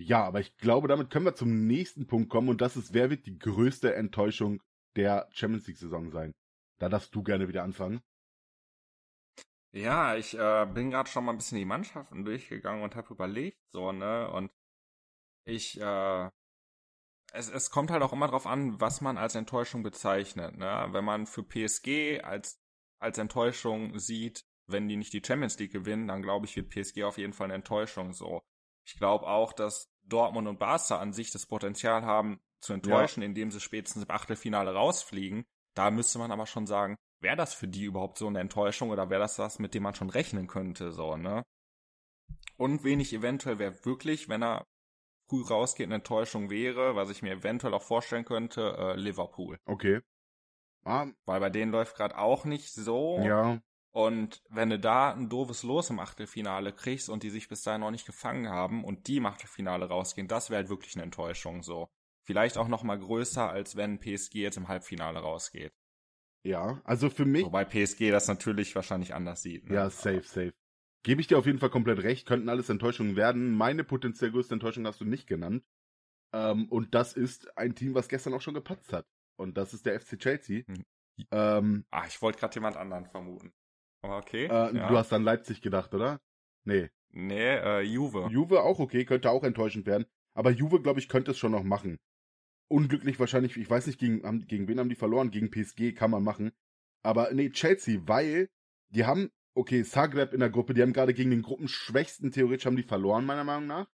[0.00, 3.10] Ja, aber ich glaube, damit können wir zum nächsten Punkt kommen und das ist, wer
[3.10, 4.62] wird die größte Enttäuschung
[4.96, 6.32] der Champions League Saison sein?
[6.78, 8.00] Da darfst du gerne wieder anfangen.
[9.72, 13.58] Ja, ich äh, bin gerade schon mal ein bisschen die Mannschaften durchgegangen und habe überlegt,
[13.72, 14.50] so, ne, und
[15.44, 16.30] ich, äh,
[17.32, 21.04] es, es kommt halt auch immer drauf an, was man als Enttäuschung bezeichnet, ne, wenn
[21.04, 22.58] man für PSG als,
[23.00, 27.04] als Enttäuschung sieht, wenn die nicht die Champions League gewinnen, dann glaube ich, wird PSG
[27.04, 28.40] auf jeden Fall eine Enttäuschung, so.
[28.90, 33.52] Ich glaube auch, dass Dortmund und Barca an sich das Potenzial haben, zu enttäuschen, indem
[33.52, 35.44] sie spätestens im Achtelfinale rausfliegen.
[35.74, 39.08] Da müsste man aber schon sagen, wäre das für die überhaupt so eine Enttäuschung oder
[39.08, 41.44] wäre das was, mit dem man schon rechnen könnte, so, ne?
[42.56, 44.66] Und wen ich eventuell wäre wirklich, wenn er
[45.28, 49.56] früh rausgeht, eine Enttäuschung wäre, was ich mir eventuell auch vorstellen könnte, äh, Liverpool.
[49.66, 50.00] Okay.
[50.84, 53.20] Ah, Weil bei denen läuft gerade auch nicht so.
[53.20, 53.62] ja,
[53.92, 57.80] Und wenn du da ein doofes Los im Achtelfinale kriegst und die sich bis dahin
[57.80, 61.62] noch nicht gefangen haben und die im Achtelfinale rausgehen, das wäre halt wirklich eine Enttäuschung
[61.62, 61.88] so.
[62.24, 65.72] Vielleicht auch noch mal größer, als wenn PSG jetzt im Halbfinale rausgeht.
[66.44, 66.80] ja.
[66.84, 67.44] Also für mich.
[67.44, 69.68] Wobei PSG das natürlich wahrscheinlich anders sieht.
[69.68, 69.74] Ne?
[69.74, 70.52] Ja, safe, safe.
[71.02, 73.50] Gebe ich dir auf jeden Fall komplett recht, könnten alles Enttäuschungen werden.
[73.52, 75.64] Meine potenziell größte Enttäuschung hast du nicht genannt.
[76.32, 79.06] Ähm, und das ist ein Team, was gestern auch schon gepatzt hat.
[79.36, 80.62] Und das ist der FC Chelsea.
[80.66, 80.84] Mhm.
[81.32, 83.52] Ähm, Ah, ich wollte gerade jemand anderen vermuten.
[84.02, 84.44] Aber okay.
[84.46, 84.88] äh, ja.
[84.88, 86.20] Du hast an Leipzig gedacht, oder?
[86.64, 86.90] Nee.
[87.12, 88.28] Nee, äh, Juve.
[88.30, 90.06] Juve auch okay, könnte auch enttäuschend werden.
[90.34, 91.98] Aber Juve, glaube ich, könnte es schon noch machen.
[92.68, 95.30] Unglücklich wahrscheinlich, ich weiß nicht, gegen, haben, gegen wen haben die verloren?
[95.30, 96.52] Gegen PSG kann man machen.
[97.02, 98.48] Aber nee, Chelsea, weil
[98.90, 102.76] die haben, okay, Zagreb in der Gruppe, die haben gerade gegen den Gruppenschwächsten theoretisch haben
[102.76, 103.88] die verloren, meiner Meinung nach.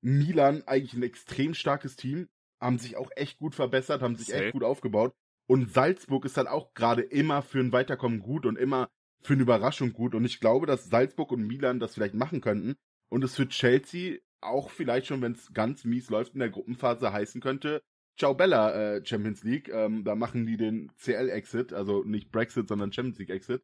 [0.00, 2.28] Milan eigentlich ein extrem starkes Team,
[2.60, 4.44] haben sich auch echt gut verbessert, haben sich Safe.
[4.44, 5.14] echt gut aufgebaut.
[5.46, 8.90] Und Salzburg ist halt auch gerade immer für ein Weiterkommen gut und immer
[9.26, 10.14] für eine Überraschung gut.
[10.14, 12.76] Und ich glaube, dass Salzburg und Milan das vielleicht machen könnten.
[13.08, 17.12] Und es für Chelsea auch vielleicht schon, wenn es ganz mies läuft in der Gruppenphase,
[17.12, 17.82] heißen könnte,
[18.18, 19.68] Ciao Bella äh, Champions League.
[19.68, 23.62] Ähm, da machen die den CL-Exit, also nicht Brexit, sondern Champions League-Exit.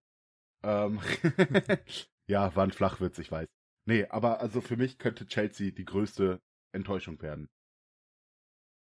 [0.62, 1.00] Ähm
[2.26, 3.48] ja, war ein Flachwitz, ich weiß.
[3.86, 6.40] Nee, aber also für mich könnte Chelsea die größte
[6.72, 7.48] Enttäuschung werden.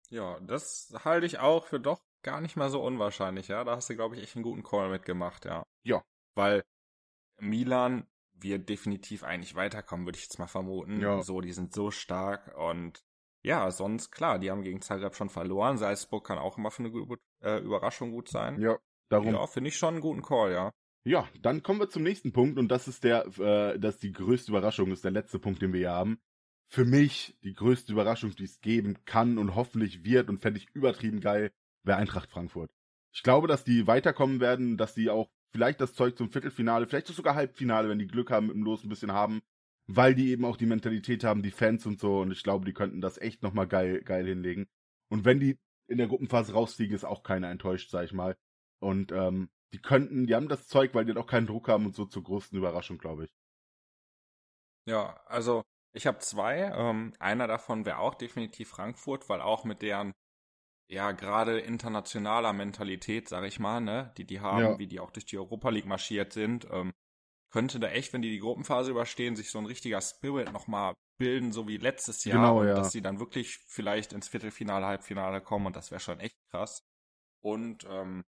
[0.09, 3.63] Ja, das halte ich auch für doch gar nicht mal so unwahrscheinlich, ja.
[3.63, 5.63] Da hast du, glaube ich, echt einen guten Call mitgemacht, ja.
[5.84, 6.03] Ja.
[6.36, 6.63] Weil
[7.39, 10.99] Milan wird definitiv eigentlich weiterkommen, würde ich jetzt mal vermuten.
[10.99, 11.21] Ja.
[11.21, 13.03] So, die sind so stark und
[13.43, 15.77] ja, sonst klar, die haben gegen Zagreb schon verloren.
[15.77, 18.59] Salzburg kann auch immer für eine gute äh, Überraschung gut sein.
[18.59, 18.77] Ja,
[19.09, 19.34] darum.
[19.34, 20.71] Ja, finde ich schon einen guten Call, ja.
[21.03, 24.11] Ja, dann kommen wir zum nächsten Punkt und das ist der, äh, das ist die
[24.11, 26.19] größte Überraschung, ist der letzte Punkt, den wir hier haben.
[26.67, 30.69] Für mich die größte Überraschung, die es geben kann und hoffentlich wird und fände ich
[30.73, 31.51] übertrieben geil,
[31.84, 32.71] wäre Eintracht Frankfurt.
[33.11, 37.07] Ich glaube, dass die weiterkommen werden, dass die auch vielleicht das Zeug zum Viertelfinale, vielleicht
[37.07, 39.41] sogar Halbfinale, wenn die Glück haben, mit dem Los ein bisschen haben,
[39.87, 42.73] weil die eben auch die Mentalität haben, die Fans und so und ich glaube, die
[42.73, 44.67] könnten das echt nochmal geil, geil hinlegen.
[45.09, 48.37] Und wenn die in der Gruppenphase rausfliegen, ist auch keiner enttäuscht, sag ich mal.
[48.79, 51.85] Und ähm, die könnten, die haben das Zeug, weil die halt auch keinen Druck haben
[51.85, 53.31] und so zur größten Überraschung, glaube ich.
[54.87, 56.71] Ja, also ich habe zwei.
[56.73, 60.13] Ähm, einer davon wäre auch definitiv Frankfurt, weil auch mit deren
[60.91, 64.79] ja gerade internationaler Mentalität, sag ich mal, ne, die die haben, Ja.
[64.79, 66.91] wie die auch durch die Europa League marschiert sind, ähm,
[67.51, 71.51] könnte da echt, wenn die die Gruppenphase überstehen, sich so ein richtiger Spirit nochmal bilden,
[71.51, 72.75] so wie letztes Jahr, Genau, und ja.
[72.75, 76.81] dass sie dann wirklich vielleicht ins Viertelfinale, Halbfinale kommen und das wäre schon echt krass.
[77.43, 78.23] Und ähm,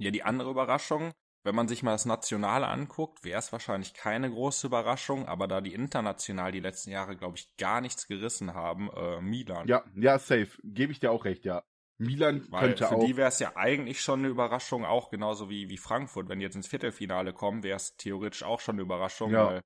[0.00, 1.12] ja, die andere Überraschung,
[1.48, 5.62] wenn man sich mal das Nationale anguckt, wäre es wahrscheinlich keine große Überraschung, aber da
[5.62, 9.66] die international die letzten Jahre, glaube ich, gar nichts gerissen haben, äh, Milan.
[9.66, 10.48] Ja, ja, safe.
[10.62, 11.62] Gebe ich dir auch recht, ja.
[11.96, 13.04] Milan Weil könnte für auch.
[13.04, 16.28] die wäre es ja eigentlich schon eine Überraschung, auch genauso wie, wie Frankfurt.
[16.28, 19.62] Wenn die jetzt ins Viertelfinale kommen, wäre es theoretisch auch schon eine Überraschung, Ja, weil,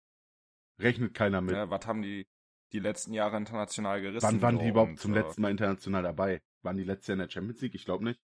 [0.79, 1.55] rechnet keiner mit.
[1.55, 2.27] ne, was haben die
[2.73, 4.27] die letzten Jahre international gerissen?
[4.27, 6.41] Wann waren die überhaupt und, zum äh, letzten Mal international dabei?
[6.63, 7.75] Waren die letztes Jahr in der Champions League?
[7.75, 8.21] Ich glaube nicht.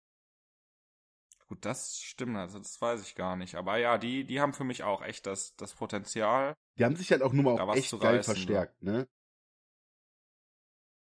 [1.53, 3.57] Gut, das stimmt, also das weiß ich gar nicht.
[3.57, 6.55] Aber ja, die, die haben für mich auch echt das, das Potenzial.
[6.79, 9.07] Die haben sich halt auch nur mal auch echt geil reißen, verstärkt, ne?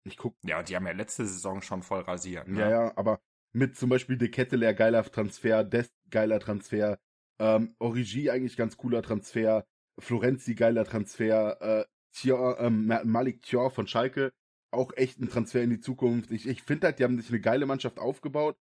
[0.06, 2.48] Ich guck, Ja, und die haben ja letzte Saison schon voll rasiert.
[2.48, 2.62] Ne?
[2.62, 3.22] ja, ja, aber
[3.54, 6.98] mit zum Beispiel De Ketteler geiler Transfer, Dest geiler Transfer,
[7.38, 9.68] ähm, Origi eigentlich ganz cooler Transfer,
[10.00, 14.34] Florenzi geiler Transfer, äh, Thior, ähm, Ma- Malik Thior von Schalke,
[14.72, 16.32] auch echt ein Transfer in die Zukunft.
[16.32, 18.58] Ich, ich finde halt, die haben sich eine geile Mannschaft aufgebaut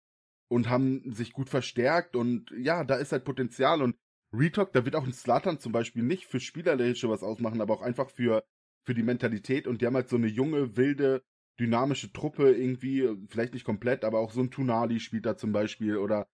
[0.47, 3.95] und haben sich gut verstärkt und ja, da ist halt Potenzial und
[4.33, 7.81] Retalk, da wird auch ein Slatan zum Beispiel nicht für Spielerische was ausmachen, aber auch
[7.81, 8.43] einfach für,
[8.85, 11.23] für die Mentalität und die haben halt so eine junge, wilde,
[11.59, 15.97] dynamische Truppe irgendwie, vielleicht nicht komplett, aber auch so ein Tunali spielt da zum Beispiel
[15.97, 16.27] oder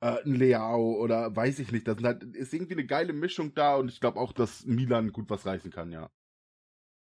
[0.00, 3.54] äh, ein Leao oder weiß ich nicht, das sind halt, ist irgendwie eine geile Mischung
[3.54, 6.10] da und ich glaube auch, dass Milan gut was reißen kann, ja.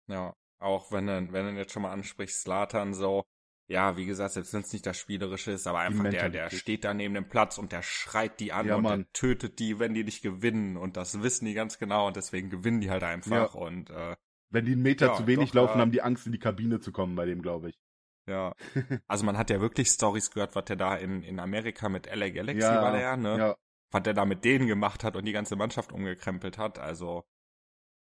[0.07, 3.23] Ja, auch wenn du, wenn du jetzt schon mal ansprichst, Slatan so,
[3.71, 6.83] ja, wie gesagt, selbst wenn es nicht das Spielerische ist, aber einfach der, der steht
[6.83, 8.99] da neben dem Platz und der schreit die an Ja, und Mann.
[9.03, 12.49] der tötet die, wenn die nicht gewinnen und das wissen die ganz genau und deswegen
[12.49, 14.15] gewinnen die halt einfach und äh,
[14.49, 15.81] Wenn die einen Meter Ja, zu wenig doch, laufen, ja.
[15.81, 17.79] haben die Angst, in die Kabine zu kommen bei dem, glaube ich.
[18.27, 18.53] ja.
[19.07, 22.29] Also man hat ja wirklich Stories gehört, was der da in, in Amerika mit LA
[22.29, 23.37] Galaxy Ja, war der ja, ne?
[23.37, 23.55] Ja,
[23.91, 26.79] was der da mit denen gemacht hat und die ganze Mannschaft umgekrempelt hat.
[26.79, 27.25] Also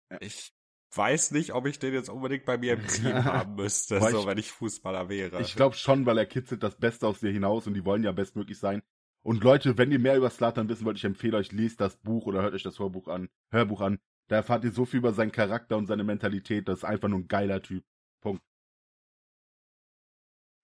[0.09, 0.17] Ja.
[0.19, 0.53] ich
[0.93, 4.25] weiß nicht, ob ich den jetzt unbedingt bei mir im Team haben müsste, so ich-
[4.25, 5.41] wenn ich Fußballer wäre.
[5.41, 8.11] Ich glaube schon, weil er kitzelt das Beste aus dir hinaus und die wollen ja
[8.11, 8.81] bestmöglich sein.
[9.23, 12.25] Und Leute, wenn ihr mehr über Slatan wissen wollt, ich empfehle euch, lest das Buch
[12.25, 13.99] oder hört euch das Hörbuch an, Hörbuch an.
[14.27, 16.67] Da erfahrt ihr so viel über seinen Charakter und seine Mentalität.
[16.67, 17.83] Das ist einfach nur ein geiler Typ.
[18.21, 18.41] Punkt.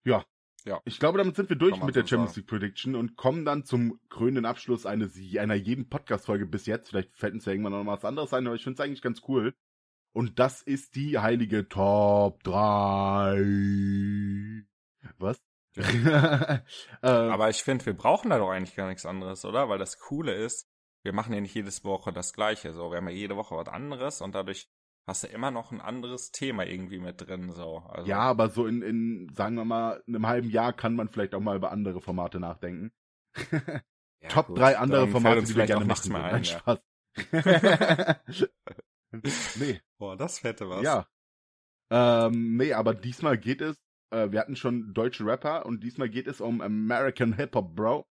[0.06, 0.26] Ja.
[0.66, 0.82] Ja.
[0.86, 2.36] Ich glaube, damit sind wir durch mit der Champions.
[2.36, 6.90] League Prediction und kommen dann zum krönenden Abschluss eines, einer jeden Podcast-Folge bis jetzt.
[6.90, 9.02] Vielleicht fällt uns ja irgendwann noch mal was anderes ein, aber ich finde es eigentlich
[9.02, 9.54] ganz cool.
[10.18, 13.38] Und das ist die heilige Top 3.
[15.20, 15.40] Was?
[15.78, 16.62] äh,
[17.04, 19.70] Aber ich finde, wir brauchen da doch eigentlich gar nichts anderes, oder?
[19.70, 20.68] Weil das Coole ist,
[21.04, 22.74] wir machen ja nicht jedes Woche das Gleiche.
[22.74, 24.68] So, wir haben ja jede Woche was anderes und dadurch
[25.06, 27.52] hast du immer noch ein anderes Thema irgendwie mit drin.
[27.52, 31.10] So, also, ja, aber so in, in, sagen wir mal, einem halben Jahr kann man
[31.10, 32.92] vielleicht auch mal über andere Formate nachdenken.
[33.52, 36.12] ja, Top gut, drei andere Formate, die wir gerne machen.
[36.12, 36.58] mehr ein, Nein, ja.
[36.58, 36.80] Spaß.
[39.56, 40.84] nee, Boah, das fette was.
[40.84, 41.08] ja.
[41.90, 43.78] Ähm, nee, aber diesmal geht es,
[44.12, 48.06] äh, wir hatten schon deutsche Rapper und diesmal geht es um American Hip-Hop, Bro.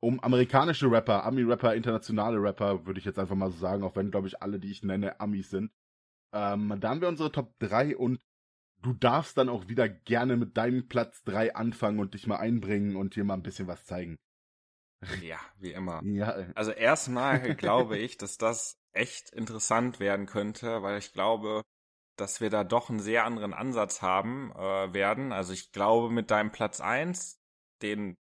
[0.00, 4.10] Um amerikanische Rapper, Ami-Rapper, internationale Rapper, würde ich jetzt einfach mal so sagen, auch wenn,
[4.10, 5.70] glaube ich, alle, die ich nenne, Amis sind.
[6.34, 8.20] Ähm, da haben wir unsere Top 3 und
[8.82, 12.96] du darfst dann auch wieder gerne mit deinem Platz 3 anfangen und dich mal einbringen
[12.96, 14.18] und dir mal ein bisschen was zeigen.
[15.22, 16.02] Ja, wie immer.
[16.04, 21.62] Ja, Also erstmal glaube ich, dass das echt interessant werden könnte, weil ich glaube,
[22.16, 25.32] dass wir da doch einen sehr anderen Ansatz haben äh, werden.
[25.32, 27.40] Also ich glaube mit deinem Platz eins,
[27.80, 28.16] den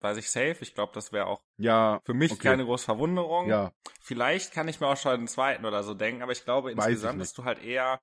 [0.00, 0.56] weiß ich safe.
[0.60, 2.42] Ich glaube, das wäre auch ja, für mich okay.
[2.42, 3.48] keine große Verwunderung.
[3.48, 6.76] ja, Vielleicht kann ich mir auch schon den zweiten oder so denken, aber ich glaube
[6.76, 8.00] Weiß ich insgesamt bist du halt eher,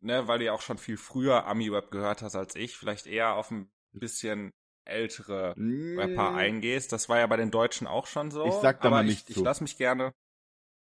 [0.00, 3.34] ne, weil du ja auch schon viel früher Ami-Web gehört hast als ich, vielleicht eher
[3.34, 4.52] auf ein bisschen
[4.84, 6.92] ältere Rapper eingehst.
[6.92, 8.46] Das war ja bei den Deutschen auch schon so.
[8.46, 9.44] Ich sag da aber mal ich, nicht Ich zu.
[9.44, 10.12] lass mich gerne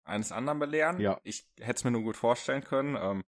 [0.09, 0.99] eines anderen belehren.
[0.99, 1.19] Ja.
[1.23, 2.97] Ich hätte es mir nur gut vorstellen können.
[2.99, 3.23] Ähm,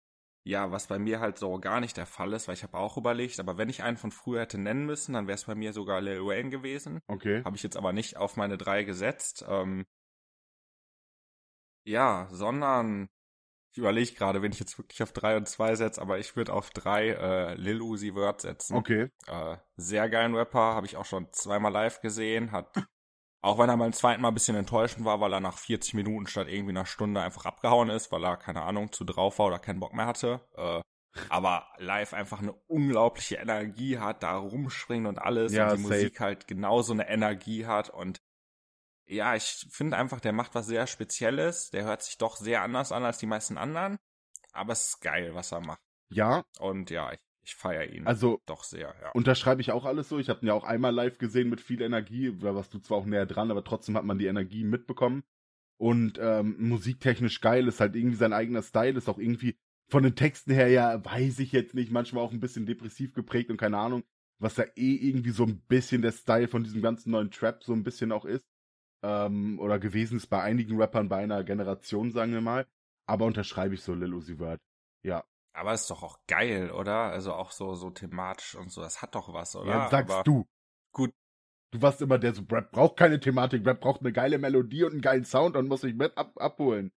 [0.43, 2.97] ja, was bei mir halt so gar nicht der Fall ist, weil ich habe auch
[2.97, 5.73] überlegt, aber wenn ich einen von früher hätte nennen müssen, dann wäre es bei mir
[5.73, 7.01] sogar Lil Wayne gewesen.
[7.07, 7.43] Okay.
[7.43, 9.45] Habe ich jetzt aber nicht auf meine drei gesetzt.
[9.47, 9.85] Ähm,
[11.85, 13.09] ja, sondern
[13.71, 16.53] ich überlege gerade, wenn ich jetzt wirklich auf drei und zwei setze, aber ich würde
[16.53, 18.75] auf drei äh, Lil Uzi Word setzen.
[18.75, 19.09] Okay.
[19.27, 22.51] Äh, sehr geilen Rapper, habe ich auch schon zweimal live gesehen.
[22.51, 22.73] Hat,
[23.41, 26.27] auch wenn er beim zweiten Mal ein bisschen enttäuschend war, weil er nach 40 Minuten
[26.27, 29.59] statt irgendwie einer Stunde einfach abgehauen ist, weil er, keine Ahnung, zu drauf war oder
[29.59, 30.41] keinen Bock mehr hatte.
[30.55, 30.81] Äh,
[31.29, 35.53] aber live einfach eine unglaubliche Energie hat, da rumspringen und alles.
[35.53, 35.93] Ja, und die safe.
[35.95, 37.89] Musik halt genauso eine Energie hat.
[37.89, 38.19] Und
[39.05, 41.71] ja, ich finde einfach, der macht was sehr Spezielles.
[41.71, 43.97] Der hört sich doch sehr anders an als die meisten anderen.
[44.51, 45.79] Aber es ist geil, was er macht.
[46.09, 47.19] Ja, Und ja, ich,
[47.49, 49.11] ich feiere ihn also doch sehr, ja.
[49.11, 50.19] unterschreibe ich auch alles so.
[50.19, 52.35] Ich habe ihn ja auch einmal live gesehen mit viel Energie.
[52.39, 55.23] Da warst du zwar auch näher dran, aber trotzdem hat man die Energie mitbekommen.
[55.77, 59.57] Und ähm, musiktechnisch geil, ist halt irgendwie sein eigener Style, ist auch irgendwie
[59.89, 63.49] von den Texten her ja, weiß ich jetzt nicht, manchmal auch ein bisschen depressiv geprägt
[63.49, 64.03] und keine Ahnung,
[64.39, 67.73] was ja eh irgendwie so ein bisschen der Style von diesem ganzen neuen Trap so
[67.73, 68.45] ein bisschen auch ist.
[69.01, 72.67] Ähm, oder gewesen ist bei einigen Rappern bei einer Generation, sagen wir mal.
[73.07, 74.61] Aber unterschreibe ich so Lil Uzi Vert.
[75.03, 75.23] Ja.
[75.59, 77.11] Aber ist doch auch geil, oder?
[77.11, 78.81] Also auch so, so thematisch und so.
[78.81, 79.71] Das hat doch was, oder?
[79.71, 80.47] Ja, sagst Aber du.
[80.93, 81.13] Gut.
[81.71, 84.93] Du warst immer der so, Rap braucht keine Thematik, Rap braucht eine geile Melodie und
[84.93, 86.91] einen geilen Sound und muss sich mit ab abholen.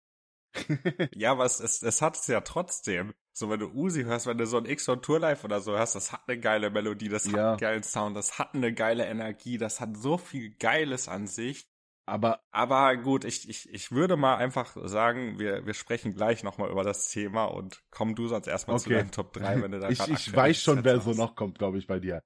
[1.15, 3.15] Ja, aber es, es, es hat es ja trotzdem.
[3.35, 5.73] So, wenn du Uzi hörst, wenn du so ein X on Tour Live oder so
[5.73, 7.51] hörst, das hat eine geile Melodie, das hat Ja.
[7.51, 11.67] einen geilen Sound, das hat eine geile Energie, das hat so viel Geiles an sich.
[12.07, 16.71] Aber Aber gut, ich, ich, ich würde mal einfach sagen, wir, wir sprechen gleich nochmal
[16.71, 18.99] über das Thema und komm du sonst erstmal zu Okay.
[18.99, 21.79] deinem Top 3, wenn du da ich, ich weiß schon, wer so noch kommt, glaube
[21.79, 22.23] ich, bei dir.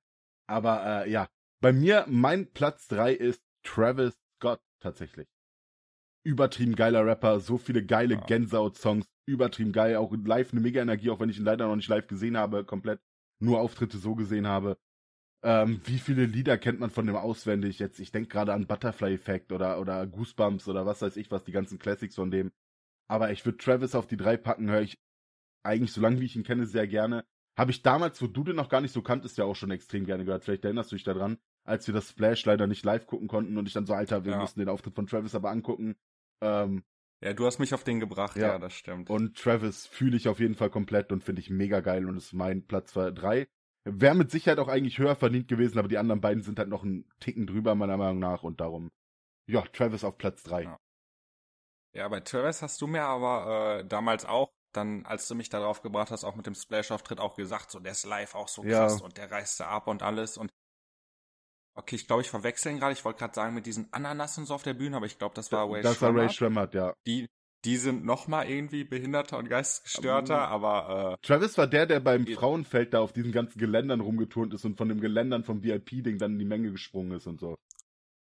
[0.49, 1.29] Aber äh, ja,
[1.61, 5.29] bei mir, mein Platz drei ist Travis Scott tatsächlich.
[6.25, 8.21] Übertrieben geiler Rapper, so viele geile Ja.
[8.27, 11.89] Gänsehaut-Songs, übertrieben geil, auch live eine mega Energie, auch wenn ich ihn leider noch nicht
[11.89, 13.01] live gesehen habe, komplett
[13.41, 14.79] nur Auftritte so gesehen habe.
[15.43, 17.79] Ähm, wie viele Lieder kennt man von dem auswendig?
[17.79, 21.45] Jetzt, ich denke gerade an Butterfly Effect oder, oder Goosebumps oder was weiß ich was,
[21.45, 22.53] die ganzen Classics von dem.
[23.09, 24.99] Aber ich würde Travis auf die drei packen, höre ich
[25.63, 27.25] eigentlich, solange wie ich ihn kenne, sehr gerne.
[27.59, 30.05] Habe ich damals, wo du den noch gar nicht so kanntest, ja auch schon extrem
[30.05, 30.45] gerne gehört.
[30.45, 33.67] Vielleicht erinnerst du dich daran, als wir das Splash leider nicht live gucken konnten und
[33.67, 34.41] ich dann so, Alter, wir Ja.
[34.41, 35.97] mussten den Auftritt von Travis aber angucken.
[36.43, 36.85] Ähm,
[37.23, 38.49] Ja, du hast mich auf den gebracht, Ja.
[38.49, 39.09] ja, das stimmt.
[39.09, 42.33] und Travis fühle ich auf jeden Fall komplett und finde ich mega geil und ist
[42.35, 43.49] mein Platz 3.
[43.89, 46.83] Wäre mit Sicherheit auch eigentlich höher verdient gewesen, aber die anderen beiden sind halt noch
[46.83, 48.91] einen Ticken drüber, meiner Meinung nach, und darum,
[49.49, 50.63] ja, Travis auf Platz 3.
[50.65, 50.77] Ja.
[51.95, 55.83] Ja, bei Travis hast du mir aber äh, damals auch, dann, als du mich darauf
[55.83, 58.81] gebracht hast, auch mit dem Splash-Auftritt auch gesagt, so der ist live auch so Ja.
[58.81, 60.51] krass und der reißt da ab und alles und
[61.79, 62.93] okay, ich glaube, ich verwechsel ihn gerade.
[62.93, 65.35] Ich wollte gerade sagen mit diesen Ananas und so auf der Bühne, aber ich glaube,
[65.35, 66.29] das war Ray das war Ray.
[66.29, 66.93] Schremmert, ja.
[67.07, 67.27] Die,
[67.67, 72.01] die sind noch mal irgendwie behinderter und geistesgestörter, Ähm, aber äh, Travis war der, der
[72.01, 72.37] beim Ja.
[72.37, 76.33] Frauenfeld da auf diesen ganzen Geländern rumgeturnt ist und von dem Geländern vom VIP-Ding dann
[76.35, 77.57] in die Menge gesprungen ist und so.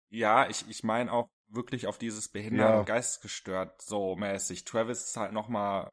[0.09, 2.79] ja, ich, ich meine auch wirklich auf dieses behindert Ja.
[2.79, 4.65] und geistesgestört so mäßig.
[4.65, 5.89] Travis ist halt noch mal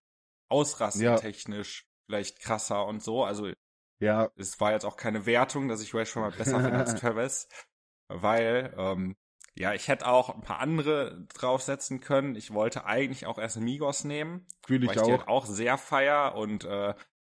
[0.49, 3.51] ausrastentechnisch vielleicht krasser und so, also
[4.01, 7.49] Ja, es war jetzt auch keine Wertung, dass ich Ray Shremmerd besser finde als Travis,
[8.09, 9.17] weil, ähm,
[9.57, 12.35] ja, ich hätte auch ein paar andere draufsetzen können.
[12.37, 15.19] Ich wollte eigentlich auch erst Migos nehmen, fühle weil ich ich die auch.
[15.19, 16.95] halt auch sehr feier und äh,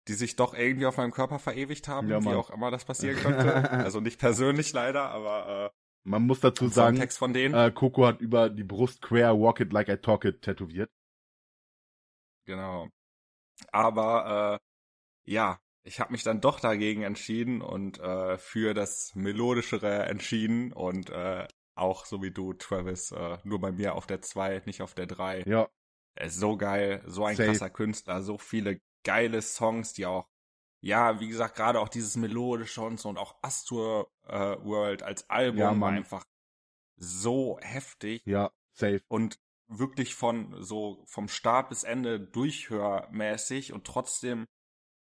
[0.08, 3.18] die sich doch irgendwie auf meinem Körper verewigt haben, Ja, wie auch immer das passieren
[3.22, 3.70] könnte.
[3.70, 5.72] also nicht persönlich leider, aber
[6.06, 7.54] Man muss dazu äh, sagen, Text von denen.
[7.54, 10.90] äh, Coco hat über die Brust quer Walk It Like I Talk It tätowiert.
[12.46, 12.88] Genau.
[13.72, 14.60] Aber
[15.26, 20.74] äh, ja, ich habe mich dann doch dagegen entschieden und äh, für das melodischere entschieden
[20.74, 24.82] und äh, auch so wie du, Travis, äh, nur bei mir auf der 2, nicht
[24.82, 25.44] auf der 3.
[25.46, 25.68] Ja,
[26.16, 27.48] Er ist so geil, so ein Safe.
[27.52, 30.28] krasser Künstler, so viele geile Songs, die auch,
[30.82, 35.30] ja, wie gesagt, gerade auch dieses melodische und so und auch Astur äh, World als
[35.30, 36.26] Album Ja, war einfach
[36.98, 39.02] so heftig ja, safe.
[39.08, 44.48] und wirklich von so vom Start bis Ende durchhörmäßig und trotzdem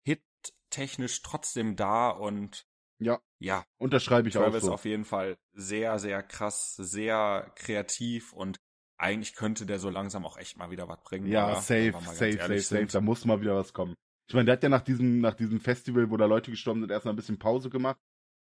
[0.04, 0.22] Hit
[0.70, 2.66] technisch trotzdem da und
[2.98, 4.74] Ja, ja, unterschreibe ich Travis auch so.
[4.74, 8.58] auf jeden Fall sehr, sehr krass, sehr kreativ und
[8.98, 11.26] eigentlich könnte der so langsam auch echt mal wieder was bringen.
[11.26, 11.56] Ja, oder?
[11.56, 12.86] safe, safe, safe, safe.
[12.86, 13.94] Da muss mal wieder was kommen.
[14.28, 16.90] Ich meine, der hat ja nach diesem, nach diesem Festival, wo da Leute gestorben sind,
[16.90, 17.98] erstmal ein bisschen Pause gemacht.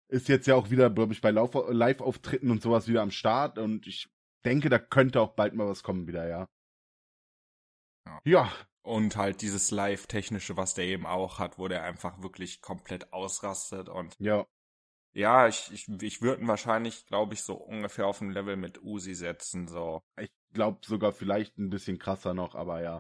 [0.10, 3.88] Ist jetzt ja auch wieder, glaube ich, bei Live-Auftritten und sowas wieder am Start und
[3.88, 4.10] ich
[4.46, 6.50] denke, da könnte auch bald mal was kommen wieder, ja.
[8.06, 8.22] Ja.
[8.26, 8.52] Ja,
[8.86, 13.88] Und halt dieses Live-Technische, was der eben auch hat, wo der einfach wirklich komplett ausrastet
[13.88, 14.46] und ja.
[15.14, 18.84] ja, ich, ich, ich würde ihn wahrscheinlich, glaube ich, so ungefähr auf ein Level mit
[18.84, 20.02] Uzi setzen, so.
[20.20, 23.00] Ich glaube sogar vielleicht ein bisschen krasser noch, aber ja.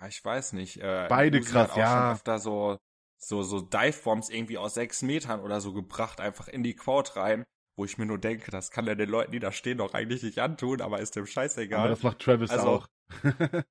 [0.00, 0.76] Ja, ich weiß nicht.
[0.76, 2.00] Äh, Beide Uzi krass, hat auch ja.
[2.02, 2.78] Schon öfter so,
[3.18, 7.44] so, so Dive-Bombs irgendwie aus sechs Metern oder so gebracht, einfach in die Quote rein,
[7.76, 10.22] wo ich mir nur denke, das kann er den Leuten, die da stehen, doch eigentlich
[10.22, 11.88] nicht antun, aber ist dem Aber scheißegal.
[11.88, 12.86] das macht Travis Also- auch.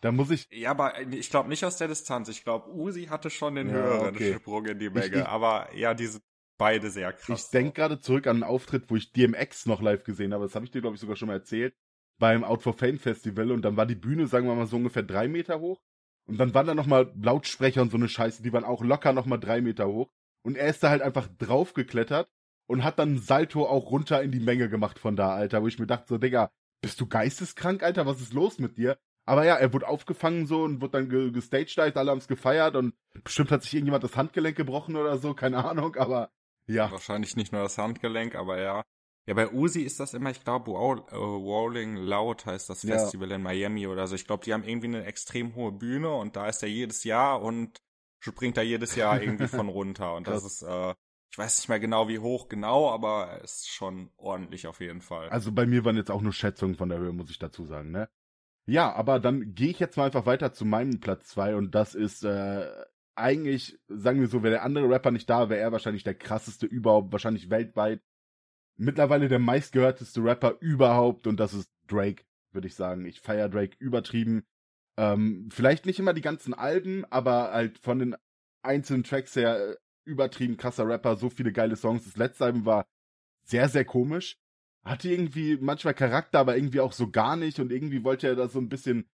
[0.00, 2.28] da muss ich, ja, aber ich glaube nicht aus der Distanz.
[2.28, 4.34] Ich glaube, Uzi hatte schon den Ja, höheren okay.
[4.34, 5.18] Sprung in die Menge.
[5.20, 6.22] ich- aber ja, die sind
[6.56, 7.44] beide sehr krass.
[7.44, 10.44] ich denke gerade zurück an einen Auftritt, wo ich DMX noch live gesehen habe.
[10.44, 11.74] Das habe ich dir, glaube ich, sogar schon mal erzählt.
[12.18, 15.04] Beim Out for Fame Festival und dann war die Bühne, sagen wir mal, so ungefähr
[15.04, 15.80] drei Meter hoch.
[16.26, 19.38] Und dann waren da nochmal Lautsprecher und so eine Scheiße, die waren auch locker nochmal
[19.38, 20.10] drei Meter hoch.
[20.42, 22.28] Und er ist da halt einfach draufgeklettert
[22.66, 25.68] und hat dann ein Salto auch runter in die Menge gemacht von da, Alter, wo
[25.68, 26.50] ich mir dachte, so, Digga,
[26.82, 28.06] bist du geisteskrank, Alter?
[28.06, 28.98] Was ist los mit dir?
[29.28, 32.94] Aber ja, er wurde aufgefangen so und wurde dann ge gestagedived, alle haben's gefeiert und
[33.22, 36.30] bestimmt hat sich irgendjemand das Handgelenk gebrochen oder so, keine Ahnung, aber
[36.66, 36.90] ja.
[36.90, 38.82] Wahrscheinlich nicht nur das Handgelenk, aber ja.
[39.26, 42.98] Ja, bei Uzi ist das immer, ich glaube, Roll, äh, Rolling Loud heißt das Ja.
[42.98, 44.14] Festival in Miami oder so.
[44.14, 47.42] Ich glaube, die haben irgendwie eine extrem hohe Bühne und da ist er jedes Jahr
[47.42, 47.82] und
[48.20, 50.14] springt da jedes Jahr irgendwie von runter.
[50.14, 50.52] Und das Krass.
[50.52, 50.94] ist, äh,
[51.30, 55.02] ich weiß nicht mehr genau, wie hoch genau, aber er ist schon ordentlich auf jeden
[55.02, 55.28] Fall.
[55.28, 57.90] Also bei mir waren jetzt auch nur Schätzungen von der Höhe, muss ich dazu sagen,
[57.90, 58.08] ne?
[58.68, 61.94] Ja, aber dann gehe ich jetzt mal einfach weiter zu meinem Platz zwei und das
[61.94, 62.70] ist äh,
[63.14, 66.66] eigentlich, sagen wir so, wäre der andere Rapper nicht da, wäre er wahrscheinlich der krasseste
[66.66, 68.02] überhaupt, wahrscheinlich weltweit.
[68.76, 73.06] Mittlerweile der meistgehörteste Rapper überhaupt und das ist Drake, würde ich sagen.
[73.06, 74.44] Ich feiere Drake übertrieben.
[74.98, 78.16] Ähm, vielleicht nicht immer die ganzen Alben, aber halt von den
[78.62, 82.04] einzelnen Tracks her äh, übertrieben krasser Rapper, so viele geile Songs.
[82.04, 82.86] Das letzte Album war
[83.44, 84.38] sehr, sehr komisch
[84.84, 88.48] hatte irgendwie manchmal Charakter, aber irgendwie auch so gar nicht und irgendwie wollte er da
[88.48, 89.08] so ein bisschen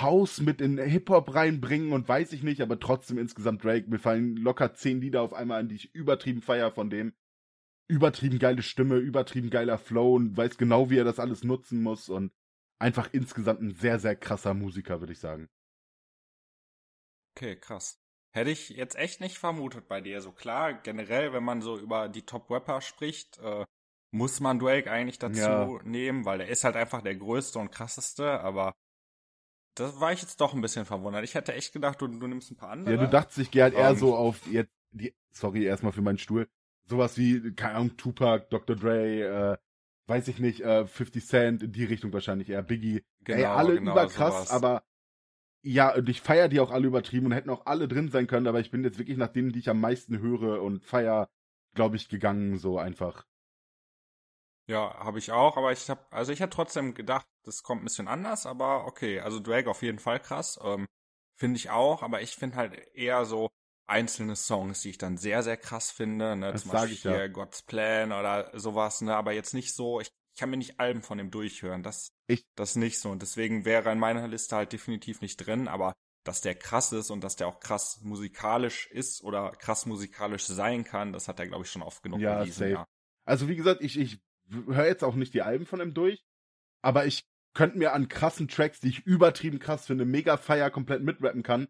[0.00, 3.88] House mit in Hip-Hop reinbringen und weiß ich nicht, aber trotzdem insgesamt Drake.
[3.88, 7.12] Mir fallen locker zehn Lieder auf einmal an, die ich übertrieben feier von dem.
[7.88, 12.08] Übertrieben geile Stimme, übertrieben geiler Flow und weiß genau, wie er das alles nutzen muss
[12.08, 12.32] und
[12.78, 15.48] einfach insgesamt ein sehr, sehr krasser Musiker, würde ich sagen.
[17.36, 18.00] Okay, krass.
[18.32, 20.20] Hätte ich jetzt echt nicht vermutet bei dir.
[20.20, 23.64] So klar, generell, wenn man so über die Top-Rapper spricht, äh,
[24.12, 25.82] muss man Drake eigentlich dazu Ja.
[25.84, 28.74] nehmen, weil er ist halt einfach der größte und krasseste, aber
[29.74, 31.24] das war ich jetzt doch ein bisschen verwundert.
[31.24, 32.94] Ich hätte echt gedacht, du, du nimmst ein paar andere.
[32.94, 36.02] Ja, du dachtest, ich gehe halt eher Ähm, so auf jetzt, die, sorry, erstmal für
[36.02, 36.48] meinen Stuhl,
[36.86, 38.76] sowas wie, keine Ahnung, Tupac, Dr.
[38.76, 39.58] Dre, äh,
[40.10, 43.74] weiß ich nicht, äh, 50 Cent, in die Richtung wahrscheinlich eher, Biggie, genau, Ey, alle
[43.74, 44.50] genau, überkrass, sowas.
[44.50, 44.82] aber
[45.62, 48.46] ja, und ich feier die auch alle übertrieben und hätten auch alle drin sein können,
[48.46, 51.30] aber ich bin jetzt wirklich nach denen, die ich am meisten höre und feier,
[51.74, 53.26] glaube ich, gegangen, so einfach.
[54.70, 57.86] Ja, habe ich auch, aber ich habe, also ich hätte trotzdem gedacht, das kommt ein
[57.86, 60.86] bisschen anders, aber okay, also Drake auf jeden Fall krass, ähm,
[61.36, 63.50] finde ich auch, aber ich finde halt eher so
[63.88, 67.10] einzelne Songs, die ich dann sehr, sehr krass finde, ne, Das zum Beispiel ich ja.
[67.16, 70.78] hier God's Plan oder sowas, ne, aber jetzt nicht so, ich, ich kann mir nicht
[70.78, 74.54] Alben von dem durchhören, das, Ich- das nicht so und deswegen wäre in meiner Liste
[74.54, 78.86] halt definitiv nicht drin, aber dass der krass ist und dass der auch krass musikalisch
[78.92, 82.28] ist oder krass musikalisch sein kann, das hat er, glaube ich, schon oft genug Ja,
[82.28, 82.68] bewiesen, safe.
[82.68, 82.86] ja.
[83.24, 84.20] Also wie gesagt, ich, ich
[84.50, 86.24] höre jetzt auch nicht die Alben von ihm durch,
[86.82, 87.24] aber ich
[87.54, 91.68] könnte mir an krassen Tracks, die ich übertrieben krass finde, mega feier komplett mitrappen kann,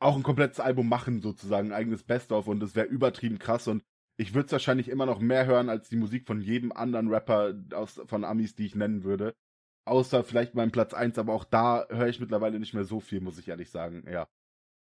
[0.00, 3.82] auch ein komplettes Album machen, sozusagen, ein eigenes Best-of und es wäre übertrieben krass und
[4.16, 7.54] ich würde es wahrscheinlich immer noch mehr hören als die Musik von jedem anderen Rapper
[7.72, 9.34] aus, von Amis, die ich nennen würde.
[9.84, 13.20] Außer vielleicht meinem Platz eins, aber auch da höre ich mittlerweile nicht mehr so viel,
[13.20, 14.04] muss ich ehrlich sagen.
[14.08, 14.28] Ja.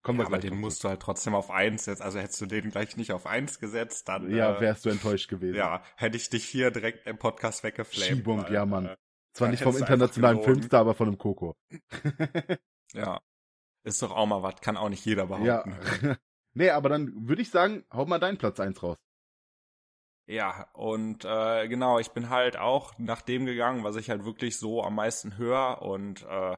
[0.02, 2.02] Kommen Ja, wir aber den musst du halt trotzdem auf eins setzen.
[2.02, 4.30] Also hättest du den gleich nicht auf eins gesetzt, dann.
[4.34, 5.56] Ja, äh, wärst du enttäuscht gewesen.
[5.56, 8.08] ja, hätte ich dich hier direkt im Podcast weggeflamed.
[8.08, 8.86] Schiebung, weil, ja, Mann.
[8.86, 8.96] Äh,
[9.32, 10.42] Zwar nicht vom internationalen.
[10.42, 11.56] Filmstar, aber von einem Coco.
[12.94, 13.20] ja.
[13.84, 15.62] Ist doch auch mal was, kann auch nicht jeder Ja.
[15.62, 16.16] behaupten.
[16.54, 18.98] nee, aber dann würde ich sagen, hau mal deinen Platz eins raus.
[20.26, 24.58] Ja, und äh, genau, ich bin halt auch nach dem gegangen, was ich halt wirklich
[24.58, 26.54] so am meisten höre und äh,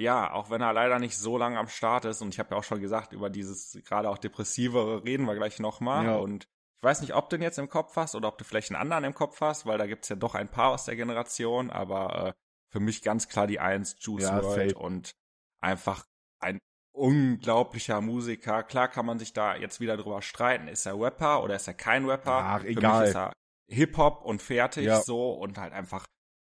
[0.00, 2.56] ja, auch wenn er leider nicht so lange am Start ist und ich habe ja
[2.56, 6.16] auch schon gesagt, über dieses gerade auch depressivere reden wir gleich nochmal Ja.
[6.16, 8.70] und ich weiß nicht, ob du den jetzt im Kopf hast oder ob du vielleicht
[8.70, 11.70] einen anderen im Kopf hast, weil da gibt's ja doch ein paar aus der Generation,
[11.70, 12.32] aber äh,
[12.70, 14.74] für mich ganz klar die Eins, Juice Ja, safe.
[14.78, 15.10] und
[15.60, 16.06] einfach
[16.40, 16.58] ein
[16.92, 18.62] unglaublicher Musiker.
[18.62, 21.74] Klar kann man sich da jetzt wieder drüber streiten, ist er Rapper oder ist er
[21.74, 22.32] kein Rapper?
[22.32, 22.92] Ach, egal.
[22.92, 23.32] Für mich ist er
[23.68, 25.00] Hip-Hop und fertig ja.
[25.00, 26.06] so und halt einfach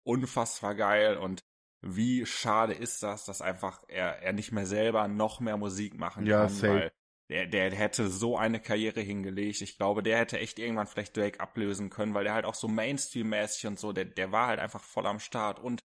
[0.04, 1.40] unfassbar geil und
[1.84, 6.26] wie schade ist das, dass einfach er, er nicht mehr selber noch mehr Musik machen
[6.26, 6.68] ja, kann, safe.
[6.68, 6.92] weil
[7.28, 9.60] der, der hätte so eine Karriere hingelegt.
[9.62, 12.68] Ich glaube, der hätte echt irgendwann vielleicht Drake ablösen können, weil der halt auch so
[12.68, 15.58] Mainstream-mäßig und so, der, der war halt einfach voll am Start.
[15.58, 15.82] Und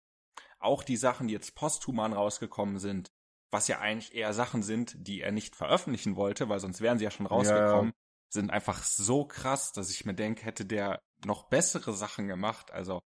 [0.60, 3.12] auch die Sachen, die jetzt posthuman rausgekommen sind,
[3.52, 7.06] was ja eigentlich eher Sachen sind, die er nicht veröffentlichen wollte, weil sonst wären sie
[7.06, 7.98] ja schon rausgekommen, ja.
[8.30, 12.72] sind einfach so krass, dass ich mir denke, hätte der noch bessere Sachen gemacht.
[12.72, 13.02] Also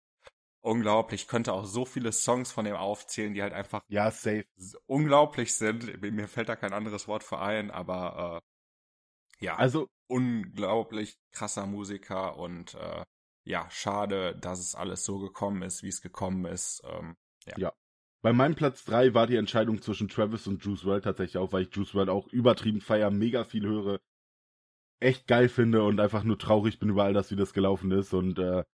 [0.66, 1.22] unglaublich.
[1.22, 4.44] Ich könnte auch so viele Songs von dem aufzählen, die halt einfach ja, safe.
[4.86, 6.02] unglaublich sind.
[6.02, 8.42] Mir fällt da kein anderes Wort für ein, aber
[9.40, 13.04] äh, ja, also unglaublich krasser Musiker und äh,
[13.44, 16.82] ja, schade, dass es alles so gekommen ist, wie es gekommen ist.
[16.84, 17.16] Ähm,
[17.46, 17.54] ja.
[17.58, 17.72] ja.
[18.22, 21.62] Bei meinem Platz drei war die Entscheidung zwischen Travis und Juice WRLD tatsächlich auch, weil
[21.62, 24.00] ich Juice WRLD auch übertrieben feier, mega viel höre,
[24.98, 28.12] echt geil finde und einfach nur traurig bin über all das, wie das gelaufen ist
[28.14, 28.64] und äh,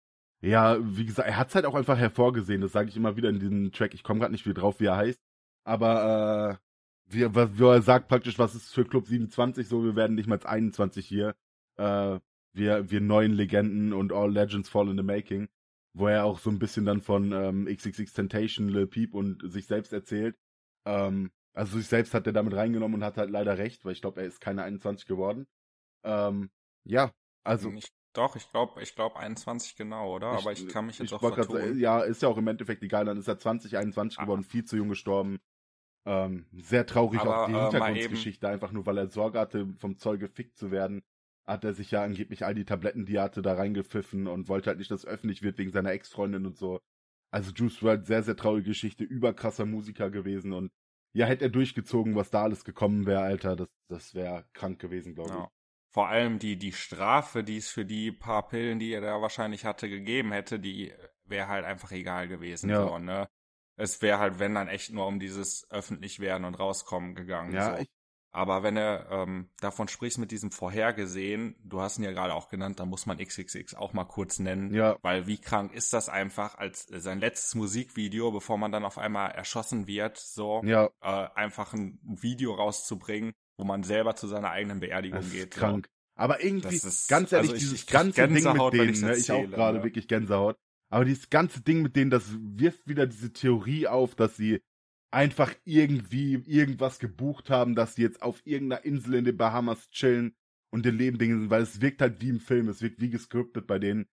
[0.43, 2.59] ja, wie gesagt, er hat es halt auch einfach hervorgesehen.
[2.59, 3.93] Das sage ich immer wieder in diesem Track.
[3.93, 5.21] Ich komme gerade nicht wieder drauf, wie er heißt.
[5.63, 10.15] Aber äh, wie, wie er sagt praktisch, was ist für Club 27 so, wir werden
[10.15, 11.35] nicht mal 21 hier.
[11.77, 12.19] Äh,
[12.51, 15.47] wir, wir neuen Legenden und All Legends Fall in the Making.
[15.93, 19.65] Wo er auch so ein bisschen dann von ähm, XXX Temptation, Lil Peep und sich
[19.67, 20.35] selbst erzählt.
[20.85, 24.01] Ähm, also sich selbst hat er damit reingenommen und hat halt leider recht, weil ich
[24.01, 25.47] glaube, er ist keine 21 geworden.
[26.03, 26.49] Ähm,
[26.83, 27.13] ja,
[27.45, 27.71] also.
[27.71, 30.33] Ich doch, ich glaube, ich glaube 21 genau, oder?
[30.33, 31.57] Ich, Aber ich kann mich jetzt auch vertun.
[31.57, 33.05] Grad, ja, ist ja auch im Endeffekt egal.
[33.05, 34.23] Dann ist er 20, 21 ah.
[34.23, 35.39] geworden, viel zu jung gestorben.
[36.05, 39.97] Ähm, sehr traurig Aber, auch die äh, Hintergrundgeschichte, einfach nur weil er Sorge hatte, vom
[39.97, 41.01] Zoll gefickt zu werden,
[41.45, 44.69] hat er sich ja angeblich all die Tabletten, die er hatte, da reingepfiffen und wollte
[44.69, 46.79] halt nicht, dass öffentlich wird wegen seiner Ex-Freundin und so.
[47.31, 50.71] Also Juice WRLD, sehr, sehr traurige Geschichte, überkrasser Musiker gewesen und
[51.13, 55.15] ja, hätte er durchgezogen, was da alles gekommen wäre, Alter, das, das wäre krank gewesen,
[55.15, 55.51] glaube ja.
[55.93, 59.63] Vor allem die, die Strafe, die es für die paar Pillen, die er da wahrscheinlich
[59.63, 60.91] hatte, gegeben hätte, die
[61.23, 62.69] wäre halt einfach egal gewesen.
[62.71, 62.87] Ja.
[62.87, 63.29] So, ne?
[63.75, 67.53] Es wäre halt, wenn dann echt nur um dieses öffentlich werden und rauskommen gegangen.
[67.53, 67.85] Ja, so.
[68.31, 72.49] Aber wenn er ähm, davon sprichst mit diesem vorhergesehen, du hast ihn ja gerade auch
[72.49, 74.97] genannt, da muss man XXX auch mal kurz nennen, ja.
[75.03, 79.29] weil wie krank ist das einfach als sein letztes Musikvideo, bevor man dann auf einmal
[79.29, 80.89] erschossen wird, so ja.
[81.01, 85.53] äh, einfach ein Video rauszubringen, wo man selber zu seiner eigenen Beerdigung das geht.
[85.53, 85.89] Ist krank.
[86.15, 89.01] Aber irgendwie, ist, ganz ehrlich, also ich, dieses ich ganze Gänsehaut, Ding mit denen, ich,
[89.01, 89.83] ne, ich auch gerade ja.
[89.83, 90.57] wirklich Gänsehaut.
[90.89, 94.61] Aber dieses ganze Ding mit denen, das wirft wieder diese Theorie auf, dass sie
[95.09, 100.35] einfach irgendwie irgendwas gebucht haben, dass sie jetzt auf irgendeiner Insel in den Bahamas chillen
[100.71, 103.09] und den Leben Dinge sind, weil es wirkt halt wie im Film, es wirkt wie
[103.09, 104.07] gescriptet bei denen.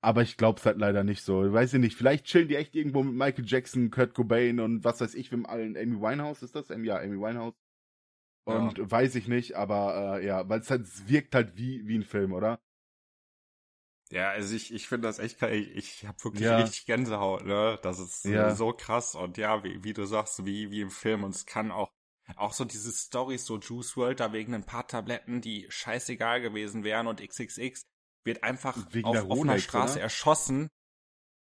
[0.00, 1.52] Aber ich glaub's halt leider nicht so.
[1.52, 1.96] Weiß ich nicht.
[1.96, 5.48] Vielleicht chillen die echt irgendwo mit Michael Jackson, Kurt Cobain und was weiß ich, mit
[5.48, 5.76] allen.
[5.76, 6.68] Amy Winehouse ist das?
[6.68, 7.54] Ja, Amy Winehouse.
[8.48, 8.90] Und ja.
[8.90, 12.04] weiß ich nicht, aber äh, ja, weil es halt es wirkt halt wie, wie ein
[12.04, 12.58] Film, oder?
[14.10, 16.56] Ja, also ich, ich finde das echt, ich, ich habe wirklich ja.
[16.56, 17.78] richtig Gänsehaut, ne?
[17.82, 18.54] Das ist ja.
[18.54, 21.70] so krass und ja, wie, wie du sagst, wie, wie im Film und es kann
[21.70, 21.92] auch,
[22.36, 26.84] auch so diese Stories, so Juice World da wegen ein paar Tabletten, die scheißegal gewesen
[26.84, 27.82] wären und XXX
[28.24, 30.02] wird einfach wegen auf offener Straße oder?
[30.02, 30.70] erschossen.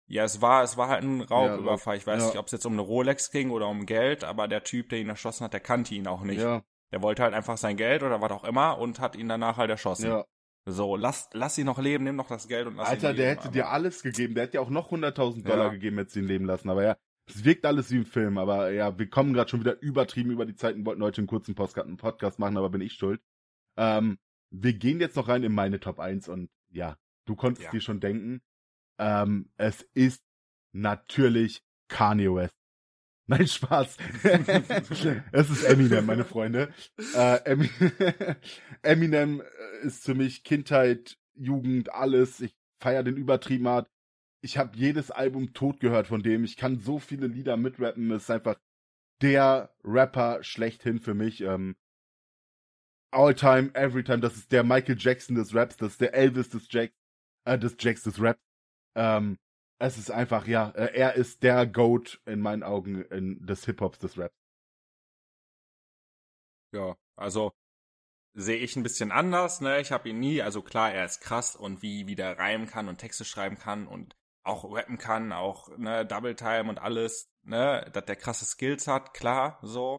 [0.06, 1.96] Ja, es war, es war halt ein Raubüberfall.
[1.96, 2.26] ich weiß ja.
[2.26, 4.98] nicht, ob es jetzt um eine Rolex ging oder um Geld, aber der Typ, der
[4.98, 6.40] ihn erschossen hat, der kannte ihn auch nicht.
[6.40, 6.62] Ja.
[6.92, 9.70] Der wollte halt einfach sein Geld oder was auch immer und hat ihn danach halt
[9.70, 10.08] erschossen.
[10.08, 10.24] Ja.
[10.66, 13.30] So, lass, lass ihn noch leben, nimm noch das Geld und lass Alter, ihn der
[13.30, 13.52] hätte aber.
[13.52, 14.34] dir alles gegeben.
[14.34, 15.72] Der hätte dir auch noch 100.000 Dollar ja.
[15.72, 16.68] gegeben, hätte sie ihn leben lassen.
[16.68, 16.96] Aber ja,
[17.26, 18.38] es wirkt alles wie im Film.
[18.38, 21.54] Aber ja, wir kommen gerade schon wieder übertrieben über die Zeiten, wollten heute einen kurzen
[21.54, 23.20] Podcast machen, aber bin ich schuld.
[23.76, 24.18] Ähm,
[24.50, 27.70] wir gehen jetzt noch rein in meine Top 1 und ja, du konntest ja.
[27.70, 28.42] dir schon denken.
[28.98, 30.22] Ähm, es ist
[30.72, 32.59] natürlich Kanye West.
[33.30, 33.96] Nein, Spaß.
[35.32, 36.74] es ist Eminem, meine Freunde.
[37.14, 37.68] Äh,
[38.82, 42.40] Eminem äh, ist für mich Kindheit, Jugend, alles.
[42.40, 43.88] Ich feiere den übertrieben hart.
[44.42, 46.42] Ich habe jedes Album tot gehört von dem.
[46.42, 48.10] Ich kann so viele Lieder mitrappen.
[48.10, 48.58] Es ist einfach
[49.22, 51.40] der Rapper schlechthin für mich.
[51.42, 51.76] Ähm,
[53.12, 54.18] all time, every time.
[54.18, 55.76] Das ist der Michael Jackson des Raps.
[55.76, 56.96] Das ist der Elvis des Jacks,
[57.44, 58.42] äh, des Jacks des Raps.
[58.96, 59.38] Ähm,
[59.80, 63.98] es ist einfach, ja, äh, er ist der Goat in meinen Augen in, des Hip-Hops,
[63.98, 64.34] des Raps.
[66.72, 67.50] Ja, also
[68.34, 69.80] sehe ich ein bisschen anders, ne?
[69.80, 72.88] Ich habe ihn nie, also klar, er ist krass und wie, wie der reimen kann
[72.88, 77.90] und Texte schreiben kann und auch rappen kann, auch, ne, Double Time und alles, ne,
[77.92, 79.98] dass der krasse Skills hat, klar, so.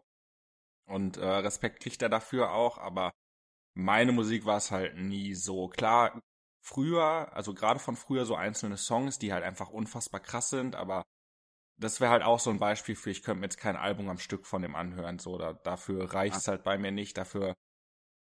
[0.86, 3.12] Und äh, Respekt kriegt er dafür auch, aber
[3.74, 5.68] meine Musik war es halt nie so.
[5.68, 6.20] Klar,
[6.62, 11.02] früher, also gerade von früher so einzelne Songs, die halt einfach unfassbar krass sind, aber
[11.80, 14.18] das wäre halt auch so ein Beispiel für, ich könnte mir jetzt kein Album am
[14.18, 17.54] Stück von dem anhören, so, da, dafür reicht es halt bei mir nicht, dafür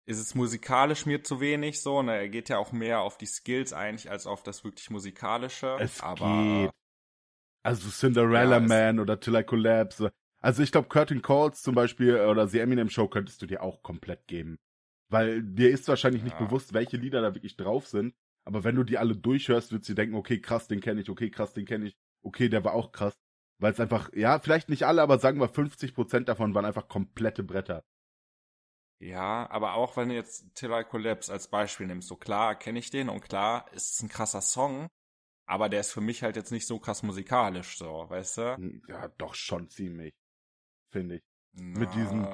[0.06, 3.26] ist es musikalisch mir zu wenig, so, ne, er geht ja auch mehr auf die
[3.26, 6.72] Skills eigentlich, als auf das wirklich musikalische, Es aber, geht.
[7.64, 10.12] Also Cinderella Ja, Man oder Till I Collapse.
[10.40, 13.62] Also ich glaube, Curtain Calls zum Beispiel äh, oder The Eminem Show könntest du dir
[13.62, 14.58] auch komplett geben.
[15.10, 16.46] Weil dir ist wahrscheinlich nicht Ja.
[16.46, 18.14] bewusst, welche Lieder da wirklich drauf sind.
[18.48, 21.10] Aber wenn du die alle durchhörst, würdest du dir denken, okay, krass, den kenne ich,
[21.10, 23.20] okay, krass, den kenne ich, okay, der war auch krass.
[23.60, 27.44] Weil es einfach, ja, vielleicht nicht alle, aber sagen wir 50% davon waren einfach komplette
[27.44, 27.84] Bretter.
[29.00, 32.80] Ja, aber auch wenn du jetzt Till I Collapse als Beispiel nimmst, so klar kenne
[32.80, 34.88] ich den und klar ist es ein krasser Song,
[35.46, 38.82] aber der ist für mich halt jetzt nicht so krass musikalisch, so, weißt du?
[38.88, 40.14] Ja, doch schon ziemlich.
[40.94, 41.24] Finde ich.
[41.52, 42.28] Na, Mit diesem,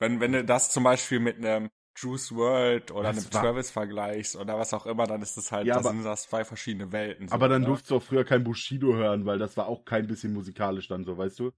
[0.00, 4.36] wenn, wenn du das zum Beispiel mit einem Juice World oder Das einem Travis vergleichst
[4.36, 6.92] oder was auch immer, dann ist das halt, Ja, das aber- sind das zwei verschiedene
[6.92, 7.28] Welten.
[7.28, 7.66] So, Aber dann ne?
[7.68, 11.04] durfst du auch früher kein Bushido hören, weil das war auch kein bisschen musikalisch dann
[11.04, 11.52] so, weißt du?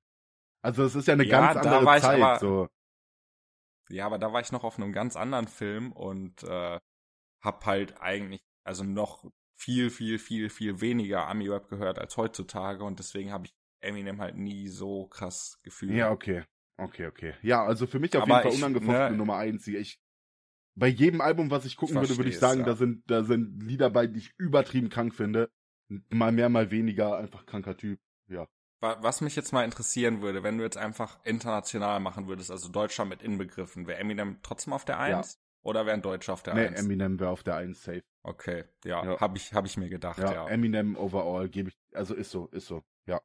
[0.63, 2.69] Also es ist ja eine Ja, ganz andere Zeit, aber- so.
[3.91, 6.81] Ja, aber da war ich noch auf einem ganz anderen Film und äh,
[7.43, 9.25] hab halt eigentlich, also noch
[9.59, 14.37] viel, viel, viel, viel weniger Ami-Rap gehört als heutzutage und deswegen habe ich Eminem halt
[14.37, 15.93] nie so krass gefühlt.
[15.97, 16.45] Ja, okay.
[16.79, 17.35] Okay, okay.
[17.43, 19.67] Ja, also für mich auf Aber jeden Fall ich, unangefochten ne- Nummer eins.
[19.67, 20.01] Ich,
[20.75, 22.67] bei jedem Album, was ich gucken würde, würde ich sagen, ja.
[22.67, 25.51] da sind, da sind Lieder bei, die ich übertrieben krank finde.
[26.11, 28.01] Mal mehr, mal weniger, einfach kranker Typ.
[28.29, 28.49] Ja.
[28.81, 32.71] Wa- Was mich jetzt mal interessieren würde, wenn du jetzt einfach international machen würdest, also
[32.71, 35.19] Deutschland mit inbegriffen, wäre Eminem trotzdem auf der Ja.
[35.19, 36.81] Eins oder wäre ein Deutscher auf der Nee, Eins?
[36.81, 38.03] Eminem wäre auf der eins safe.
[38.25, 39.21] Okay, ja, Ja.
[39.21, 40.49] habe ich, hab ich mir gedacht, Ja, ja.
[40.49, 43.21] Eminem overall gebe ich, also ist so, ist so, ja.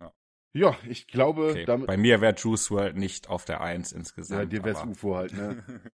[0.00, 0.12] Ja.
[0.54, 4.40] Ja, ich glaube, Okay, damit, bei mir wäre Juice World nicht auf der Eins insgesamt.
[4.40, 5.62] ja, dir wär's aber- UFO halt, ne?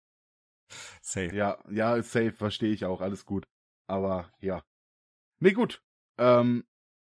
[1.02, 1.35] Safe.
[1.35, 3.48] Ja, ja, safe, verstehe ich auch, alles gut.
[3.88, 4.64] Aber ja.
[5.39, 5.81] Nee, gut.
[6.18, 6.64] Ähm,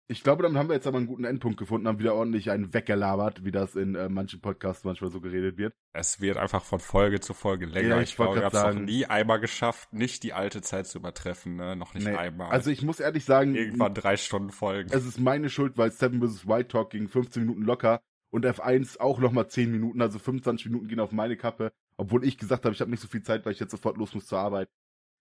[0.06, 2.74] ich glaube, damit haben wir jetzt aber einen guten Endpunkt gefunden, haben wieder ordentlich einen
[2.74, 5.72] weggelabert, wie das in äh, manchen Podcasts manchmal so geredet wird.
[5.94, 7.88] Es wird einfach von Folge zu Folge länger.
[7.96, 10.34] Ja, ich ich wollte glaube, ich grad habe es noch nie einmal geschafft, nicht die
[10.34, 11.74] alte Zeit zu übertreffen, ne?
[11.74, 12.16] Noch nicht Nee.
[12.16, 12.50] einmal.
[12.50, 14.90] Also ich muss ehrlich sagen, Irgendwann drei Stunden Folgen.
[14.92, 16.46] es ist meine Schuld, weil Seven vs.
[16.46, 18.00] White Talk ging 15 Minuten locker
[18.30, 22.38] und F1 auch nochmal 10 Minuten, also 25 Minuten gehen auf meine Kappe, obwohl ich
[22.38, 24.38] gesagt habe, ich habe nicht so viel Zeit, weil ich jetzt sofort los muss zur
[24.38, 24.68] Arbeit.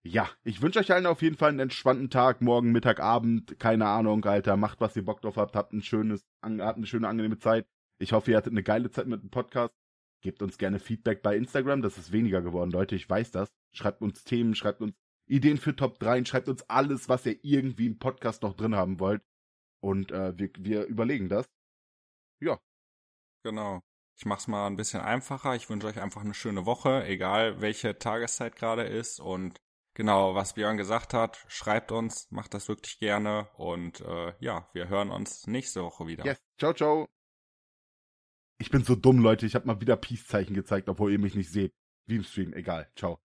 [0.05, 3.87] Ja, ich wünsche euch allen auf jeden Fall einen entspannten Tag, morgen, Mittag, Abend, keine
[3.87, 7.07] Ahnung, Alter, macht, was ihr Bock drauf habt, habt ein schönes, an- habt eine schöne,
[7.07, 7.65] angenehme Zeit.
[7.99, 9.73] Ich hoffe, ihr hattet eine geile Zeit mit dem Podcast.
[10.21, 13.49] Gebt uns gerne Feedback bei Instagram, das ist weniger geworden, Leute, ich weiß das.
[13.73, 14.93] Schreibt uns Themen, schreibt uns
[15.29, 18.99] Ideen für Top 3, schreibt uns alles, was ihr irgendwie im Podcast noch drin haben
[18.99, 19.21] wollt.
[19.81, 21.45] Und äh, wir, wir überlegen das.
[23.45, 23.81] Genau.
[24.15, 25.55] Ich mach's mal ein bisschen einfacher.
[25.55, 29.19] Ich wünsche euch einfach eine schöne Woche, egal welche Tageszeit gerade ist.
[29.19, 29.59] Und
[29.95, 33.49] genau, was Björn gesagt hat, schreibt uns, macht das wirklich gerne.
[33.57, 36.25] Und äh, ja, wir hören uns nächste Woche wieder.
[36.25, 37.07] Yes, ciao, ciao.
[38.59, 41.51] Ich bin so dumm, Leute, ich habe mal wieder Peace-Zeichen gezeigt, obwohl ihr mich nicht
[41.51, 41.73] seht.
[42.05, 42.91] Wie im Stream, egal.
[42.95, 43.19] Ciao.